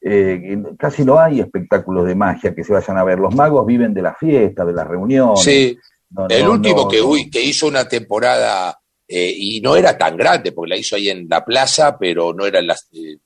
eh, 0.00 0.56
casi 0.78 1.04
no 1.04 1.18
hay 1.18 1.40
espectáculos 1.40 2.06
de 2.06 2.14
magia 2.14 2.54
que 2.54 2.64
se 2.64 2.72
vayan 2.72 2.98
a 2.98 3.04
ver. 3.04 3.18
Los 3.18 3.34
magos 3.34 3.64
viven 3.66 3.94
de 3.94 4.02
la 4.02 4.14
fiesta, 4.14 4.64
de 4.64 4.72
las 4.72 4.86
reuniones. 4.86 5.40
Sí, 5.40 5.76
No, 6.10 6.26
El 6.28 6.44
no, 6.44 6.52
último 6.52 6.82
no, 6.82 6.88
que, 6.88 6.98
no. 6.98 7.06
uy, 7.06 7.30
que 7.30 7.42
hizo 7.42 7.66
una 7.66 7.86
temporada 7.88 8.78
eh, 9.06 9.32
y 9.36 9.60
no 9.60 9.76
era 9.76 9.96
tan 9.96 10.16
grande, 10.16 10.52
porque 10.52 10.70
la 10.70 10.76
hizo 10.76 10.96
ahí 10.96 11.10
en 11.10 11.26
la 11.28 11.44
plaza, 11.44 11.96
pero 11.98 12.32
no 12.32 12.46
era 12.46 12.60
en 12.60 12.66
la, 12.68 12.74
eh, 12.92 13.18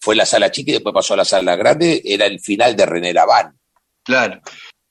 fue 0.00 0.14
la 0.16 0.24
sala 0.26 0.50
chica 0.50 0.70
y 0.70 0.74
después 0.74 0.94
pasó 0.94 1.14
a 1.14 1.18
la 1.18 1.24
sala 1.24 1.56
grande, 1.56 2.00
era 2.04 2.26
el 2.26 2.40
final 2.40 2.76
de 2.76 2.86
René 2.86 3.12
Laván. 3.12 3.56
Claro. 4.04 4.40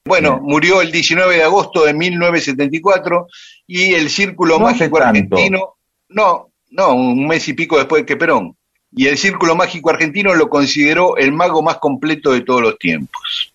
Bueno, 0.05 0.39
murió 0.41 0.81
el 0.81 0.91
19 0.91 1.35
de 1.35 1.43
agosto 1.43 1.83
de 1.83 1.93
1974 1.93 3.27
y 3.67 3.93
el 3.93 4.09
Círculo 4.09 4.57
No 4.57 4.65
Mágico. 4.65 4.97
Argentino, 5.01 5.75
no, 6.09 6.51
no, 6.71 6.93
un 6.93 7.27
mes 7.27 7.47
y 7.47 7.53
pico 7.53 7.77
después 7.77 8.05
que 8.05 8.15
Perón. 8.15 8.55
Y 8.91 9.07
el 9.07 9.17
Círculo 9.17 9.55
Mágico 9.55 9.89
Argentino 9.89 10.33
lo 10.33 10.49
consideró 10.49 11.17
el 11.17 11.33
mago 11.33 11.61
más 11.61 11.77
completo 11.77 12.31
de 12.31 12.41
todos 12.41 12.61
los 12.61 12.79
tiempos. 12.79 13.53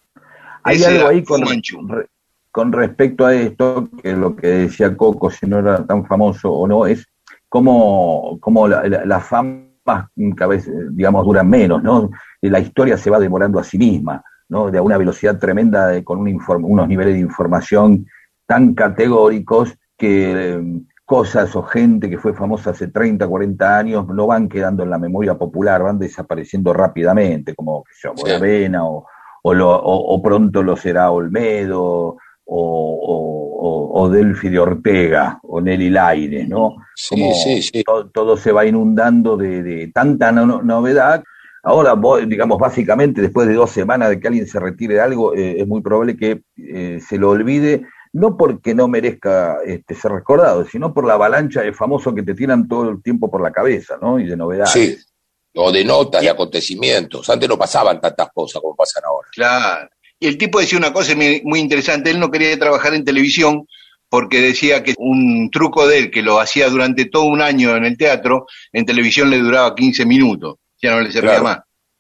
Hay 0.63 0.77
Ese 0.77 0.87
algo 0.89 1.09
ahí 1.09 1.25
re- 1.89 2.07
con 2.51 2.71
respecto 2.71 3.25
a 3.25 3.35
esto, 3.35 3.89
que 4.03 4.13
lo 4.13 4.37
que 4.37 4.47
decía 4.47 4.95
Coco, 4.95 5.31
si 5.31 5.47
no 5.47 5.59
era 5.59 5.87
tan 5.87 6.07
famoso 6.07 6.53
o 6.53 6.69
no, 6.69 6.87
es 6.87 7.07
cómo, 7.49 8.37
cómo 8.41 8.69
la, 8.69 8.87
la, 8.87 9.07
la 9.07 9.21
fama 9.21 9.63
cada 9.85 10.49
vez, 10.49 10.67
eh, 10.69 10.73
digamos, 10.91 11.25
dura 11.25 11.43
menos, 11.43 11.83
¿no? 11.83 12.11
La 12.41 12.61
historia 12.61 12.97
se 12.97 13.11
va 13.11 13.19
demorando 13.19 13.59
a 13.59 13.65
sí 13.65 13.79
misma, 13.79 14.23
¿no? 14.49 14.71
De 14.71 14.81
una 14.81 14.97
velocidad 14.97 15.39
tremenda, 15.39 15.89
de- 15.89 16.05
con 16.05 16.19
un 16.21 16.41
unos 16.65 16.89
niveles 16.89 17.15
de 17.15 17.21
información 17.21 18.07
tan 18.47 18.75
categóricos 18.75 19.77
que 19.97 20.55
eh, 20.55 20.63
cosas 21.05 21.55
o 21.57 21.63
gente 21.63 22.09
que 22.09 22.19
fue 22.19 22.33
famosa 22.33 22.71
hace 22.71 22.89
30, 22.89 23.27
40 23.27 23.79
años 23.79 24.07
no 24.09 24.27
van 24.29 24.49
quedando 24.49 24.83
en 24.83 24.91
la 24.91 24.99
memoria 24.99 25.35
popular, 25.37 25.83
van 25.83 25.99
desapareciendo 25.99 26.73
rápidamente, 26.73 27.55
como 27.55 27.83
que 27.85 27.93
yo, 28.03 28.13
Sí. 28.17 28.23
O, 29.45 29.51
o- 29.51 30.15
o 30.15 30.23
pronto 30.23 30.63
lo 30.63 30.77
será 30.77 31.11
Olmedo 31.11 32.17
o, 32.55 32.99
o, 33.13 33.95
o- 33.95 34.03
o 34.03 34.09
Delphi 34.11 34.49
de 34.49 34.59
Ortega 34.59 35.39
o 35.45 35.61
Nelly 35.61 35.91
Laire, 35.91 36.47
¿no? 36.47 36.77
Sí, 36.95 37.15
Como 37.21 37.35
sí, 37.35 37.63
sí. 37.63 37.83
to- 37.85 38.09
todo 38.11 38.37
se 38.37 38.53
va 38.53 38.67
inundando 38.67 39.37
de, 39.37 39.63
de 39.63 39.89
tanta 39.89 40.33
no- 40.33 40.63
novedad. 40.63 41.23
Ahora, 41.65 41.95
digamos, 42.27 42.59
básicamente, 42.59 43.21
después 43.23 43.47
de 43.47 43.55
dos 43.55 43.71
semanas 43.71 44.09
de 44.11 44.19
que 44.19 44.27
alguien 44.29 44.47
se 44.49 44.59
retire 44.59 44.95
de 44.95 45.01
algo, 45.01 45.35
eh, 45.35 45.61
es 45.61 45.67
muy 45.69 45.81
probable 45.81 46.17
que 46.17 46.43
eh, 46.57 47.01
se 47.07 47.19
lo 47.19 47.31
olvide, 47.31 47.87
no 48.13 48.37
porque 48.37 48.75
no 48.75 48.89
merezca 48.89 49.59
este, 49.65 49.95
ser 49.95 50.11
recordado, 50.13 50.65
sino 50.65 50.93
por 50.93 51.07
la 51.07 51.15
avalancha 51.15 51.63
de 51.63 51.73
famosos 51.73 52.15
que 52.15 52.23
te 52.25 52.35
tiran 52.35 52.67
todo 52.69 52.91
el 52.91 53.03
tiempo 53.03 53.31
por 53.31 53.41
la 53.41 53.53
cabeza, 53.53 53.97
¿no? 54.03 54.19
Y 54.19 54.27
de 54.27 54.37
novedades. 54.37 54.73
Sí, 54.73 54.97
o 55.55 55.71
de 55.71 55.85
notas, 55.85 56.21
de 56.21 56.29
acontecimientos. 56.31 57.31
Antes 57.31 57.49
no 57.49 57.57
pasaban 57.57 58.01
tantas 58.01 58.29
cosas 58.35 58.61
como 58.61 58.75
pasan 58.75 59.05
ahora. 59.07 59.29
Claro. 59.33 59.89
Y 60.23 60.29
el 60.29 60.39
tipo 60.39 60.61
decía 60.61 60.79
una 60.79 60.93
cosa 60.93 61.15
muy 61.17 61.59
interesante, 61.59 62.11
él 62.11 62.21
no 62.21 62.31
quería 62.31 62.57
trabajar 62.57 62.95
en 62.95 63.05
televisión 63.05 63.67
porque 64.09 64.41
decía 64.41 64.85
que 64.85 64.95
un 64.99 65.51
truco 65.51 65.85
de 65.89 65.99
él 65.99 66.11
que 66.13 66.23
lo 66.23 66.39
hacía 66.39 66.69
durante 66.71 67.07
todo 67.07 67.25
un 67.25 67.41
año 67.41 67.75
en 67.75 67.85
el 67.85 67.97
teatro, 67.97 68.47
en 68.73 68.87
televisión 68.87 69.31
le 69.31 69.39
duraba 69.41 69.75
15 69.75 70.07
minutos, 70.07 70.59
ya 70.81 70.93
no 70.93 71.01
le 71.01 71.11
servía 71.11 71.31
Claro. 71.41 71.45
más. 71.45 71.59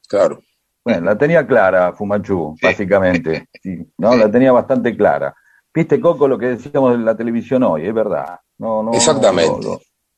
Claro. 0.08 0.42
Bueno, 0.84 1.06
la 1.06 1.18
tenía 1.18 1.44
clara, 1.44 1.92
Fumanchu, 1.94 2.54
Sí. 2.60 2.64
básicamente. 2.66 3.46
Sí, 3.60 3.76
¿no? 3.98 4.14
La 4.14 4.30
tenía 4.30 4.52
bastante 4.52 4.96
clara. 4.96 5.34
Viste, 5.74 5.98
Coco, 5.98 6.28
lo 6.28 6.38
que 6.38 6.46
decíamos 6.46 6.96
de 6.96 7.04
la 7.04 7.16
televisión 7.16 7.64
hoy, 7.64 7.86
es 7.88 7.94
verdad. 7.94 8.38
No, 8.58 8.84
no, 8.84 8.92
Exactamente. 8.92 9.68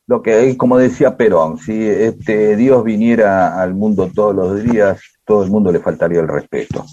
Lo- 0.07 0.23
que 0.23 0.49
es, 0.51 0.57
como 0.57 0.79
decía 0.79 1.17
Perón, 1.17 1.59
si 1.59 1.87
este 1.89 2.57
Dios 2.57 2.83
viniera 2.85 3.61
al 3.61 3.75
mundo 3.75 4.11
todos 4.15 4.35
los 4.35 4.63
días, 4.63 5.01
todo 5.25 5.45
el 5.45 5.51
mundo 5.51 5.73
le 5.73 5.81
faltaría 5.81 6.21
el 6.21 6.29
respeto. 6.29 6.85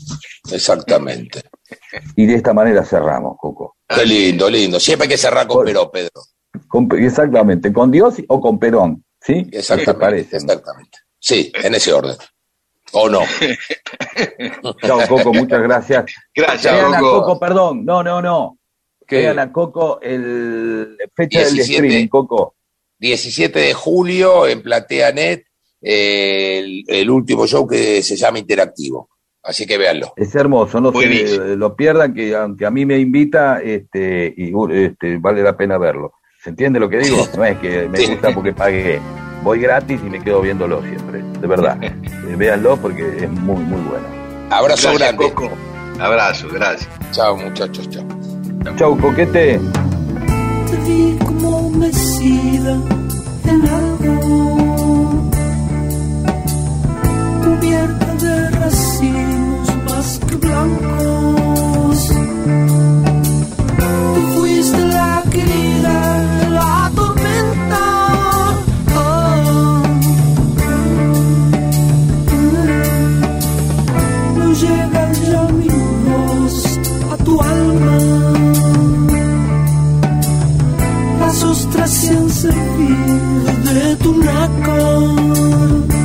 Exactamente. 0.52 1.42
Y 2.16 2.26
de 2.26 2.36
esta 2.36 2.54
manera 2.54 2.84
cerramos, 2.84 3.38
Coco. 3.40 3.78
Qué 3.88 4.06
lindo, 4.06 4.50
lindo. 4.50 4.80
Siempre 4.80 5.06
hay 5.06 5.10
que 5.10 5.18
cerrar 5.18 5.48
con. 5.48 5.66
Perón, 5.66 5.90
Pedro. 5.92 6.22
Con- 6.68 6.90
exactamente, 6.98 7.72
con 7.74 7.92
Dios 7.92 8.16
o 8.28 8.40
con 8.42 8.60
Perón, 8.60 9.04
¿sí? 9.22 9.46
¿Qué 9.46 9.52
te 9.52 9.58
Exactamente. 9.60 10.00
parece? 10.00 10.36
Exactamente. 10.38 10.98
Sí, 11.20 11.52
en 11.64 11.76
ese 11.76 11.94
orden. 11.94 12.16
¿O 12.94 13.08
no? 13.10 13.22
Chao, 14.86 15.00
Coco, 15.08 15.34
muchas 15.34 15.62
gracias. 15.62 16.06
Gracias, 16.36 16.74
Vean 16.74 16.94
a 16.94 17.00
Coco. 17.00 17.22
Coco, 17.24 17.40
perdón, 17.40 17.86
no, 17.86 18.04
no, 18.04 18.22
no. 18.22 18.58
Vean 19.10 19.40
a 19.40 19.52
Coco 19.52 20.00
el 20.02 20.98
fecha 21.16 21.40
del 21.40 21.54
17. 21.54 21.74
streaming, 21.88 22.08
Coco. 22.08 22.56
17 23.02 23.60
de 23.60 23.74
julio 23.74 24.48
en 24.48 24.62
PlateaNet, 24.62 25.46
eh, 25.82 26.60
el, 26.60 26.84
el 26.88 27.10
último 27.10 27.48
show 27.48 27.68
que 27.68 28.04
se 28.04 28.16
llama 28.16 28.38
Interactivo. 28.38 29.10
Así 29.44 29.66
que 29.66 29.80
véanlo. 29.80 30.14
Es 30.16 30.36
hermoso, 30.36 30.80
no 30.80 30.92
se 30.92 31.06
eh, 31.08 31.56
lo 31.58 31.76
pierdan, 31.76 32.14
que 32.14 32.36
aunque 32.36 32.64
a 32.64 32.70
mí 32.70 32.86
me 32.86 33.00
invita, 33.00 33.60
este, 33.60 34.32
y 34.38 34.54
uh, 34.54 34.70
este, 34.70 35.18
vale 35.18 35.42
la 35.42 35.58
pena 35.58 35.80
verlo. 35.80 36.14
¿Se 36.44 36.52
entiende 36.52 36.80
lo 36.80 36.88
que 36.90 37.00
digo? 37.00 37.28
No 37.36 37.44
es 37.44 37.58
que 37.58 37.90
me 37.90 37.98
Sí. 37.98 38.06
gusta 38.12 38.34
porque 38.36 38.54
pagué. 38.54 39.00
Voy 39.44 39.60
gratis 39.60 40.00
y 40.06 40.10
me 40.10 40.24
quedo 40.24 40.42
viéndolo 40.42 40.84
siempre, 40.84 41.24
de 41.24 41.48
verdad. 41.48 41.78
Eh, 42.32 42.36
véanlo 42.38 42.78
porque 42.78 43.02
es 43.02 43.30
muy, 43.32 43.58
muy 43.64 43.82
bueno. 43.82 44.06
Abrazo 44.52 44.90
Gracias, 44.94 45.00
grande. 45.00 45.34
Coco. 45.34 45.50
Abrazo, 46.00 46.48
gracias. 46.54 46.88
Chao, 47.12 47.36
muchachos. 47.36 47.90
Chao. 47.90 48.06
Chau, 48.78 48.98
Coquete. 49.00 49.60
Te 50.70 50.78
vi 50.88 51.18
como 51.26 51.72
cubierta 57.44 58.16
de 58.16 58.50
racimos 58.52 59.68
más 59.90 60.20
que 60.28 60.36
blancos. 60.36 62.08
Tú 64.16 64.22
fuiste 64.36 64.86
la 64.86 65.24
querida 65.32 65.96
de 66.38 66.50
la 66.50 66.92
tormenta. 66.96 67.84
Oh. 68.96 69.84
No 74.38 74.54
llega 74.54 75.12
ya 75.30 75.44
mi 75.60 75.70
voz 76.06 76.56
a 77.12 77.18
tu 77.24 77.42
alma 77.42 77.71
ostras 81.72 81.92
se 81.92 82.18
han 82.18 82.30
servido 82.30 83.54
de 83.64 83.96
tu 83.98 84.18
nácar. 84.18 86.01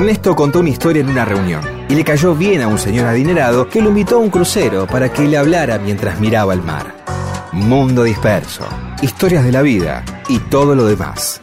Ernesto 0.00 0.34
contó 0.34 0.60
una 0.60 0.70
historia 0.70 1.02
en 1.02 1.10
una 1.10 1.26
reunión 1.26 1.60
y 1.90 1.94
le 1.94 2.04
cayó 2.04 2.34
bien 2.34 2.62
a 2.62 2.68
un 2.68 2.78
señor 2.78 3.04
adinerado 3.04 3.68
que 3.68 3.82
lo 3.82 3.90
invitó 3.90 4.16
a 4.16 4.20
un 4.20 4.30
crucero 4.30 4.86
para 4.86 5.12
que 5.12 5.24
le 5.24 5.36
hablara 5.36 5.78
mientras 5.78 6.18
miraba 6.18 6.54
el 6.54 6.62
mar. 6.62 6.94
Mundo 7.52 8.04
disperso, 8.04 8.66
historias 9.02 9.44
de 9.44 9.52
la 9.52 9.60
vida 9.60 10.02
y 10.26 10.38
todo 10.38 10.74
lo 10.74 10.86
demás. 10.86 11.38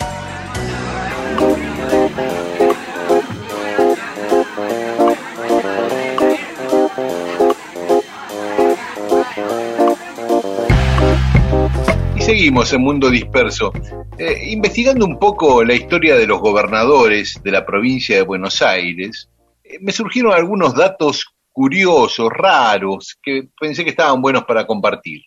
Seguimos 12.20 12.74
en 12.74 12.82
Mundo 12.82 13.12
Disperso, 13.12 13.72
eh, 14.20 14.50
investigando 14.50 15.06
un 15.06 15.20
poco 15.20 15.64
la 15.64 15.76
historia 15.76 16.16
de 16.16 16.26
los 16.26 16.40
gobernadores 16.40 17.40
de 17.44 17.52
la 17.52 17.66
provincia 17.66 18.16
de 18.16 18.24
Buenos 18.24 18.62
Aires. 18.62 19.30
eh, 19.64 19.78
me 19.80 19.92
surgieron 19.92 20.34
algunos 20.34 20.74
datos 20.74 21.26
curiosos, 21.52 22.30
raros, 22.32 23.18
que 23.22 23.50
pensé 23.60 23.84
que 23.84 23.92
estaban 23.92 24.22
buenos 24.22 24.46
para 24.46 24.66
compartir. 24.66 25.22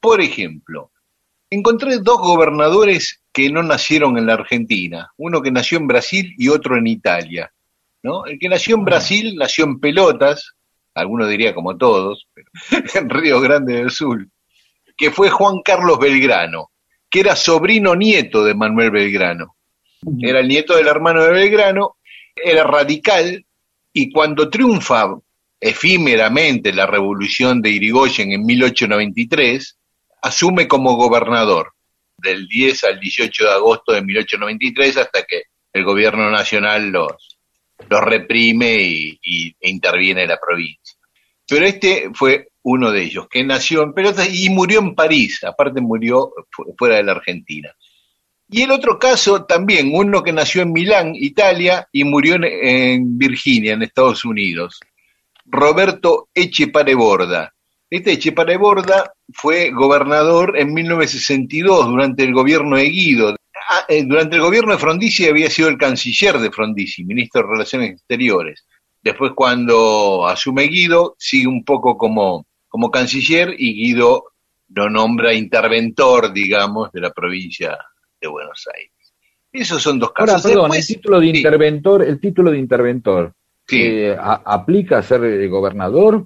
Por 0.00 0.20
ejemplo, 0.20 0.90
encontré 1.50 1.98
dos 1.98 2.18
gobernadores 2.18 3.22
que 3.32 3.48
no 3.50 3.62
nacieron 3.62 4.18
en 4.18 4.26
la 4.26 4.34
Argentina, 4.34 5.12
uno 5.16 5.40
que 5.40 5.52
nació 5.52 5.78
en 5.78 5.86
Brasil 5.86 6.34
y 6.36 6.48
otro 6.48 6.76
en 6.76 6.88
Italia. 6.88 7.52
¿no? 8.02 8.26
El 8.26 8.38
que 8.40 8.48
nació 8.48 8.74
en 8.76 8.84
Brasil 8.84 9.36
nació 9.36 9.66
en 9.66 9.78
Pelotas, 9.78 10.54
algunos 10.94 11.28
diría 11.28 11.54
como 11.54 11.76
todos, 11.76 12.26
en 12.94 13.08
Río 13.08 13.40
Grande 13.40 13.74
del 13.74 13.90
Sur, 13.90 14.26
que 14.96 15.12
fue 15.12 15.30
Juan 15.30 15.62
Carlos 15.64 16.00
Belgrano, 16.00 16.71
que 17.12 17.20
era 17.20 17.36
sobrino 17.36 17.94
nieto 17.94 18.42
de 18.42 18.54
Manuel 18.54 18.90
Belgrano. 18.90 19.54
Era 20.20 20.40
el 20.40 20.48
nieto 20.48 20.74
del 20.74 20.88
hermano 20.88 21.22
de 21.22 21.30
Belgrano, 21.30 21.98
era 22.34 22.64
radical 22.64 23.44
y 23.92 24.10
cuando 24.10 24.48
triunfa 24.48 25.14
efímeramente 25.60 26.72
la 26.72 26.86
revolución 26.86 27.60
de 27.60 27.70
Irigoyen 27.70 28.32
en 28.32 28.44
1893, 28.46 29.78
asume 30.22 30.66
como 30.66 30.96
gobernador 30.96 31.72
del 32.16 32.48
10 32.48 32.84
al 32.84 32.98
18 33.00 33.44
de 33.44 33.50
agosto 33.50 33.92
de 33.92 34.02
1893 34.02 34.96
hasta 34.96 35.22
que 35.24 35.42
el 35.72 35.84
gobierno 35.84 36.30
nacional 36.30 36.88
los, 36.90 37.38
los 37.88 38.00
reprime 38.00 38.74
y, 38.74 39.18
y- 39.22 39.54
e 39.60 39.68
interviene 39.70 40.22
en 40.22 40.28
la 40.28 40.38
provincia. 40.40 40.96
Pero 41.48 41.66
este 41.66 42.10
fue 42.14 42.48
uno 42.64 42.90
de 42.90 43.02
ellos, 43.02 43.26
que 43.28 43.44
nació 43.44 43.82
en 43.82 43.92
Pelotas 43.92 44.32
y 44.32 44.48
murió 44.50 44.80
en 44.80 44.94
París, 44.94 45.42
aparte 45.44 45.80
murió 45.80 46.32
fu- 46.50 46.74
fuera 46.78 46.96
de 46.96 47.02
la 47.04 47.12
Argentina. 47.12 47.70
Y 48.48 48.62
el 48.62 48.70
otro 48.70 48.98
caso 48.98 49.44
también, 49.46 49.90
uno 49.94 50.22
que 50.22 50.32
nació 50.32 50.62
en 50.62 50.72
Milán, 50.72 51.12
Italia, 51.14 51.88
y 51.90 52.04
murió 52.04 52.36
en, 52.42 53.16
Virginia, 53.18 53.72
en 53.72 53.82
Estados 53.82 54.24
Unidos. 54.24 54.78
Roberto 55.46 56.28
Echepare 56.34 56.94
Borda. 56.94 57.52
Este 57.90 58.12
Echepare 58.12 58.56
Borda 58.56 59.12
fue 59.32 59.70
gobernador 59.70 60.58
en 60.58 60.72
1962 60.72 61.86
durante 61.88 62.22
el 62.24 62.32
gobierno 62.32 62.76
de 62.76 62.84
Guido. 62.84 63.36
Ah, 63.70 63.84
eh, 63.88 64.04
durante 64.04 64.36
el 64.36 64.42
gobierno 64.42 64.72
de 64.72 64.78
Frondizi 64.78 65.26
había 65.26 65.50
sido 65.50 65.68
el 65.68 65.78
canciller 65.78 66.38
de 66.38 66.50
Frondizi, 66.50 67.04
ministro 67.04 67.42
de 67.42 67.48
Relaciones 67.48 67.90
Exteriores. 67.92 68.66
Después 69.02 69.32
cuando 69.34 70.26
asume 70.26 70.64
Guido, 70.64 71.16
sigue 71.18 71.46
un 71.48 71.64
poco 71.64 71.96
como, 71.96 72.46
como 72.72 72.90
canciller 72.90 73.54
y 73.58 73.74
Guido 73.74 74.24
lo 74.74 74.88
nombra 74.88 75.34
interventor, 75.34 76.32
digamos, 76.32 76.90
de 76.92 77.02
la 77.02 77.10
provincia 77.10 77.76
de 78.18 78.26
Buenos 78.28 78.66
Aires. 78.74 78.90
Esos 79.52 79.82
son 79.82 79.98
dos 79.98 80.12
Ahora, 80.16 80.32
casos. 80.34 80.50
perdón, 80.50 80.70
Después- 80.70 80.88
el 80.90 80.96
título 80.96 81.20
de 81.20 81.26
sí, 81.30 81.36
interventor, 81.36 82.02
el 82.02 82.18
título 82.20 82.50
de 82.50 82.58
interventor, 82.58 83.32
sí. 83.68 83.82
eh, 83.82 84.16
a- 84.18 84.40
¿aplica 84.46 84.98
a 84.98 85.02
ser 85.02 85.22
eh, 85.24 85.46
gobernador? 85.48 86.24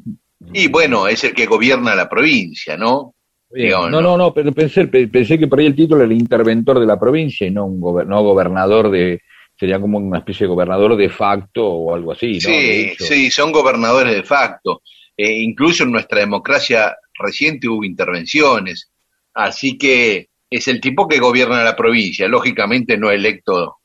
Y 0.53 0.69
bueno, 0.69 1.09
es 1.09 1.25
el 1.25 1.35
que 1.35 1.47
gobierna 1.47 1.97
la 1.97 2.09
provincia, 2.09 2.77
¿no? 2.77 3.15
Bien. 3.51 3.71
No, 3.91 4.01
no, 4.01 4.17
no, 4.17 4.33
pero 4.33 4.53
pensé, 4.53 4.87
pe- 4.87 5.09
pensé 5.09 5.37
que 5.39 5.49
por 5.49 5.59
ahí 5.59 5.67
el 5.67 5.75
título 5.75 6.03
era 6.05 6.13
el 6.13 6.17
interventor 6.19 6.79
de 6.79 6.87
la 6.87 6.99
provincia 7.01 7.45
y 7.47 7.51
no 7.51 7.65
un 7.67 7.81
gober- 7.81 8.07
no 8.07 8.23
gobernador 8.23 8.91
de, 8.91 9.21
sería 9.59 9.81
como 9.81 9.99
una 9.99 10.19
especie 10.19 10.45
de 10.47 10.53
gobernador 10.53 10.97
de 10.97 11.09
facto 11.09 11.67
o 11.67 11.93
algo 11.95 12.13
así, 12.13 12.41
Sí, 12.41 12.93
sí, 12.99 13.31
son 13.33 13.51
gobernadores 13.51 14.15
de 14.15 14.23
facto. 14.23 14.83
Eh, 15.17 15.41
incluso 15.41 15.85
en 15.85 15.93
nuestra 15.93 16.21
democracia 16.21 16.97
reciente 17.19 17.69
hubo 17.69 17.85
intervenciones. 17.85 18.91
Así 19.35 19.79
que 19.79 20.29
es 20.51 20.69
el 20.69 20.81
tipo 20.81 21.09
que 21.09 21.19
gobierna 21.19 21.65
la 21.65 21.77
provincia, 21.77 22.29
lógicamente 22.29 22.97
no 22.97 23.11
electo. 23.11 23.79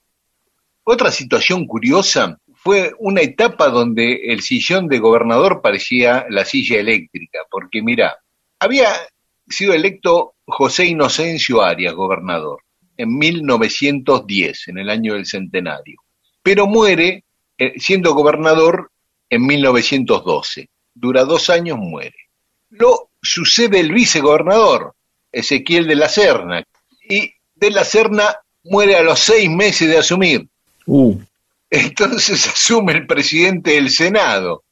Otra 0.84 1.12
situación 1.12 1.66
curiosa 1.66 2.38
fue 2.56 2.94
una 3.00 3.22
etapa 3.22 3.70
donde 3.70 4.14
el 4.26 4.42
sillón 4.42 4.88
de 4.88 5.00
gobernador 5.00 5.62
parecía 5.62 6.26
la 6.30 6.46
silla 6.46 6.80
eléctrica, 6.80 7.40
porque 7.50 7.82
mira, 7.82 8.18
había 8.60 8.90
sido 9.48 9.74
electo 9.74 10.36
José 10.46 10.86
Inocencio 10.86 11.62
Arias, 11.64 11.94
gobernador, 11.94 12.62
en 12.98 13.18
1910, 13.18 14.68
en 14.68 14.78
el 14.78 14.90
año 14.90 15.14
del 15.14 15.26
centenario, 15.26 16.02
pero 16.44 16.68
muere 16.68 17.24
eh, 17.58 17.74
siendo 17.78 18.14
gobernador 18.14 18.92
en 19.30 19.46
1912. 19.46 20.70
Dura 20.94 21.24
dos 21.24 21.50
años, 21.50 21.78
muere. 21.78 22.16
Lo 22.70 23.10
sucede 23.22 23.80
el 23.80 23.92
vicegobernador, 23.92 24.96
Ezequiel 25.32 25.88
de 25.88 25.96
la 25.96 26.10
Serna, 26.10 26.64
y 27.10 27.34
de 27.56 27.72
la 27.72 27.84
Serna 27.84 28.38
muere 28.64 28.96
a 28.96 29.04
los 29.04 29.20
seis 29.20 29.50
meses 29.50 29.88
de 29.88 29.98
asumir. 29.98 30.48
Uh, 30.86 31.20
Entonces 31.70 32.48
asume 32.54 32.94
el 32.94 33.08
presidente 33.08 33.72
del 33.72 33.90
Senado, 33.90 34.64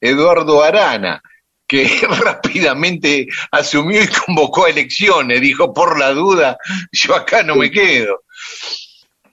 Eduardo 0.00 0.62
Arana, 0.62 1.22
que 1.66 1.88
rápidamente 2.08 3.28
asumió 3.50 4.02
y 4.02 4.08
convocó 4.08 4.66
a 4.66 4.70
elecciones. 4.70 5.40
Dijo, 5.40 5.72
por 5.72 5.98
la 5.98 6.10
duda, 6.10 6.56
yo 6.90 7.14
acá 7.14 7.42
no 7.42 7.56
me 7.56 7.70
quedo. 7.70 8.24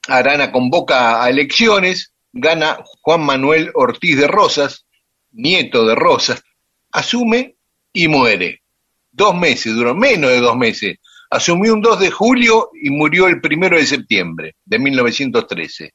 Arana 0.08 0.52
convoca 0.52 1.24
a 1.24 1.30
elecciones, 1.30 2.14
gana 2.32 2.80
Juan 3.02 3.22
Manuel 3.22 3.72
Ortiz 3.76 4.18
de 4.18 4.28
Rosas, 4.28 4.86
nieto 5.32 5.86
de 5.86 5.96
Rosas, 5.96 6.44
asume 6.92 7.56
y 7.94 8.08
muere. 8.08 8.62
Dos 9.12 9.36
meses, 9.36 9.74
duró 9.74 9.96
menos 9.96 10.32
de 10.32 10.40
dos 10.40 10.56
meses. 10.56 10.98
Asumió 11.32 11.74
un 11.74 11.82
2 11.82 12.00
de 12.00 12.12
julio 12.12 12.70
y 12.82 12.90
murió 12.90 13.28
el 13.28 13.40
primero 13.40 13.78
de 13.78 13.86
septiembre 13.86 14.56
de 14.66 14.80
1913 14.80 15.94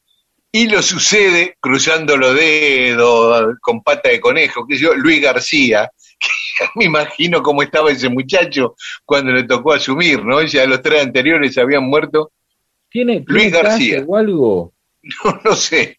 y 0.55 0.69
lo 0.69 0.81
sucede 0.82 1.56
cruzando 1.59 2.16
los 2.16 2.32
dedos, 2.32 3.56
con 3.61 3.82
pata 3.82 4.09
de 4.09 4.20
conejo, 4.20 4.65
que 4.65 4.77
yo, 4.77 4.94
Luis 4.94 5.20
García, 5.20 5.90
que 6.20 6.66
me 6.77 6.85
imagino 6.85 7.43
cómo 7.43 7.65
estaba 7.65 7.90
ese 7.90 8.09
muchacho 8.09 8.77
cuando 9.05 9.32
le 9.32 9.43
tocó 9.43 9.73
asumir, 9.73 10.24
¿no? 10.24 10.40
Ya 10.43 10.65
los 10.66 10.81
tres 10.81 11.02
anteriores 11.02 11.59
habían 11.59 11.82
muerto, 11.82 12.31
¿Tiene, 12.89 13.24
Luis 13.27 13.51
García. 13.51 14.05
o 14.06 14.16
algo? 14.16 14.73
no, 15.24 15.40
no 15.44 15.56
sé, 15.56 15.98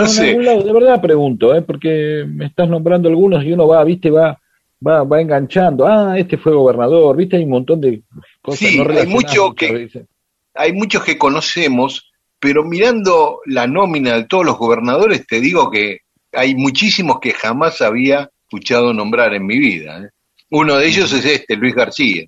no, 0.00 0.06
sé. 0.06 0.38
lado, 0.38 0.62
de 0.62 0.72
verdad 0.72 1.00
pregunto, 1.00 1.54
¿eh? 1.54 1.62
porque 1.62 2.24
me 2.26 2.46
estás 2.46 2.68
nombrando 2.68 3.08
algunos 3.08 3.44
y 3.44 3.52
uno 3.52 3.68
va, 3.68 3.84
viste, 3.84 4.10
va, 4.10 4.40
va, 4.86 5.04
va 5.04 5.20
enganchando. 5.20 5.86
Ah, 5.86 6.18
este 6.18 6.38
fue 6.38 6.54
gobernador, 6.54 7.16
viste, 7.16 7.36
hay 7.36 7.44
un 7.44 7.50
montón 7.50 7.80
de 7.80 8.02
cosas 8.40 8.68
Sí, 8.68 8.78
no 8.78 8.90
hay 8.90 9.06
mucho 9.06 9.52
que-. 9.54 10.06
Hay 10.54 10.72
muchos 10.72 11.04
que 11.04 11.16
conocemos, 11.16 12.12
pero 12.38 12.64
mirando 12.64 13.40
la 13.46 13.66
nómina 13.66 14.16
de 14.16 14.24
todos 14.24 14.44
los 14.44 14.58
gobernadores, 14.58 15.26
te 15.26 15.40
digo 15.40 15.70
que 15.70 16.00
hay 16.32 16.54
muchísimos 16.54 17.20
que 17.20 17.32
jamás 17.32 17.80
había 17.80 18.30
escuchado 18.44 18.92
nombrar 18.92 19.34
en 19.34 19.46
mi 19.46 19.58
vida. 19.58 19.98
¿eh? 19.98 20.10
Uno 20.50 20.76
de 20.76 20.86
ellos 20.86 21.12
es 21.12 21.24
este, 21.24 21.56
Luis 21.56 21.74
García. 21.74 22.24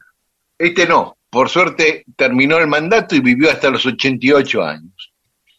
Este 0.58 0.86
no, 0.86 1.16
por 1.30 1.48
suerte 1.48 2.04
terminó 2.16 2.58
el 2.58 2.66
mandato 2.66 3.14
y 3.14 3.20
vivió 3.20 3.50
hasta 3.50 3.70
los 3.70 3.84
88 3.84 4.62
años. 4.62 5.12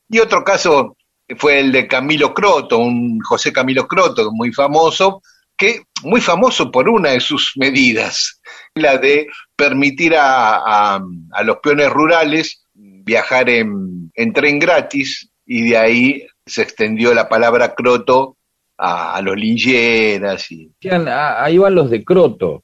Y 0.10 0.20
otro 0.20 0.44
caso 0.44 0.96
fue 1.38 1.60
el 1.60 1.72
de 1.72 1.88
Camilo 1.88 2.34
Croto, 2.34 2.78
un 2.80 3.20
José 3.22 3.52
Camilo 3.52 3.88
Croto, 3.88 4.32
muy 4.32 4.52
famoso, 4.54 5.22
que 5.58 5.82
muy 6.04 6.22
famoso 6.22 6.70
por 6.72 6.90
una 6.90 7.12
de 7.12 7.20
sus 7.20 7.54
medidas, 7.56 8.42
la 8.76 8.98
de 8.98 9.28
permitir 9.56 10.16
a, 10.16 10.96
a- 10.96 11.44
los 11.44 11.58
peones 11.64 11.90
rurales 11.90 12.64
viajar 12.74 13.50
en, 13.50 14.12
en 14.14 14.34
tren 14.34 14.60
gratis 14.60 15.30
y 15.46 15.70
de 15.70 15.78
ahí 15.78 16.28
se 16.46 16.62
extendió 16.62 17.14
la 17.14 17.30
palabra 17.30 17.74
croto 17.74 18.38
a, 18.78 19.16
a 19.16 19.22
los 19.22 19.36
lincheras 19.38 20.52
y 20.52 20.72
ah, 20.92 21.44
ahí 21.44 21.58
van 21.58 21.76
los 21.76 21.90
de 21.90 22.04
Croto. 22.04 22.64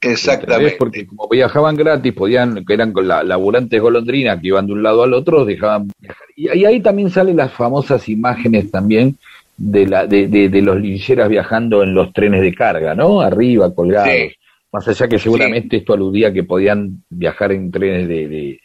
Exactamente. 0.00 0.76
Porque 0.78 1.06
como 1.06 1.28
viajaban 1.28 1.76
gratis, 1.76 2.12
podían, 2.12 2.64
que 2.64 2.74
eran 2.74 2.92
con 2.92 3.08
la, 3.08 3.22
laburantes 3.22 3.80
golondrinas 3.80 4.40
que 4.40 4.48
iban 4.48 4.66
de 4.66 4.72
un 4.72 4.82
lado 4.82 5.02
al 5.02 5.14
otro, 5.14 5.44
dejaban 5.44 5.88
viajar. 5.98 6.26
Y, 6.36 6.58
y 6.58 6.64
ahí 6.64 6.80
también 6.80 7.10
salen 7.10 7.36
las 7.36 7.52
famosas 7.52 8.08
imágenes 8.08 8.70
también 8.70 9.16
de, 9.56 9.86
la, 9.86 10.06
de, 10.06 10.28
de, 10.28 10.48
de 10.48 10.62
los 10.62 10.80
lincheras 10.80 11.28
viajando 11.28 11.82
en 11.82 11.94
los 11.94 12.12
trenes 12.12 12.42
de 12.42 12.54
carga, 12.54 12.94
¿no? 12.94 13.20
Arriba, 13.20 13.74
colgados. 13.74 14.08
Sí. 14.08 14.32
Más 14.72 14.86
allá 14.88 15.08
que 15.08 15.18
seguramente 15.18 15.78
esto 15.78 15.94
aludía 15.94 16.28
a 16.28 16.32
que 16.32 16.44
podían 16.44 17.02
viajar 17.08 17.52
en 17.52 17.70
trenes 17.70 18.08
de, 18.08 18.28
de, 18.28 18.60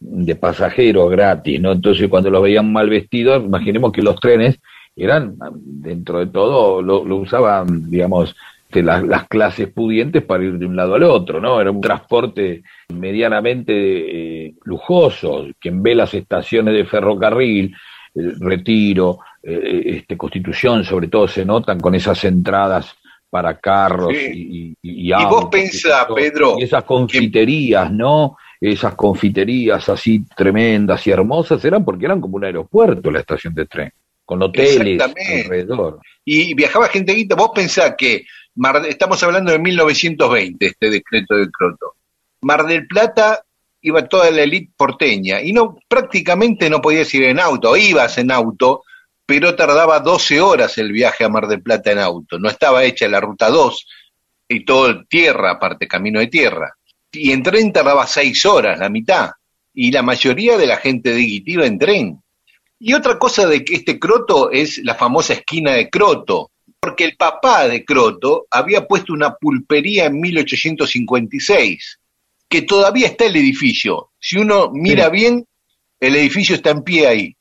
de 0.00 0.34
pasajeros 0.34 1.10
gratis, 1.10 1.60
¿no? 1.60 1.72
Entonces 1.72 2.08
cuando 2.08 2.30
los 2.30 2.42
veían 2.42 2.72
mal 2.72 2.90
vestidos, 2.90 3.44
imaginemos 3.44 3.92
que 3.92 4.02
los 4.02 4.18
trenes 4.18 4.58
eran, 4.96 5.36
dentro 5.54 6.18
de 6.18 6.26
todo, 6.26 6.82
lo, 6.82 7.04
lo 7.04 7.16
usaban, 7.16 7.88
digamos, 7.88 8.34
este, 8.72 8.82
las, 8.82 9.02
las 9.02 9.28
clases 9.28 9.68
pudientes 9.70 10.22
para 10.22 10.42
ir 10.44 10.54
de 10.54 10.64
un 10.64 10.74
lado 10.74 10.94
al 10.94 11.02
otro, 11.02 11.40
¿no? 11.42 11.60
Era 11.60 11.70
un 11.70 11.80
transporte 11.82 12.62
medianamente 12.88 13.72
eh, 14.46 14.54
lujoso. 14.64 15.46
Quien 15.60 15.82
ve 15.82 15.94
las 15.94 16.14
estaciones 16.14 16.72
de 16.74 16.86
ferrocarril, 16.86 17.74
el 18.14 18.40
Retiro, 18.40 19.18
eh, 19.42 19.82
este, 19.98 20.16
Constitución, 20.16 20.84
sobre 20.84 21.08
todo, 21.08 21.28
se 21.28 21.44
notan 21.44 21.80
con 21.80 21.94
esas 21.94 22.24
entradas 22.24 22.96
para 23.28 23.58
carros 23.58 24.12
Sí. 24.14 24.30
y, 24.82 24.88
y, 24.88 25.04
y 25.04 25.08
Y 25.08 25.12
vos 25.12 25.22
autos, 25.24 25.50
pensás. 25.50 26.06
Pedro, 26.14 26.54
Y 26.58 26.62
esas 26.62 26.84
confiterías, 26.84 27.92
¿no? 27.92 28.36
Esas 28.58 28.94
confiterías 28.94 29.86
así 29.90 30.24
tremendas 30.34 31.06
y 31.06 31.10
hermosas 31.10 31.62
eran 31.64 31.84
porque 31.84 32.06
eran 32.06 32.20
como 32.22 32.36
un 32.36 32.44
aeropuerto 32.44 33.10
la 33.10 33.20
estación 33.20 33.52
de 33.54 33.66
tren, 33.66 33.92
con 34.24 34.40
hoteles 34.42 34.98
alrededor. 35.02 35.98
y 36.24 36.54
viajaba 36.54 36.86
gente 36.88 37.12
guita. 37.12 37.34
Vos 37.34 37.50
pensás 37.54 37.94
que 37.98 38.24
Mar- 38.54 38.84
estamos 38.86 39.22
hablando 39.22 39.52
de 39.52 39.58
1920, 39.58 40.66
este 40.66 40.90
decreto 40.90 41.36
de 41.36 41.50
Croto. 41.50 41.94
Mar 42.42 42.64
del 42.66 42.86
Plata 42.86 43.42
iba 43.80 44.06
toda 44.06 44.30
la 44.30 44.42
élite 44.42 44.72
porteña 44.76 45.40
y 45.40 45.52
no 45.52 45.76
prácticamente 45.88 46.68
no 46.68 46.80
podías 46.80 47.12
ir 47.14 47.24
en 47.24 47.40
auto, 47.40 47.76
ibas 47.76 48.18
en 48.18 48.30
auto, 48.30 48.84
pero 49.24 49.54
tardaba 49.54 50.00
12 50.00 50.40
horas 50.40 50.76
el 50.78 50.92
viaje 50.92 51.24
a 51.24 51.28
Mar 51.28 51.46
del 51.46 51.62
Plata 51.62 51.92
en 51.92 51.98
auto. 51.98 52.38
No 52.38 52.48
estaba 52.48 52.84
hecha 52.84 53.08
la 53.08 53.20
ruta 53.20 53.48
2 53.48 53.86
y 54.48 54.64
todo 54.64 55.04
tierra, 55.06 55.52
aparte 55.52 55.88
camino 55.88 56.20
de 56.20 56.26
tierra. 56.26 56.76
Y 57.10 57.32
en 57.32 57.42
tren 57.42 57.72
tardaba 57.72 58.06
6 58.06 58.44
horas, 58.46 58.78
la 58.78 58.88
mitad. 58.88 59.30
Y 59.74 59.90
la 59.90 60.02
mayoría 60.02 60.58
de 60.58 60.66
la 60.66 60.76
gente 60.76 61.10
de 61.10 61.20
Guití 61.20 61.52
iba 61.52 61.66
en 61.66 61.78
tren. 61.78 62.22
Y 62.78 62.94
otra 62.94 63.18
cosa 63.18 63.46
de 63.46 63.64
que 63.64 63.74
este 63.74 63.98
Croto 63.98 64.50
es 64.50 64.78
la 64.84 64.94
famosa 64.94 65.34
esquina 65.34 65.72
de 65.72 65.88
Croto, 65.88 66.50
porque 66.82 67.04
el 67.04 67.16
papá 67.16 67.68
de 67.68 67.84
Croto 67.84 68.48
había 68.50 68.88
puesto 68.88 69.12
una 69.12 69.36
pulpería 69.36 70.06
en 70.06 70.20
1856, 70.20 72.00
que 72.48 72.62
todavía 72.62 73.06
está 73.06 73.26
el 73.26 73.36
edificio. 73.36 74.10
Si 74.18 74.36
uno 74.36 74.68
mira 74.72 75.08
bien, 75.08 75.46
el 76.00 76.16
edificio 76.16 76.56
está 76.56 76.70
en 76.70 76.82
pie 76.82 77.06
ahí. 77.06 77.36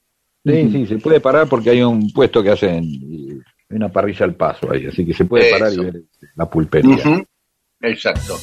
Sí, 0.46 0.70
sí, 0.72 0.86
se 0.86 0.98
puede 1.00 1.20
parar 1.20 1.48
porque 1.48 1.72
hay 1.72 1.82
un 1.82 2.14
puesto 2.14 2.44
que 2.44 2.52
hacen 2.52 2.84
y 2.84 3.32
hay 3.32 3.78
una 3.78 3.90
parrilla 3.90 4.26
al 4.26 4.36
paso 4.36 4.72
ahí, 4.72 4.86
así 4.86 5.04
que 5.04 5.14
se 5.16 5.26
puede 5.26 5.50
parar 5.52 5.74
y 5.74 5.78
ver 5.78 6.02
la 6.36 6.48
pulpería. 6.48 7.26
Exacto. 7.82 8.38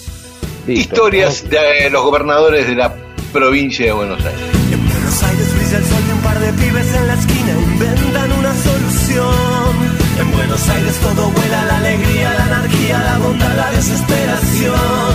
Listo. 0.66 0.94
Historias 0.94 1.48
de 1.48 1.90
los 1.90 2.02
gobernadores 2.02 2.66
de 2.66 2.74
la 2.74 2.92
provincia 3.32 3.86
de 3.86 3.92
Buenos 3.92 4.24
Aires. 4.24 4.40
En 4.72 4.84
Buenos 4.84 5.22
Aires 5.22 5.54
brilla 5.56 5.78
el 5.78 5.84
sol 5.84 6.02
y 6.08 6.12
un 6.12 6.20
par 6.22 6.40
de 6.40 6.52
pibes 6.54 6.94
en 6.94 7.06
la 7.06 7.14
esquina 7.14 7.52
inventan 7.72 8.32
una 8.32 8.54
solución. 8.54 9.97
En 10.19 10.32
Buenos 10.32 10.69
Aires 10.69 10.97
todo 11.01 11.31
vuela, 11.31 11.65
la 11.66 11.77
alegría, 11.77 12.35
la 12.35 12.45
anarquía, 12.45 12.99
la 12.99 13.19
bondad, 13.19 13.57
la 13.57 13.70
desesperación. 13.70 15.15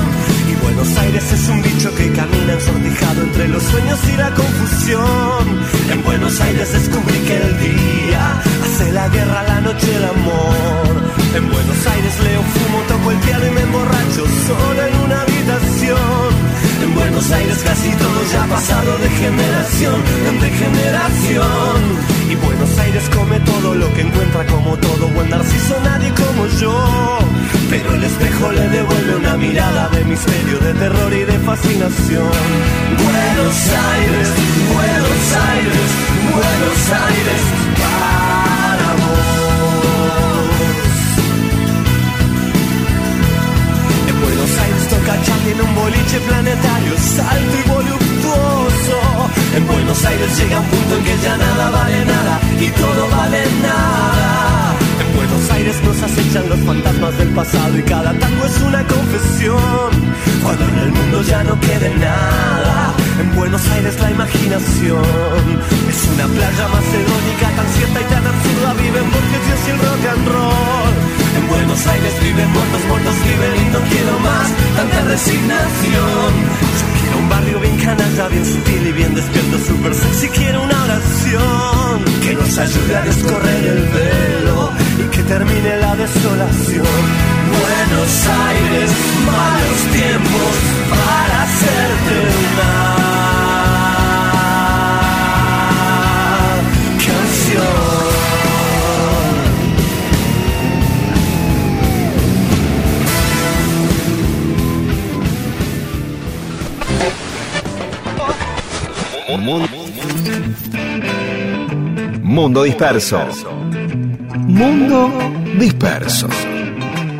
Y 0.49 0.55
Buenos 0.63 0.97
Aires 0.97 1.31
es 1.31 1.49
un 1.49 1.61
bicho 1.61 1.93
que 1.95 2.11
camina 2.11 2.53
ensortijado 2.53 3.21
entre 3.23 3.47
los 3.49 3.63
sueños 3.63 3.99
y 4.13 4.17
la 4.17 4.29
confusión. 4.31 5.43
En 5.91 6.03
Buenos 6.03 6.39
Aires 6.39 6.71
descubrí 6.71 7.19
que 7.19 7.35
el 7.35 7.59
día 7.59 8.41
hace 8.63 8.91
la 8.93 9.09
guerra, 9.09 9.43
la 9.43 9.61
noche 9.61 9.95
el 9.95 10.05
amor. 10.05 11.13
En 11.35 11.49
Buenos 11.51 11.87
Aires 11.87 12.19
leo, 12.23 12.41
fumo, 12.41 12.79
toco 12.87 13.11
el 13.11 13.17
piano 13.17 13.47
y 13.47 13.51
me 13.51 13.61
emborracho 13.61 14.23
solo 14.47 14.85
en 14.87 14.95
una 15.05 15.21
habitación. 15.21 16.31
En 16.83 16.95
Buenos 16.95 17.31
Aires 17.31 17.57
casi 17.63 17.89
todo 17.91 18.19
ya 18.31 18.43
ha 18.43 18.47
pasado 18.47 18.97
de 18.99 19.09
generación 19.09 20.01
en 20.29 20.39
degeneración. 20.39 22.22
Buenos 22.63 22.79
Aires 22.79 23.09
come 23.13 23.39
todo 23.41 23.75
lo 23.75 23.93
que 23.93 24.01
encuentra 24.03 24.45
como 24.45 24.77
todo 24.77 25.09
buen 25.09 25.29
narciso, 25.29 25.77
nadie 25.83 26.09
como 26.13 26.47
yo. 26.61 27.19
Pero 27.69 27.93
el 27.93 28.03
espejo 28.05 28.53
le 28.53 28.69
devuelve 28.69 29.15
una 29.17 29.35
mirada 29.35 29.89
de 29.89 30.05
misterio, 30.05 30.59
de 30.59 30.73
terror 30.73 31.13
y 31.13 31.25
de 31.25 31.39
fascinación. 31.39 32.31
Buenos 33.03 33.57
Aires, 33.91 34.29
Buenos 34.71 35.23
Aires, 35.51 35.89
Buenos 36.31 36.81
Aires, 37.03 37.41
Un 45.13 45.75
boliche 45.75 46.19
planetario, 46.21 46.97
salto 46.97 47.55
y 47.63 47.69
voluptuoso. 47.69 48.97
En 49.55 49.67
Buenos 49.67 50.03
Aires 50.03 50.39
llega 50.39 50.59
un 50.59 50.65
punto 50.65 50.97
en 50.97 51.03
que 51.03 51.17
ya 51.23 51.37
nada 51.37 51.69
vale 51.69 52.05
nada 52.05 52.39
y 52.59 52.67
todo 52.69 53.07
vale 53.09 53.43
nada. 53.61 54.75
En 54.99 55.15
Buenos 55.15 55.51
Aires 55.51 55.75
nos 55.83 56.01
acechan 56.01 56.49
los 56.49 56.59
fantasmas 56.61 57.15
del 57.19 57.29
pasado 57.29 57.77
y 57.77 57.83
cada 57.83 58.11
tango 58.17 58.45
es 58.45 58.61
una 58.61 58.83
confesión. 58.87 59.91
Cuando 60.41 60.65
en 60.65 60.79
el 60.79 60.91
mundo 60.91 61.21
ya 61.21 61.43
no 61.43 61.59
quede 61.59 61.93
nada, 61.97 62.82
en 63.19 63.35
Buenos 63.35 63.67
Aires 63.69 63.99
la 63.99 64.11
imaginación 64.11 65.03
es 65.89 66.09
una 66.13 66.25
playa 66.27 66.67
macedónica 66.67 67.47
tan 67.55 67.67
cierta 67.75 68.01
y 68.01 68.03
tan 68.05 68.25
absurda. 68.25 68.73
Viven 68.73 69.11
Borges 69.11 69.43
Dios 69.45 69.59
y 69.67 69.71
el 69.71 69.79
rock 69.79 70.03
and 70.13 70.27
roll. 70.27 70.93
En 71.37 71.47
Buenos 71.47 71.87
Aires 71.87 72.13
viven 72.21 72.49
muertos, 72.51 72.81
muertos 72.87 73.15
viven 73.23 73.55
y 73.61 73.69
no 73.73 73.79
quiero 73.89 74.19
más 74.19 74.47
tanta 74.75 75.01
resignación. 75.03 76.31
Yo 76.79 76.85
quiero 77.01 77.17
un 77.17 77.29
barrio 77.29 77.59
bien 77.59 77.77
canalla, 77.77 78.27
bien 78.29 78.45
sutil 78.45 78.87
y 78.87 78.91
bien 78.91 79.15
despierto, 79.15 79.57
super 79.59 79.93
sexy. 79.93 80.27
Quiero 80.29 80.63
una 80.63 80.83
oración 80.83 82.05
que 82.21 82.33
nos 82.35 82.57
ayude 82.57 82.95
a 82.95 83.01
descorrer 83.01 83.65
el 83.65 83.83
velo 83.89 84.71
y 84.99 85.09
que 85.15 85.23
termine 85.23 85.77
la 85.77 85.95
desolación. 85.95 87.32
Buenos 87.59 88.13
Aires, 88.27 88.91
malos 89.25 89.81
tiempos 89.91 90.53
para 90.89 91.43
hacerte 91.43 92.15
una 92.49 92.73
canción. 97.05 97.93
Mundo 112.23 112.63
disperso. 112.63 113.19
Mundo 114.47 115.11
disperso. 115.59 116.27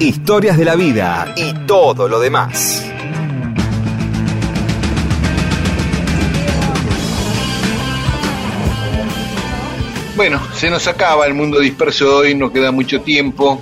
Historias 0.04 0.58
de 0.58 0.66
la 0.66 0.76
vida 0.76 1.34
y 1.38 1.54
todo 1.66 2.10
lo 2.10 2.20
demás. 2.20 2.86
Bueno, 10.18 10.42
se 10.56 10.70
nos 10.70 10.90
acaba 10.90 11.26
el 11.26 11.34
mundo 11.34 11.58
disperso 11.58 12.04
de 12.04 12.16
hoy, 12.16 12.36
no 12.36 12.52
queda 12.52 12.74
mucho 12.74 13.00
tiempo. 13.00 13.62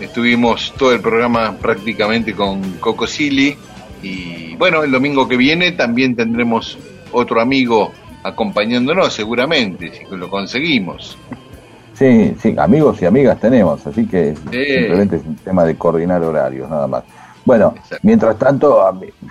Estuvimos 0.00 0.72
todo 0.78 0.92
el 0.92 1.00
programa 1.00 1.56
prácticamente 1.58 2.32
con 2.32 2.74
Coco 2.74 3.08
Silly. 3.08 3.56
Y 4.04 4.54
bueno, 4.54 4.84
el 4.84 4.92
domingo 4.92 5.26
que 5.26 5.36
viene 5.36 5.72
también 5.72 6.14
tendremos 6.14 6.78
otro 7.10 7.40
amigo 7.40 7.92
acompañándonos, 8.22 9.12
seguramente, 9.12 9.90
si 9.92 10.16
lo 10.16 10.30
conseguimos. 10.30 11.18
Sí, 12.02 12.36
sí, 12.42 12.54
amigos 12.58 13.00
y 13.00 13.06
amigas 13.06 13.38
tenemos, 13.38 13.86
así 13.86 14.08
que 14.08 14.34
Sí. 14.34 14.64
simplemente 14.74 15.16
es 15.16 15.24
un 15.24 15.36
tema 15.36 15.64
de 15.64 15.76
coordinar 15.76 16.20
horarios, 16.24 16.68
nada 16.68 16.88
más. 16.88 17.04
Bueno, 17.44 17.74
mientras 18.02 18.36
tanto, 18.38 18.82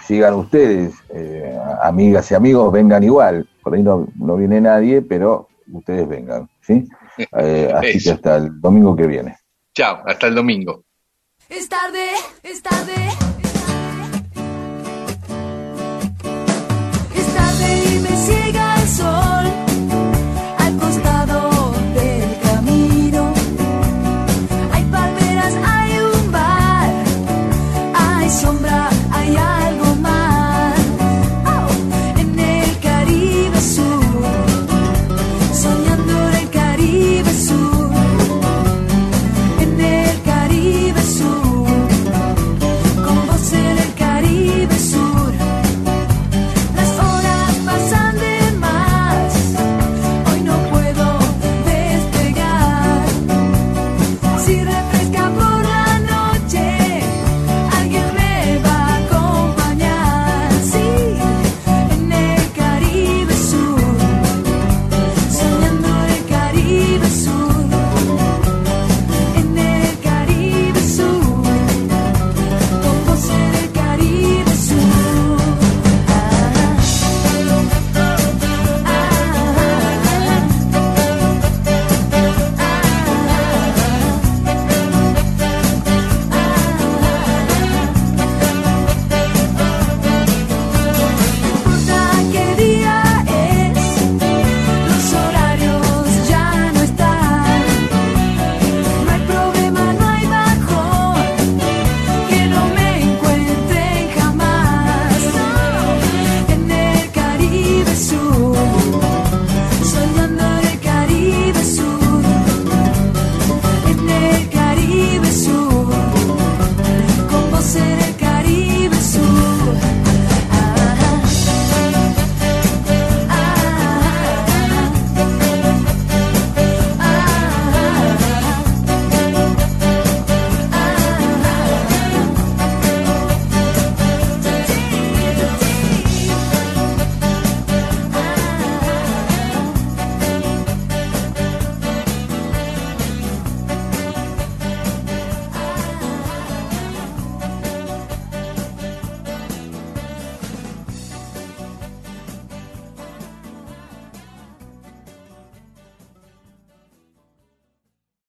sigan 0.05 0.35
ustedes, 0.35 0.93
eh, 1.09 1.53
amigas 1.81 2.31
y 2.31 2.35
amigos, 2.35 2.71
vengan 2.71 3.03
igual. 3.03 3.45
Por 3.61 3.75
ahí 3.75 3.83
no, 3.83 4.07
no 4.15 4.37
viene 4.37 4.61
nadie, 4.61 5.01
pero 5.01 5.49
ustedes 5.69 6.07
vengan, 6.07 6.49
¿sí? 6.61 6.87
Eh, 7.37 7.69
así 7.75 8.01
que 8.01 8.11
hasta 8.11 8.37
el 8.37 8.61
domingo 8.61 8.95
que 8.95 9.05
viene. 9.05 9.35
Chao, 9.75 10.01
hasta 10.05 10.27
el 10.27 10.35
domingo. 10.35 10.85
Es 11.49 11.67
tarde, 11.67 12.07
es 12.41 12.63
tarde. 12.63 13.30